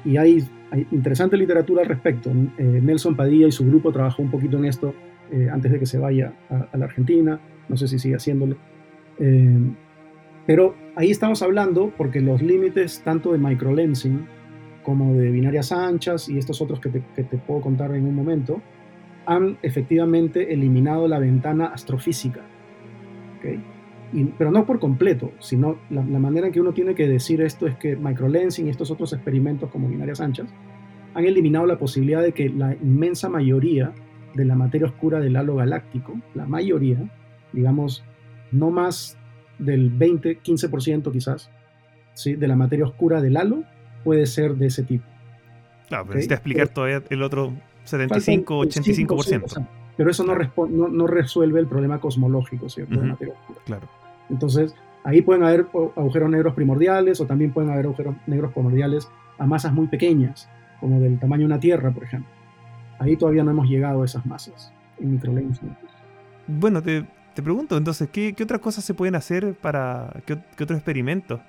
Y 0.06 0.18
hay 0.18 0.48
hay 0.74 0.88
interesante 0.92 1.38
literatura 1.38 1.84
al 1.84 1.88
respecto. 1.88 2.32
Eh, 2.58 2.64
Nelson 2.82 3.16
Padilla 3.16 3.46
y 3.48 3.52
su 3.52 3.64
grupo 3.64 3.92
trabajó 3.92 4.24
un 4.24 4.32
poquito 4.32 4.58
en 4.58 4.66
esto 4.66 4.96
eh, 5.32 5.48
antes 5.52 5.72
de 5.72 5.78
que 5.78 5.86
se 5.86 6.00
vaya 6.00 6.34
a, 6.50 6.76
la 6.76 6.86
Argentina, 6.86 7.40
no 7.70 7.78
sé 7.78 7.88
si 7.88 8.00
sigue 8.00 8.16
haciéndolo. 8.16 8.58
Eh, 9.20 9.72
pero 10.48 10.74
ahí 10.96 11.12
estamos 11.12 11.44
hablando 11.44 11.94
porque 11.96 12.22
los 12.22 12.42
límites 12.42 13.04
tanto 13.04 13.34
de 13.34 13.38
microlensing 13.38 14.26
como 14.82 15.14
de 15.14 15.30
binarias 15.30 15.72
anchas 15.72 16.28
y 16.28 16.40
estos 16.40 16.60
otros 16.60 16.80
que 16.80 16.90
te, 16.90 17.24
puedo 17.24 17.62
contar 17.62 17.94
en 17.94 18.08
un 18.08 18.16
momento, 18.16 18.60
han 19.28 19.60
efectivamente 19.62 20.54
eliminado 20.54 21.08
la 21.08 21.20
ventana 21.20 21.68
astrofísica. 21.68 22.42
Pero 24.38 24.52
no 24.52 24.66
por 24.66 24.80
completo, 24.80 25.32
sino 25.40 25.78
la, 25.90 26.04
la, 26.04 26.20
manera 26.20 26.48
en 26.48 26.54
que 26.54 26.62
uno 26.62 26.74
tiene 26.74 26.96
que 26.96 27.08
decir 27.08 27.42
esto 27.42 27.68
es 27.68 27.76
que 27.78 27.96
microlensing 27.96 28.68
y 28.68 28.70
estos 28.70 28.92
otros 28.92 29.14
experimentos 29.14 29.70
como 29.72 29.88
binarias 29.88 30.22
anchas 30.22 30.48
han 31.14 31.26
eliminado 31.26 31.66
la 31.66 31.78
posibilidad 31.78 32.22
de 32.22 32.32
que 32.32 32.50
la 32.50 32.74
inmensa 32.76 33.30
mayoría 33.30 33.94
de 34.34 34.46
la 34.46 34.56
materia 34.56 34.88
oscura 34.88 35.20
del 35.20 35.36
halo 35.36 35.56
galáctico, 35.56 36.20
la 36.34 36.46
mayoría, 36.46 36.98
digamos, 37.52 38.04
no 38.52 38.72
más 38.72 39.18
del 39.60 39.90
20, 39.90 40.42
15% 40.42 41.12
quizás, 41.12 41.52
¿sí? 42.14 42.36
de 42.36 42.48
la 42.48 42.56
materia 42.56 42.86
oscura 42.86 43.22
del 43.22 43.38
halo 43.38 43.64
puede 44.04 44.26
ser 44.26 44.56
de 44.56 44.68
ese 44.68 44.84
tipo. 44.84 45.06
Claro, 45.88 46.06
pero 46.06 46.16
necesita 46.16 46.36
explicar 46.36 46.70
todavía 46.70 47.04
el 47.10 47.22
otro 47.22 47.54
75, 47.84 48.66
85%. 48.66 49.68
pero 49.96 50.10
eso 50.10 50.24
no, 50.24 50.36
no, 50.68 50.88
no, 50.88 51.08
resuelve 51.08 51.60
el 51.60 51.68
problema 51.68 52.00
cosmológico, 52.00 52.70
¿cierto? 52.70 53.00
De 53.00 53.08
materia 53.08 53.34
oscura. 53.34 53.60
Claro. 53.66 54.03
Entonces, 54.30 54.76
ahí 55.04 55.22
pueden 55.22 55.44
haber 55.44 55.68
agujeros 55.96 56.30
negros 56.30 56.54
primordiales 56.54 57.20
o 57.22 57.26
también 57.26 57.52
pueden 57.52 57.70
haber 57.72 57.86
agujeros 57.86 58.16
negros 58.28 58.54
primordiales 58.54 59.10
a 59.38 59.46
masas 59.46 59.74
muy 59.74 59.88
pequeñas 59.88 60.50
como 60.80 61.00
del 61.00 61.20
tamaño 61.20 61.42
de 61.42 61.46
una 61.46 61.60
Tierra, 61.60 61.92
por 61.92 62.04
ejemplo. 62.04 62.30
Ahí 63.00 63.16
todavía 63.16 63.44
no 63.44 63.52
hemos 63.52 63.68
llegado 63.68 64.02
a 64.02 64.06
esas 64.06 64.26
masas 64.26 64.74
en 65.00 65.14
microlensing. 65.14 65.76
Bueno, 66.48 66.82
te, 66.82 67.06
pregunto 67.36 67.78
entonces, 67.78 68.10
¿qué, 68.12 68.36
otras 68.42 68.60
cosas 68.60 68.84
se 68.84 68.94
pueden 68.94 69.16
hacer 69.16 69.54
para, 69.56 70.14
qué, 70.26 70.34
otros 70.34 70.78
experimentos 70.78 71.40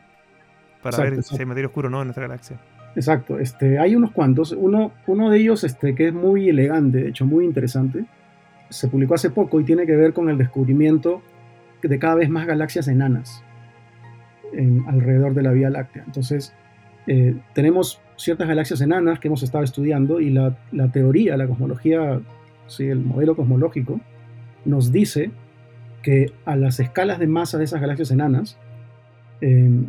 para 0.82 0.98
ver 0.98 1.22
si 1.22 1.36
hay 1.36 1.46
materia 1.46 1.66
oscura 1.66 1.88
o 1.88 1.90
no 1.90 2.00
en 2.00 2.08
nuestra 2.08 2.22
galaxia? 2.22 2.60
Exacto, 2.96 3.38
este, 3.38 3.78
hay 3.78 3.96
unos 3.96 4.12
cuantos. 4.12 4.52
Uno, 4.52 4.92
uno 5.06 5.30
de 5.30 5.38
ellos 5.38 5.64
este, 5.64 5.94
que 5.94 6.08
es 6.08 6.14
muy 6.14 6.48
elegante, 6.48 6.98
de 6.98 7.08
hecho 7.08 7.26
muy 7.26 7.44
interesante, 7.44 8.04
se 8.68 8.88
publicó 8.88 9.14
hace 9.14 9.30
poco 9.30 9.60
y 9.60 9.64
tiene 9.64 9.86
que 9.86 9.96
ver 9.96 10.12
con 10.12 10.28
el 10.28 10.38
descubrimiento 10.38 11.22
de 11.88 11.98
cada 11.98 12.14
vez 12.14 12.28
más 12.30 12.46
galaxias 12.46 12.88
enanas 12.88 13.42
en, 14.52 14.84
alrededor 14.88 15.34
de 15.34 15.42
la 15.42 15.52
Vía 15.52 15.70
Láctea. 15.70 16.04
Entonces, 16.06 16.54
eh, 17.06 17.36
tenemos 17.54 18.00
ciertas 18.16 18.48
galaxias 18.48 18.80
enanas 18.80 19.18
que 19.18 19.28
hemos 19.28 19.42
estado 19.42 19.64
estudiando 19.64 20.20
y 20.20 20.30
la, 20.30 20.56
teoría, 20.92 21.36
la 21.36 21.46
cosmología, 21.46 22.20
sí, 22.66 22.86
el 22.86 23.00
modelo 23.00 23.36
cosmológico, 23.36 24.00
nos 24.64 24.92
dice 24.92 25.30
que 26.02 26.32
a 26.44 26.56
las 26.56 26.80
escalas 26.80 27.18
de 27.18 27.26
masa 27.26 27.58
de 27.58 27.64
esas 27.64 27.80
galaxias 27.80 28.10
enanas, 28.10 28.58
em, 29.40 29.86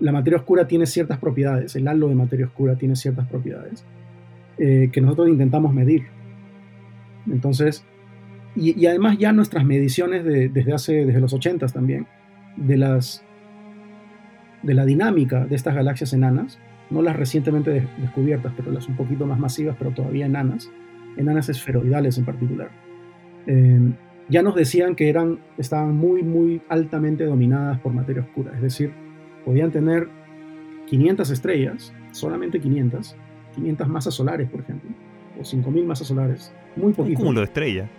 la 0.00 0.12
materia 0.12 0.38
oscura 0.38 0.66
tiene 0.66 0.86
ciertas 0.86 1.18
propiedades, 1.18 1.74
el 1.76 1.88
halo 1.88 2.08
de 2.08 2.14
materia 2.14 2.46
oscura 2.46 2.76
tiene 2.76 2.96
ciertas 2.96 3.26
propiedades 3.28 3.84
eh, 4.58 4.90
que 4.92 5.00
nosotros 5.00 5.28
intentamos 5.28 5.72
medir. 5.72 6.04
Entonces, 7.30 7.84
y, 8.56 8.86
además 8.86 9.18
ya 9.18 9.32
nuestras 9.32 9.64
mediciones 9.64 10.24
desde 10.24 10.72
hace, 10.72 11.04
desde 11.04 11.20
los 11.20 11.32
80 11.32 11.66
también, 11.68 12.06
de 12.56 12.76
las 12.78 13.22
de 14.62 14.74
la 14.74 14.84
dinámica 14.84 15.46
de 15.46 15.54
estas 15.54 15.74
galaxias 15.74 16.12
enanas, 16.12 16.58
no 16.90 17.02
las 17.02 17.14
recientemente 17.14 17.86
descubiertas, 17.98 18.52
pero 18.56 18.72
las 18.72 18.88
un 18.88 18.96
poquito 18.96 19.26
más 19.26 19.38
masivas, 19.38 19.76
pero 19.78 19.92
todavía 19.92 20.26
enanas, 20.26 20.70
enanas 21.16 21.48
esferoidales 21.48 22.18
en 22.18 22.24
particular. 22.24 22.70
Em, 23.46 23.94
ya 24.28 24.42
nos 24.42 24.56
decían 24.56 24.96
que 24.96 25.08
eran, 25.08 25.38
estaban 25.56 25.94
muy, 25.94 26.22
muy 26.22 26.62
altamente 26.68 27.24
dominadas 27.24 27.78
por 27.78 27.92
materia 27.92 28.22
oscura, 28.22 28.52
es 28.56 28.62
decir, 28.62 28.92
podían 29.44 29.70
tener 29.70 30.08
500 30.86 31.30
estrellas, 31.30 31.92
solamente 32.10 32.60
500, 32.60 33.16
500 33.54 33.88
masas 33.88 34.14
solares, 34.14 34.48
por 34.50 34.60
ejemplo, 34.60 34.90
5.000 35.52 35.84
masas 35.84 36.08
solares, 36.08 36.52
muy 36.76 36.92
poquito. 36.92 37.18
Un 37.18 37.24
cúmulo 37.24 37.40
de 37.40 37.46
estrella. 37.46 37.90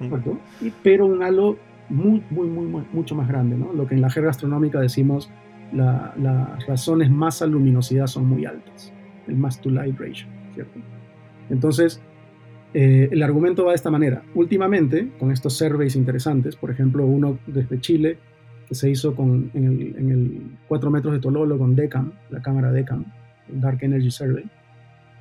Exacto, 0.00 0.38
pero 0.82 1.06
un 1.06 1.22
halo 1.22 1.56
muy, 1.88 2.22
muy, 2.30 2.46
muy, 2.46 2.84
mucho 2.92 3.14
más 3.14 3.28
grande, 3.28 3.56
¿no? 3.56 3.72
Lo 3.72 3.86
que 3.86 3.94
en 3.94 4.00
la 4.00 4.10
jerga 4.10 4.30
astronómica 4.30 4.80
decimos 4.80 5.30
las 5.72 6.66
razones 6.66 7.10
masa-luminosidad 7.10 8.06
son 8.06 8.26
muy 8.26 8.46
altas, 8.46 8.92
el 9.26 9.36
mass-to-light 9.36 9.98
ratio, 9.98 10.26
¿cierto? 10.54 10.80
Entonces, 11.50 12.00
eh, 12.74 13.08
el 13.10 13.22
argumento 13.22 13.64
va 13.64 13.72
de 13.72 13.76
esta 13.76 13.90
manera. 13.90 14.22
Últimamente, 14.34 15.10
con 15.18 15.30
estos 15.30 15.56
surveys 15.56 15.96
interesantes, 15.96 16.56
por 16.56 16.70
ejemplo, 16.70 17.06
uno 17.06 17.38
desde 17.46 17.80
Chile, 17.80 18.18
que 18.66 18.74
se 18.74 18.90
hizo 18.90 19.14
con, 19.14 19.50
en, 19.54 20.10
el, 20.10 20.42
4 20.68 20.90
metros 20.90 21.14
de 21.14 21.20
Tololo 21.20 21.58
con 21.58 21.74
DECAM, 21.74 22.12
la 22.30 22.42
cámara 22.42 22.70
DECAM, 22.70 23.04
Dark 23.48 23.78
Energy 23.80 24.10
Survey, 24.10 24.44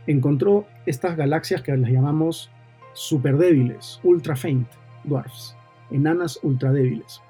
encontró 0.07 0.65
estas 0.85 1.15
galaxias 1.17 1.61
que 1.61 1.75
las 1.75 1.91
llamamos 1.91 2.49
super 2.93 3.37
débiles, 3.37 3.99
ultra 4.03 4.35
faint 4.35 4.67
dwarfs, 5.03 5.55
enanas 5.91 6.39
ultra 6.41 6.71
débiles, 6.71 7.21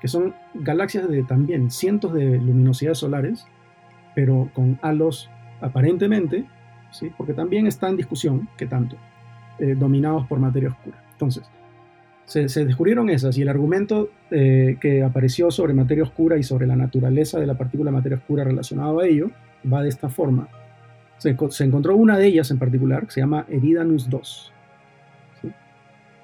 que 0.00 0.08
son 0.08 0.34
galaxias 0.54 1.08
de 1.08 1.24
también 1.24 1.70
cientos 1.70 2.14
de 2.14 2.38
luminosidades 2.38 2.98
solares, 2.98 3.46
pero 4.14 4.50
con 4.54 4.78
halos 4.82 5.28
aparentemente, 5.60 6.44
¿sí? 6.92 7.10
porque 7.16 7.34
también 7.34 7.66
está 7.66 7.88
en 7.88 7.96
discusión 7.96 8.48
qué 8.56 8.66
tanto, 8.66 8.96
eh, 9.58 9.74
dominados 9.76 10.26
por 10.26 10.38
materia 10.38 10.68
oscura. 10.68 11.02
Entonces, 11.12 11.44
se, 12.28 12.64
descubrieron 12.64 13.08
esas 13.08 13.36
y 13.38 13.42
el 13.42 13.48
argumento 13.48 14.10
eh, 14.30 14.76
que 14.80 15.02
apareció 15.02 15.50
sobre 15.50 15.72
materia 15.72 16.04
oscura 16.04 16.36
y 16.36 16.42
sobre 16.42 16.66
la 16.66 16.76
naturaleza 16.76 17.40
de 17.40 17.46
la 17.46 17.56
partícula 17.56 17.90
de 17.90 17.96
materia 17.96 18.18
oscura 18.18 18.44
relacionado 18.44 19.00
a 19.00 19.06
ello 19.06 19.30
va 19.70 19.82
de 19.82 19.88
esta 19.88 20.08
forma. 20.10 20.48
Se, 21.18 21.64
encontró 21.64 21.96
una 21.96 22.16
de 22.16 22.26
ellas 22.26 22.50
en 22.50 22.58
particular, 22.58 23.06
que 23.06 23.12
se 23.12 23.20
llama 23.20 23.44
Eridanus 23.48 24.08
2, 24.08 24.52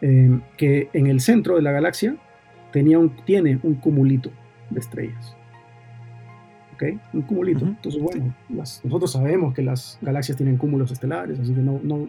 eh, 0.03 0.41
que 0.57 0.89
en 0.93 1.07
el 1.09 1.21
centro 1.21 1.57
de 1.57 1.63
la 1.63 1.73
galaxia 1.73 2.17
tenía 2.73 2.99
un, 2.99 3.17
tiene 3.25 3.59
un 3.63 3.75
cumulito 3.75 4.31
de 4.71 4.81
estrellas. 4.81 5.37
¿Ok? 6.75 6.85
Un 7.13 7.23
cumulito. 7.23 7.65
Entonces, 7.65 8.03
bueno, 8.03 8.35
nosotros 8.49 9.13
sabemos 9.13 9.55
que 9.55 9.63
las 9.63 9.99
galaxias 10.03 10.37
tienen 10.37 10.57
cúmulos 10.57 10.91
estelares, 10.91 11.39
así 11.39 11.55
que 11.55 11.61
no, 11.61 11.81
no, 11.83 12.09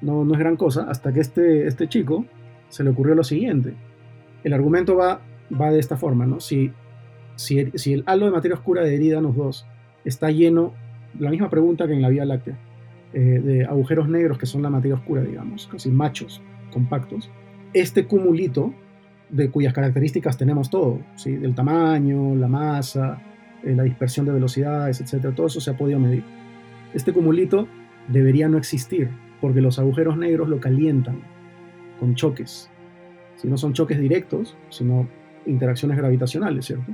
no, 0.00 0.24
no 0.24 0.32
es 0.32 0.38
gran 0.38 0.56
cosa, 0.56 0.86
hasta 0.88 1.12
que 1.12 1.20
este, 1.20 1.66
este 1.66 1.88
chico 1.88 2.24
se 2.68 2.84
le 2.84 2.90
ocurrió 2.90 3.14
lo 3.14 3.24
siguiente. 3.24 3.74
El 4.44 4.52
argumento 4.52 4.96
va, 4.96 5.20
va 5.60 5.70
de 5.70 5.80
esta 5.80 5.96
forma, 5.96 6.26
¿no? 6.26 6.40
Si, 6.40 6.72
si, 7.36 7.58
el, 7.58 7.72
si 7.78 7.92
el 7.92 8.04
halo 8.06 8.26
de 8.26 8.32
materia 8.32 8.56
oscura 8.56 8.82
de 8.82 8.94
Eridanus 8.94 9.36
2 9.36 9.66
está 10.04 10.30
lleno, 10.30 10.74
la 11.18 11.30
misma 11.30 11.50
pregunta 11.50 11.86
que 11.86 11.94
en 11.94 12.02
la 12.02 12.08
Vía 12.08 12.24
Láctea, 12.24 12.58
eh, 13.12 13.40
de 13.42 13.64
agujeros 13.64 14.08
negros 14.08 14.38
que 14.38 14.46
son 14.46 14.62
la 14.62 14.70
materia 14.70 14.96
oscura, 14.96 15.22
digamos, 15.22 15.66
casi 15.66 15.90
machos, 15.90 16.42
compactos, 16.70 17.30
este 17.72 18.06
cumulito 18.06 18.74
de 19.30 19.50
cuyas 19.50 19.72
características 19.72 20.36
tenemos 20.36 20.70
todo, 20.70 21.00
¿sí? 21.16 21.36
del 21.36 21.54
tamaño, 21.54 22.34
la 22.34 22.48
masa, 22.48 23.20
eh, 23.62 23.74
la 23.74 23.82
dispersión 23.82 24.26
de 24.26 24.32
velocidades, 24.32 25.00
etc. 25.00 25.34
Todo 25.34 25.46
eso 25.46 25.60
se 25.60 25.70
ha 25.70 25.76
podido 25.76 25.98
medir. 25.98 26.24
Este 26.94 27.12
cumulito 27.12 27.68
debería 28.08 28.48
no 28.48 28.58
existir 28.58 29.10
porque 29.40 29.60
los 29.60 29.78
agujeros 29.78 30.16
negros 30.16 30.48
lo 30.48 30.60
calientan 30.60 31.20
con 32.00 32.14
choques. 32.14 32.70
Si 33.36 33.48
no 33.48 33.56
son 33.56 33.72
choques 33.72 34.00
directos, 34.00 34.56
sino 34.68 35.08
interacciones 35.46 35.96
gravitacionales, 35.96 36.66
¿cierto? 36.66 36.92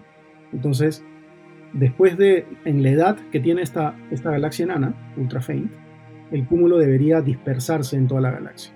Entonces, 0.53 1.05
después 1.75 2.17
de, 2.17 2.47
en 2.65 2.83
la 2.83 2.91
edad 2.91 3.17
que 3.31 3.41
tiene 3.41 3.63
esta, 3.63 3.97
esta 4.11 4.31
galaxia 4.31 4.65
enana, 4.65 4.95
ultra 5.17 5.41
faint, 5.41 5.71
el 6.31 6.47
cúmulo 6.47 6.79
debería 6.79 7.21
dispersarse 7.21 7.97
en 7.97 8.09
toda 8.09 8.21
la 8.21 8.31
galaxia. 8.31 8.73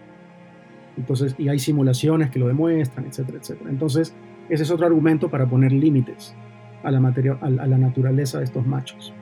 Entonces, 0.97 1.35
y 1.39 1.49
hay 1.49 1.59
simulaciones 1.59 2.31
que 2.31 2.39
lo 2.39 2.49
demuestran, 2.49 3.07
etcétera, 3.07 3.39
etcétera. 3.39 3.71
Entonces, 3.71 4.15
ese 4.49 4.65
es 4.65 4.71
otro 4.71 4.87
argumento 4.87 5.31
para 5.31 5.47
poner 5.47 5.73
límites 5.73 6.35
a 6.83 6.91
la, 6.91 7.01
materia, 7.01 7.39
a, 7.41 7.49
naturaleza 7.49 8.39
de 8.39 8.45
estos 8.45 8.67
machos. 8.67 9.15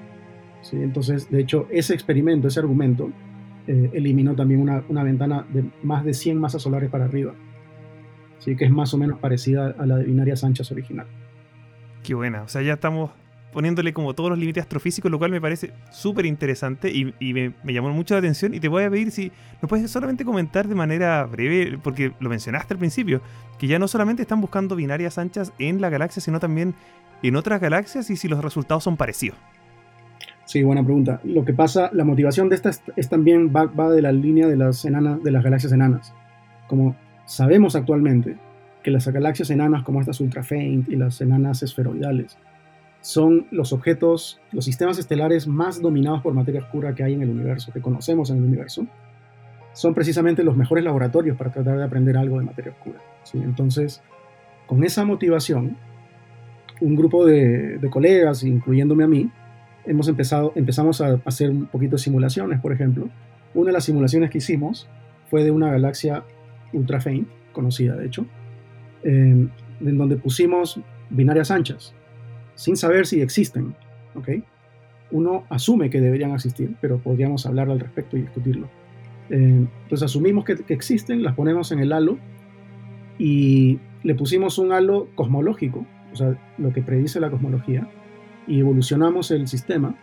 ¿Sí? 0.63 0.77
Entonces, 0.77 1.31
de 1.31 1.41
hecho, 1.41 1.69
ese 1.71 1.95
experimento, 1.95 2.49
ese 2.49 2.61
argumento, 2.61 3.11
eh, 3.67 3.91
eliminó 3.93 4.35
también 4.35 4.61
una, 4.61 4.83
una, 4.89 5.03
ventana 5.05 5.47
de 5.53 5.65
más 5.83 6.05
de 6.05 6.15
100 6.15 6.39
masas 6.39 6.63
solares 6.63 6.89
para 6.89 7.05
arriba. 7.05 7.35
¿sí? 8.39 8.57
Que 8.57 8.65
es 8.65 8.71
más 8.71 8.95
o 8.95 8.99
menos 8.99 9.19
parecida 9.19 9.75
a 9.79 9.87
la 9.87 9.97
de 9.99 10.05
binarias 10.05 10.45
anchas 10.45 10.73
original. 10.73 11.07
Qué 12.03 12.15
buena. 12.15 12.43
O 12.43 12.49
sea, 12.49 12.63
ya 12.63 12.75
estamos 12.75 13.11
poniéndole 13.57 13.95
como 13.95 14.13
todos 14.13 14.29
los 14.29 14.39
límites 14.39 14.65
astrofísicos, 14.65 15.11
lo 15.11 15.19
cual 15.19 15.31
me 15.31 15.41
parece 15.41 15.73
súper 15.91 16.27
interesante 16.27 16.93
y, 16.93 17.33
me, 17.33 17.55
llamó 17.73 17.89
mucho 17.89 18.13
la 18.13 18.19
atención. 18.19 18.53
Y 18.53 18.61
te 18.61 18.69
voy 18.69 18.85
a 18.85 18.91
pedir 18.91 19.11
si 19.11 19.33
nos 19.63 19.71
puedes 19.71 19.91
solamente 19.91 20.27
comentar 20.27 20.69
de 20.69 20.75
manera 20.75 21.25
breve, 21.25 21.79
porque 21.83 22.13
lo 22.21 22.29
mencionaste 22.29 22.75
al 22.75 22.79
principio, 22.79 23.23
que 23.59 23.67
ya 23.67 23.79
no 23.79 23.89
solamente 23.89 24.21
están 24.21 24.43
buscando 24.43 24.77
binarias 24.77 25.17
anchas 25.17 25.55
en 25.59 25.81
la 25.81 25.89
galaxia, 25.89 26.21
sino 26.21 26.39
también 26.39 26.75
en 27.23 27.35
otras 27.35 27.59
galaxias 27.59 28.11
y 28.11 28.17
si 28.17 28.29
los 28.29 28.45
resultados 28.45 28.85
son 28.85 28.99
parecidos. 28.99 29.39
Sí, 30.45 30.63
buena 30.63 30.85
pregunta. 30.85 31.23
Lo 31.25 31.47
que 31.47 31.55
pasa, 31.55 31.89
la 31.95 32.05
motivación 32.05 32.51
de 32.51 32.57
esta 32.57 32.69
es, 32.69 33.09
también 33.09 33.55
va, 33.57 33.65
va, 33.65 33.89
de 33.89 34.03
la 34.03 34.13
línea 34.13 34.49
de 34.49 34.57
las, 34.57 34.85
enanas, 34.85 35.23
de 35.23 35.31
las 35.31 35.43
galaxias 35.43 35.73
enanas. 35.73 36.13
Como 36.69 36.95
sabemos 37.25 37.75
actualmente 37.75 38.37
que 38.83 38.91
las 38.91 39.09
galaxias 39.09 39.49
enanas 39.49 39.83
como 39.83 40.01
estas 40.01 40.21
ultra 40.21 40.43
faint 40.43 40.91
y 40.91 40.97
las 40.97 41.23
enanas 41.23 41.63
esferoidales 41.63 42.37
son 43.07 43.47
los 43.53 43.73
objetos, 43.73 44.41
los 44.51 44.65
sistemas 44.65 44.99
estelares 44.99 45.47
más 45.47 45.81
dominados 45.81 46.23
por 46.23 46.35
materia 46.35 46.61
oscura 46.61 46.93
que 46.93 47.05
hay 47.05 47.13
en 47.15 47.23
el 47.23 47.31
universo, 47.31 47.73
que 47.73 47.81
conocemos 47.81 48.31
en 48.31 48.39
el 48.39 48.43
universo, 48.43 48.85
son 49.75 49.95
precisamente 49.95 50.43
los 50.43 50.57
mejores 50.57 50.83
laboratorios 50.83 51.37
para 51.37 51.53
tratar 51.53 51.79
de 51.79 51.85
aprender 51.85 52.17
algo 52.17 52.41
de 52.41 52.47
materia 52.47 52.73
oscura. 52.73 52.99
¿sí? 53.23 53.39
Entonces, 53.39 54.03
con 54.67 54.83
esa 54.83 55.05
motivación, 55.05 55.77
un 56.81 56.97
grupo 56.97 57.25
de, 57.25 57.79
colegas, 57.91 58.43
incluyéndome 58.43 59.05
a 59.05 59.07
mí, 59.07 59.31
hemos 59.85 60.09
empezado, 60.09 60.51
empezamos 60.57 61.01
a 61.01 61.21
hacer 61.27 61.51
un 61.51 61.67
poquito 61.67 61.93
de 61.93 61.99
simulaciones, 61.99 62.61
por 62.61 62.73
ejemplo. 62.73 63.09
Una 63.55 63.69
de 63.69 63.75
las 63.75 63.85
simulaciones 63.85 64.31
que 64.31 64.39
hicimos 64.39 64.89
fue 65.31 65.45
de 65.45 65.53
una 65.53 65.71
galaxia 65.71 66.25
ultra 66.73 67.01
faint, 67.01 67.29
conocida 67.53 67.95
de 67.95 68.07
hecho, 68.07 68.27
en 69.05 69.53
donde 69.81 70.17
pusimos 70.17 70.81
binarias 71.09 71.53
anchas 71.53 71.95
sin 72.57 72.77
saber 72.77 73.07
si 73.07 73.21
existen. 73.21 73.77
¿ok? 74.17 74.29
Uno 75.13 75.45
asume 75.49 75.89
que 75.91 76.01
deberían 76.01 76.33
existir, 76.33 76.75
pero 76.81 76.99
podríamos 76.99 77.47
hablar 77.47 77.71
al 77.71 77.79
respecto 77.79 78.17
y 78.17 78.23
discutirlo. 78.23 78.69
Eh, 79.31 79.67
entonces 79.83 80.03
asumimos 80.03 80.45
que, 80.45 80.57
existen, 80.69 81.23
las 81.23 81.35
ponemos 81.35 81.71
en 81.73 81.79
el 81.79 81.93
halo 81.93 82.19
y 83.19 83.79
le 84.03 84.15
pusimos 84.15 84.59
un 84.59 84.73
halo 84.73 85.09
cosmológico, 85.15 85.87
o 86.13 86.17
sea, 86.17 86.37
lo 86.59 86.73
que 86.73 86.83
predice 86.83 87.21
la 87.21 87.31
cosmología, 87.31 87.89
y 88.47 88.61
evolucionamos 88.61 89.31
el 89.31 89.47
sistema. 89.47 89.97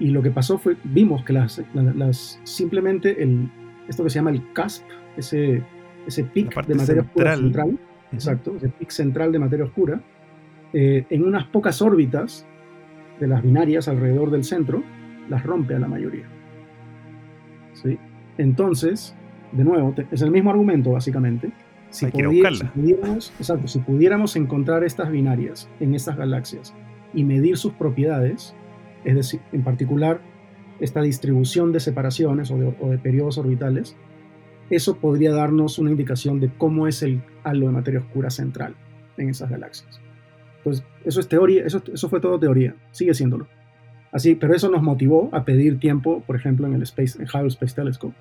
Y 0.00 0.08
lo 0.08 0.22
que 0.22 0.30
pasó 0.30 0.58
fue, 0.58 0.76
vimos 0.84 1.24
que 1.24 1.32
las, 1.32 1.62
las 1.74 2.40
simplemente 2.44 3.22
el, 3.22 3.50
esto 3.88 4.02
que 4.04 4.10
se 4.10 4.16
llama 4.16 4.30
el 4.30 4.52
CASP, 4.52 4.84
ese, 5.16 5.62
ese 6.06 6.24
pic 6.24 6.66
de 6.66 6.74
materia 6.74 7.02
oscura 7.02 7.36
central, 7.36 7.78
exacto, 8.12 8.56
ese 8.56 8.68
pic 8.70 8.90
central 8.90 9.32
de 9.32 9.38
materia 9.38 9.64
oscura, 9.64 10.02
eh, 10.74 11.06
en 11.08 11.24
unas 11.24 11.44
pocas 11.44 11.80
órbitas 11.80 12.46
de 13.20 13.28
las 13.28 13.42
binarias 13.42 13.86
alrededor 13.86 14.30
del 14.30 14.42
centro, 14.42 14.82
las 15.28 15.44
rompe 15.44 15.74
a 15.74 15.78
la 15.78 15.86
mayoría. 15.86 16.28
¿Sí? 17.74 17.96
Entonces, 18.38 19.14
de 19.52 19.62
nuevo, 19.62 19.94
es 20.10 20.20
el 20.20 20.32
mismo 20.32 20.50
argumento 20.50 20.90
básicamente. 20.90 21.52
Si, 21.90 22.06
pudiéramos, 22.06 23.32
exacto, 23.38 23.68
si 23.68 23.78
pudiéramos 23.78 24.34
encontrar 24.34 24.82
estas 24.82 25.12
binarias 25.12 25.70
en 25.78 25.94
estas 25.94 26.16
galaxias 26.16 26.74
y 27.14 27.22
medir 27.22 27.56
sus 27.56 27.72
propiedades, 27.74 28.56
es 29.04 29.14
decir, 29.14 29.40
en 29.52 29.62
particular 29.62 30.20
esta 30.80 31.02
distribución 31.02 31.70
de 31.70 31.78
separaciones 31.78 32.50
o 32.50 32.58
de, 32.58 32.74
o 32.80 32.88
de 32.88 32.98
periodos 32.98 33.38
orbitales, 33.38 33.96
eso 34.70 34.96
podría 34.96 35.32
darnos 35.32 35.78
una 35.78 35.92
indicación 35.92 36.40
de 36.40 36.50
cómo 36.58 36.88
es 36.88 37.04
el 37.04 37.22
halo 37.44 37.66
de 37.66 37.72
materia 37.72 38.00
oscura 38.00 38.30
central 38.30 38.74
en 39.16 39.28
esas 39.28 39.50
galaxias. 39.50 40.03
Entonces, 40.64 40.84
eso 41.04 41.20
es 41.20 41.28
teoría, 41.28 41.64
eso, 41.66 42.08
fue 42.08 42.20
todo 42.20 42.38
teoría, 42.38 42.74
sigue 42.90 43.12
siéndolo. 43.14 43.46
Así, 44.12 44.34
pero 44.34 44.54
eso 44.54 44.70
nos 44.70 44.82
motivó 44.82 45.28
a 45.32 45.44
pedir 45.44 45.78
tiempo, 45.78 46.22
por 46.26 46.36
ejemplo, 46.36 46.66
en 46.66 46.74
el 46.74 46.82
Space, 46.82 47.20
en 47.20 47.28
Hubble 47.28 47.48
Space 47.48 47.74
Telescope, 47.74 48.14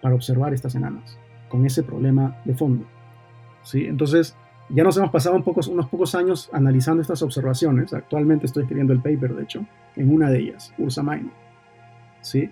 para 0.00 0.14
observar 0.14 0.54
estas 0.54 0.74
enanas, 0.74 1.18
con 1.48 1.64
ese 1.64 1.82
problema 1.82 2.40
de 2.44 2.54
fondo. 2.54 2.86
¿sí? 3.62 3.86
Entonces, 3.86 4.34
ya 4.70 4.82
nos 4.82 4.96
hemos 4.96 5.10
pasado 5.10 5.36
unos 5.36 5.88
pocos 5.88 6.14
años 6.14 6.50
analizando 6.52 7.02
estas 7.02 7.22
observaciones. 7.22 7.92
Actualmente 7.92 8.46
estoy 8.46 8.62
escribiendo 8.62 8.92
el 8.92 9.00
paper, 9.00 9.34
de 9.34 9.44
hecho, 9.44 9.66
en 9.94 10.12
una 10.12 10.30
de 10.30 10.40
ellas, 10.40 10.74
Ursa 10.78 11.02
Minor. 11.02 11.32
¿sí? 12.22 12.50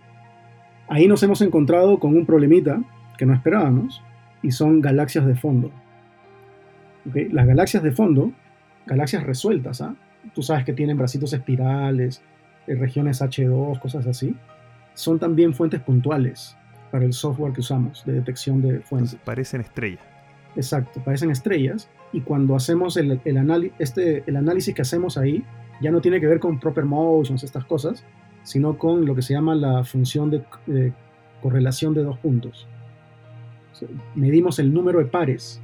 Ahí 0.86 1.08
nos 1.08 1.22
hemos 1.22 1.40
encontrado 1.40 1.98
con 1.98 2.16
un 2.16 2.26
problemita 2.26 2.80
que 3.18 3.26
no 3.26 3.34
esperábamos, 3.34 4.02
y 4.44 4.50
son 4.50 4.82
galaxias 4.82 5.26
de 5.26 5.34
fondo. 5.34 5.70
Las 7.04 7.46
galaxias 7.46 7.82
de 7.82 7.92
fondo, 7.92 8.32
galaxias 8.86 9.22
resueltas, 9.22 9.80
¿ah? 9.80 9.94
tú 10.34 10.42
sabes 10.42 10.64
que 10.64 10.72
tienen 10.72 10.96
bracitos 10.96 11.32
espirales, 11.32 12.22
eh, 12.66 12.74
regiones 12.74 13.20
H2, 13.20 13.78
cosas 13.80 14.06
así, 14.06 14.34
son 14.94 15.18
también 15.18 15.54
fuentes 15.54 15.80
puntuales 15.80 16.56
para 16.90 17.04
el 17.04 17.12
software 17.12 17.52
que 17.52 17.60
usamos 17.60 18.04
de 18.04 18.12
detección 18.12 18.62
de 18.62 18.80
fuentes. 18.80 19.16
parecen 19.24 19.60
estrellas. 19.60 20.02
Exacto, 20.56 21.02
parecen 21.04 21.30
estrellas 21.30 21.90
y 22.12 22.20
cuando 22.20 22.54
hacemos 22.54 22.96
el, 22.96 23.20
el, 23.24 23.72
este, 23.78 24.22
el 24.26 24.36
análisis 24.36 24.74
que 24.74 24.82
hacemos 24.82 25.18
ahí, 25.18 25.44
ya 25.80 25.90
no 25.90 26.00
tiene 26.00 26.20
que 26.20 26.28
ver 26.28 26.38
con 26.38 26.60
proper 26.60 26.84
motions, 26.84 27.42
estas 27.42 27.64
cosas, 27.64 28.04
sino 28.44 28.78
con 28.78 29.04
lo 29.04 29.16
que 29.16 29.22
se 29.22 29.34
llama 29.34 29.56
la 29.56 29.82
función 29.82 30.30
de 30.30 30.92
correlación 31.44 31.92
de 31.92 32.02
dos 32.02 32.18
puntos. 32.18 32.66
medimos 34.14 34.58
el 34.58 34.72
número 34.72 34.98
de 35.00 35.04
pares 35.04 35.60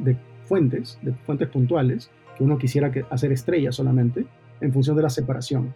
de 0.00 0.16
fuentes, 0.46 0.98
de 1.02 1.12
fuentes 1.12 1.48
puntuales, 1.48 2.10
que 2.36 2.44
uno 2.44 2.58
quisiera 2.58 2.92
hacer 3.10 3.32
estrellas 3.32 3.74
solamente, 3.74 4.26
en 4.60 4.72
función 4.72 4.96
de 4.96 5.02
la 5.02 5.10
separación. 5.10 5.74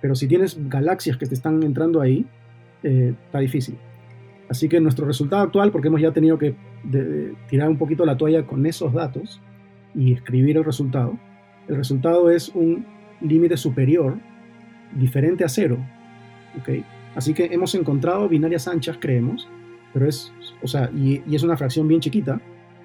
Pero 0.00 0.14
si 0.14 0.26
tienes 0.26 0.58
galaxias 0.68 1.16
que 1.16 1.26
te 1.26 1.34
están 1.34 1.62
entrando 1.62 2.00
ahí, 2.00 2.26
eh, 2.82 3.14
está 3.26 3.38
difícil. 3.38 3.78
Así 4.48 4.68
que 4.68 4.80
nuestro 4.80 5.06
resultado 5.06 5.42
actual, 5.42 5.70
porque 5.70 5.88
hemos 5.88 6.00
ya 6.00 6.12
tenido 6.12 6.38
que 6.38 6.54
tirar 7.48 7.68
un 7.68 7.78
poquito 7.78 8.04
la 8.04 8.16
toalla 8.16 8.44
con 8.44 8.66
esos 8.66 8.92
datos 8.92 9.40
y 9.94 10.12
escribir 10.12 10.56
el 10.56 10.64
resultado, 10.64 11.16
el 11.68 11.76
resultado 11.76 12.30
es 12.30 12.48
un 12.48 12.84
límite 13.20 13.56
superior 13.56 14.18
diferente 14.94 15.44
a 15.44 15.48
cero. 15.48 15.78
¿okay? 16.60 16.84
Así 17.14 17.34
que 17.34 17.46
hemos 17.46 17.74
encontrado 17.74 18.28
binarias 18.28 18.68
anchas, 18.68 18.98
creemos, 19.00 19.48
pero 19.92 20.08
es, 20.08 20.32
o 20.62 20.66
sea, 20.66 20.90
y, 20.94 21.22
es 21.34 21.42
una 21.42 21.56
fracción 21.56 21.86
bien 21.86 22.00
chiquita, 22.00 22.40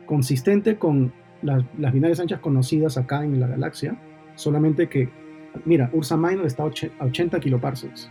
consistente 0.05 0.77
con 0.77 1.13
las, 1.41 1.63
binarias 1.93 2.19
anchas 2.19 2.39
conocidas 2.39 2.97
acá 2.97 3.23
en 3.23 3.39
la 3.39 3.47
galaxia, 3.47 3.99
solamente 4.35 4.87
que, 4.87 5.09
mira, 5.65 5.89
Ursa 5.93 6.17
Minor 6.17 6.45
está 6.45 6.63
a 6.63 7.05
80 7.05 7.39
kiloparsecs. 7.39 8.09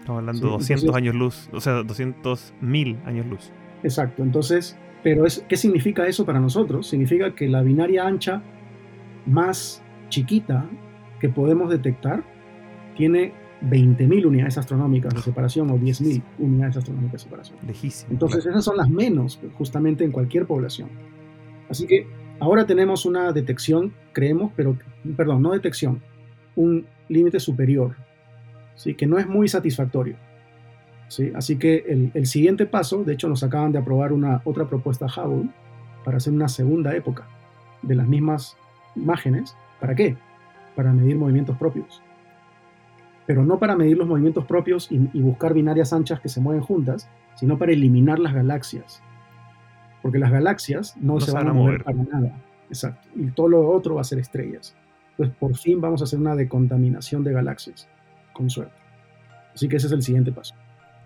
Estamos 0.00 0.20
hablando 0.20 0.46
de 0.46 0.52
200 0.52 0.94
años 0.94 1.14
luz, 1.14 1.50
o 1.52 1.60
sea, 1.60 1.82
200 1.82 2.54
mil 2.60 2.98
años 3.04 3.26
luz. 3.26 3.52
Exacto, 3.82 4.22
entonces, 4.22 4.78
pero 5.02 5.26
es, 5.26 5.44
¿qué 5.48 5.56
significa 5.56 6.06
eso 6.06 6.24
para 6.24 6.40
nosotros? 6.40 6.86
Significa 6.86 7.34
que 7.34 7.48
la 7.48 7.62
binaria 7.62 8.06
ancha 8.06 8.42
más 9.26 9.82
chiquita 10.08 10.66
que 11.20 11.28
podemos 11.28 11.70
detectar 11.70 12.24
tiene 12.96 13.32
20.000 13.62 14.26
unidades 14.26 14.58
astronómicas 14.58 15.14
de 15.14 15.20
separación 15.20 15.70
o 15.70 15.78
10.000 15.78 16.22
unidades 16.38 16.78
astronómicas 16.78 17.12
de 17.12 17.18
separación. 17.18 17.58
Lejísimo. 17.66 18.12
Entonces, 18.12 18.46
esas 18.46 18.64
son 18.64 18.76
las 18.76 18.88
menos 18.88 19.38
justamente 19.58 20.04
en 20.04 20.12
cualquier 20.12 20.46
población. 20.46 20.88
Así 21.68 21.86
que 21.86 22.06
ahora 22.40 22.66
tenemos 22.66 23.06
una 23.06 23.32
detección, 23.32 23.92
creemos, 24.12 24.52
pero, 24.56 24.76
perdón, 25.16 25.42
no 25.42 25.52
detección, 25.52 26.02
un 26.56 26.86
límite 27.08 27.40
superior 27.40 27.94
¿sí? 28.80 28.94
que 28.94 29.06
no 29.06 29.18
es 29.18 29.28
muy 29.28 29.46
satisfactorio. 29.46 30.16
¿sí? 31.08 31.32
Así 31.34 31.58
que 31.58 32.10
el, 32.14 32.26
siguiente 32.26 32.66
paso, 32.66 33.04
de 33.04 33.12
hecho 33.12 33.28
nos 33.28 33.42
acaban 33.42 33.72
de 33.72 33.78
aprobar 33.78 34.12
una 34.12 34.40
otra 34.44 34.68
propuesta 34.68 35.06
Hubble 35.06 35.50
para 36.04 36.16
hacer 36.16 36.32
una 36.32 36.48
segunda 36.48 36.96
época 36.96 37.28
de 37.82 37.94
las 37.94 38.08
mismas 38.08 38.56
imágenes. 38.96 39.54
¿Para 39.80 39.94
qué? 39.94 40.16
Para 40.74 40.92
medir 40.92 41.16
movimientos 41.16 41.56
propios. 41.58 42.02
Pero 43.26 43.44
no 43.44 43.58
para 43.58 43.76
medir 43.76 43.98
los 43.98 44.08
movimientos 44.08 44.46
propios 44.46 44.90
y, 44.90 44.98
buscar 45.20 45.52
binarias 45.54 45.92
anchas 45.92 46.20
que 46.20 46.28
se 46.28 46.40
mueven 46.40 46.62
juntas, 46.62 47.08
sino 47.36 47.58
para 47.58 47.72
eliminar 47.72 48.18
las 48.18 48.34
galaxias. 48.34 49.02
Porque 50.02 50.18
las 50.18 50.30
galaxias 50.30 50.96
no, 50.96 51.20
se 51.20 51.32
van, 51.32 51.48
a 51.48 51.52
mover 51.52 51.84
para 51.84 51.96
nada. 51.96 52.36
Exacto. 52.68 53.08
Y 53.14 53.26
todo 53.30 53.48
lo 53.48 53.68
otro 53.68 53.96
va 53.96 54.00
a 54.00 54.04
ser 54.04 54.18
estrellas. 54.18 54.74
Entonces, 55.10 55.36
por 55.38 55.56
fin 55.56 55.80
vamos 55.80 56.00
a 56.00 56.04
hacer 56.04 56.18
una 56.18 56.34
decontaminación 56.34 57.24
de 57.24 57.32
galaxias 57.32 57.88
con 58.32 58.48
suerte. 58.48 58.74
Así 59.54 59.68
que 59.68 59.76
ese 59.76 59.88
es 59.88 59.92
el 59.92 60.02
siguiente 60.02 60.32
paso. 60.32 60.54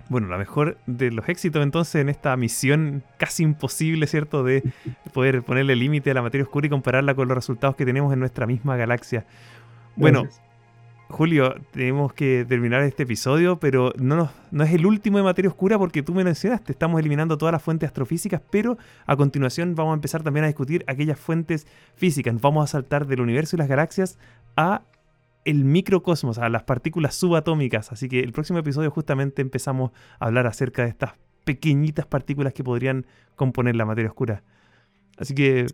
Bueno, 0.08 0.28
la 0.28 0.36
mejor 0.36 0.76
de 0.86 1.10
los 1.10 1.28
éxitos 1.28 1.62
entonces 1.62 1.96
en 1.96 2.08
esta 2.08 2.36
misión 2.36 3.02
casi 3.16 3.42
imposible, 3.42 4.06
¿cierto? 4.06 4.44
De 4.44 4.62
poder 5.12 5.42
ponerle 5.42 5.74
límite 5.76 6.10
a 6.10 6.14
la 6.14 6.22
materia 6.22 6.44
oscura 6.44 6.66
y 6.66 6.70
compararla 6.70 7.14
con 7.14 7.26
los 7.26 7.36
resultados 7.36 7.74
que 7.76 7.86
tenemos 7.86 8.12
en 8.12 8.20
nuestra 8.20 8.46
misma 8.46 8.76
galaxia. 8.76 9.24
Bueno, 9.96 10.28
Julio, 11.08 11.54
tenemos 11.70 12.12
que 12.12 12.44
terminar 12.48 12.82
este 12.82 13.04
episodio, 13.04 13.60
pero 13.60 13.92
no, 13.98 14.30
es 14.64 14.72
el 14.72 14.86
último 14.86 15.18
de 15.18 15.24
materia 15.24 15.48
oscura 15.48 15.78
porque 15.78 16.02
tú 16.02 16.14
me 16.14 16.24
mencionaste, 16.24 16.72
estamos 16.72 16.98
eliminando 16.98 17.38
todas 17.38 17.52
las 17.52 17.62
fuentes 17.62 17.86
astrofísicas, 17.86 18.40
pero 18.50 18.78
a 19.06 19.16
continuación 19.16 19.74
vamos 19.74 19.92
a 19.92 19.94
empezar 19.94 20.22
también 20.22 20.44
a 20.44 20.48
discutir 20.48 20.84
aquellas 20.88 21.18
fuentes 21.18 21.66
físicas. 21.94 22.40
Vamos 22.40 22.64
a 22.64 22.66
saltar 22.72 23.06
del 23.06 23.20
universo 23.20 23.54
y 23.54 23.58
las 23.58 23.68
galaxias 23.68 24.18
a 24.56 24.82
el 25.44 25.64
microcosmos, 25.64 26.38
a 26.38 26.48
las 26.48 26.62
partículas 26.62 27.14
subatómicas. 27.14 27.92
Así 27.92 28.08
que 28.08 28.20
el 28.20 28.32
próximo 28.32 28.58
episodio 28.58 28.90
justamente 28.90 29.42
empezamos 29.42 29.92
a 30.18 30.26
hablar 30.26 30.46
acerca 30.46 30.82
de 30.82 30.88
estas 30.88 31.12
pequeñitas 31.44 32.06
partículas 32.06 32.54
que 32.54 32.64
podrían 32.64 33.06
componer 33.36 33.76
la 33.76 33.84
materia 33.84 34.08
oscura. 34.08 34.42
Así 35.18 35.34
que, 35.34 35.66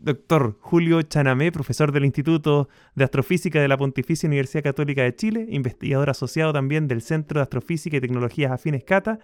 doctor 0.00 0.56
Julio 0.60 1.02
Chanamé, 1.02 1.52
profesor 1.52 1.92
del 1.92 2.04
Instituto 2.04 2.68
de 2.94 3.04
Astrofísica 3.04 3.60
de 3.60 3.68
la 3.68 3.76
Pontificia 3.76 4.26
Universidad 4.26 4.62
Católica 4.62 5.02
de 5.02 5.14
Chile, 5.14 5.46
investigador 5.50 6.10
asociado 6.10 6.52
también 6.52 6.88
del 6.88 7.02
Centro 7.02 7.40
de 7.40 7.42
Astrofísica 7.42 7.96
y 7.96 8.00
Tecnologías 8.00 8.52
Afines 8.52 8.84
CATA, 8.84 9.18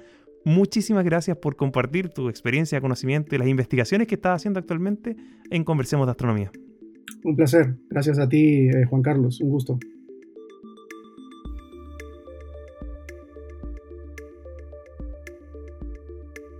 muchísimas 0.45 1.05
gracias 1.05 1.37
por 1.37 1.57
compartir 1.57 2.09
tu 2.09 2.29
experiencia, 2.29 2.81
conocimiento 2.81 3.35
y 3.35 3.39
las 3.39 3.49
investigaciones 3.49 4.07
que 4.07 4.17
estás 4.17 4.37
haciendo 4.37 4.61
actualmente 4.61 5.17
en 5.51 5.65
Conversemos 5.65 6.07
de 6.07 6.11
Astronomía. 6.13 6.51
Un 7.25 7.37
placer. 7.37 7.77
Gracias 7.89 8.19
a 8.19 8.29
ti, 8.29 8.69
eh, 8.69 8.85
Juan 8.89 9.03
Carlos. 9.03 9.41
Un 9.41 9.51
gusto. 9.51 9.79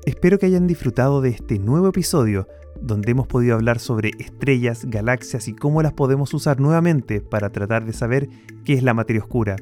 Espero 0.07 0.39
que 0.39 0.47
hayan 0.47 0.67
disfrutado 0.67 1.21
de 1.21 1.31
este 1.31 1.59
nuevo 1.59 1.89
episodio 1.89 2.47
donde 2.87 3.13
hemos 3.13 3.27
podido 3.27 3.55
hablar 3.55 3.79
sobre 3.79 4.13
estrellas, 4.19 4.85
galaxias 4.85 5.49
y 5.49 5.55
cómo 5.55 5.83
las 5.83 5.93
podemos 5.93 6.33
usar 6.35 6.61
nuevamente 6.61 7.21
para 7.21 7.51
tratar 7.51 7.85
de 7.85 7.93
saber 7.93 8.29
qué 8.65 8.75
es 8.75 8.83
la 8.83 8.95
materia 8.95 9.23
oscura. 9.23 9.57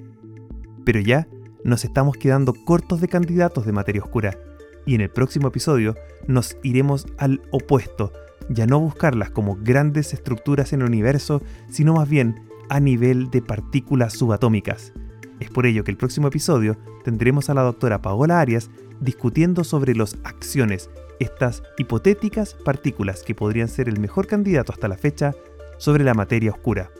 Pero 0.84 1.00
ya 1.00 1.28
nos 1.64 1.84
estamos 1.84 2.16
quedando 2.16 2.52
cortos 2.64 3.00
de 3.00 3.08
candidatos 3.08 3.64
de 3.64 3.72
materia 3.72 4.02
oscura 4.02 4.36
y 4.84 4.96
en 4.96 5.00
el 5.00 5.10
próximo 5.10 5.48
episodio 5.48 5.94
nos 6.26 6.56
iremos 6.62 7.06
al 7.18 7.40
opuesto 7.52 8.12
ya 8.48 8.66
no 8.66 8.80
buscarlas 8.80 9.30
como 9.30 9.56
grandes 9.56 10.12
estructuras 10.12 10.72
en 10.72 10.80
el 10.80 10.88
universo, 10.88 11.42
sino 11.68 11.94
más 11.94 12.08
bien 12.08 12.48
a 12.68 12.80
nivel 12.80 13.30
de 13.30 13.42
partículas 13.42 14.14
subatómicas. 14.14 14.92
Es 15.40 15.50
por 15.50 15.66
ello 15.66 15.84
que 15.84 15.90
el 15.90 15.96
próximo 15.96 16.28
episodio 16.28 16.76
tendremos 17.04 17.50
a 17.50 17.54
la 17.54 17.62
doctora 17.62 18.02
Paola 18.02 18.40
Arias 18.40 18.70
discutiendo 19.00 19.64
sobre 19.64 19.94
las 19.94 20.16
acciones, 20.24 20.90
estas 21.22 21.62
hipotéticas 21.78 22.54
partículas 22.54 23.22
que 23.22 23.34
podrían 23.34 23.68
ser 23.68 23.88
el 23.88 24.00
mejor 24.00 24.26
candidato 24.26 24.72
hasta 24.72 24.88
la 24.88 24.96
fecha 24.96 25.34
sobre 25.78 26.04
la 26.04 26.14
materia 26.14 26.50
oscura. 26.50 26.90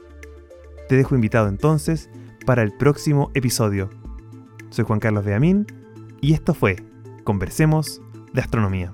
Te 0.89 0.97
dejo 0.97 1.14
invitado 1.14 1.49
entonces 1.49 2.09
para 2.47 2.62
el 2.62 2.73
próximo 2.73 3.31
episodio. 3.35 3.91
Soy 4.70 4.85
Juan 4.85 5.01
Carlos 5.01 5.25
Beamín 5.25 5.66
y 6.20 6.35
esto 6.35 6.55
fue 6.55 6.77
Conversemos 7.25 8.01
de 8.33 8.41
Astronomía. 8.41 8.93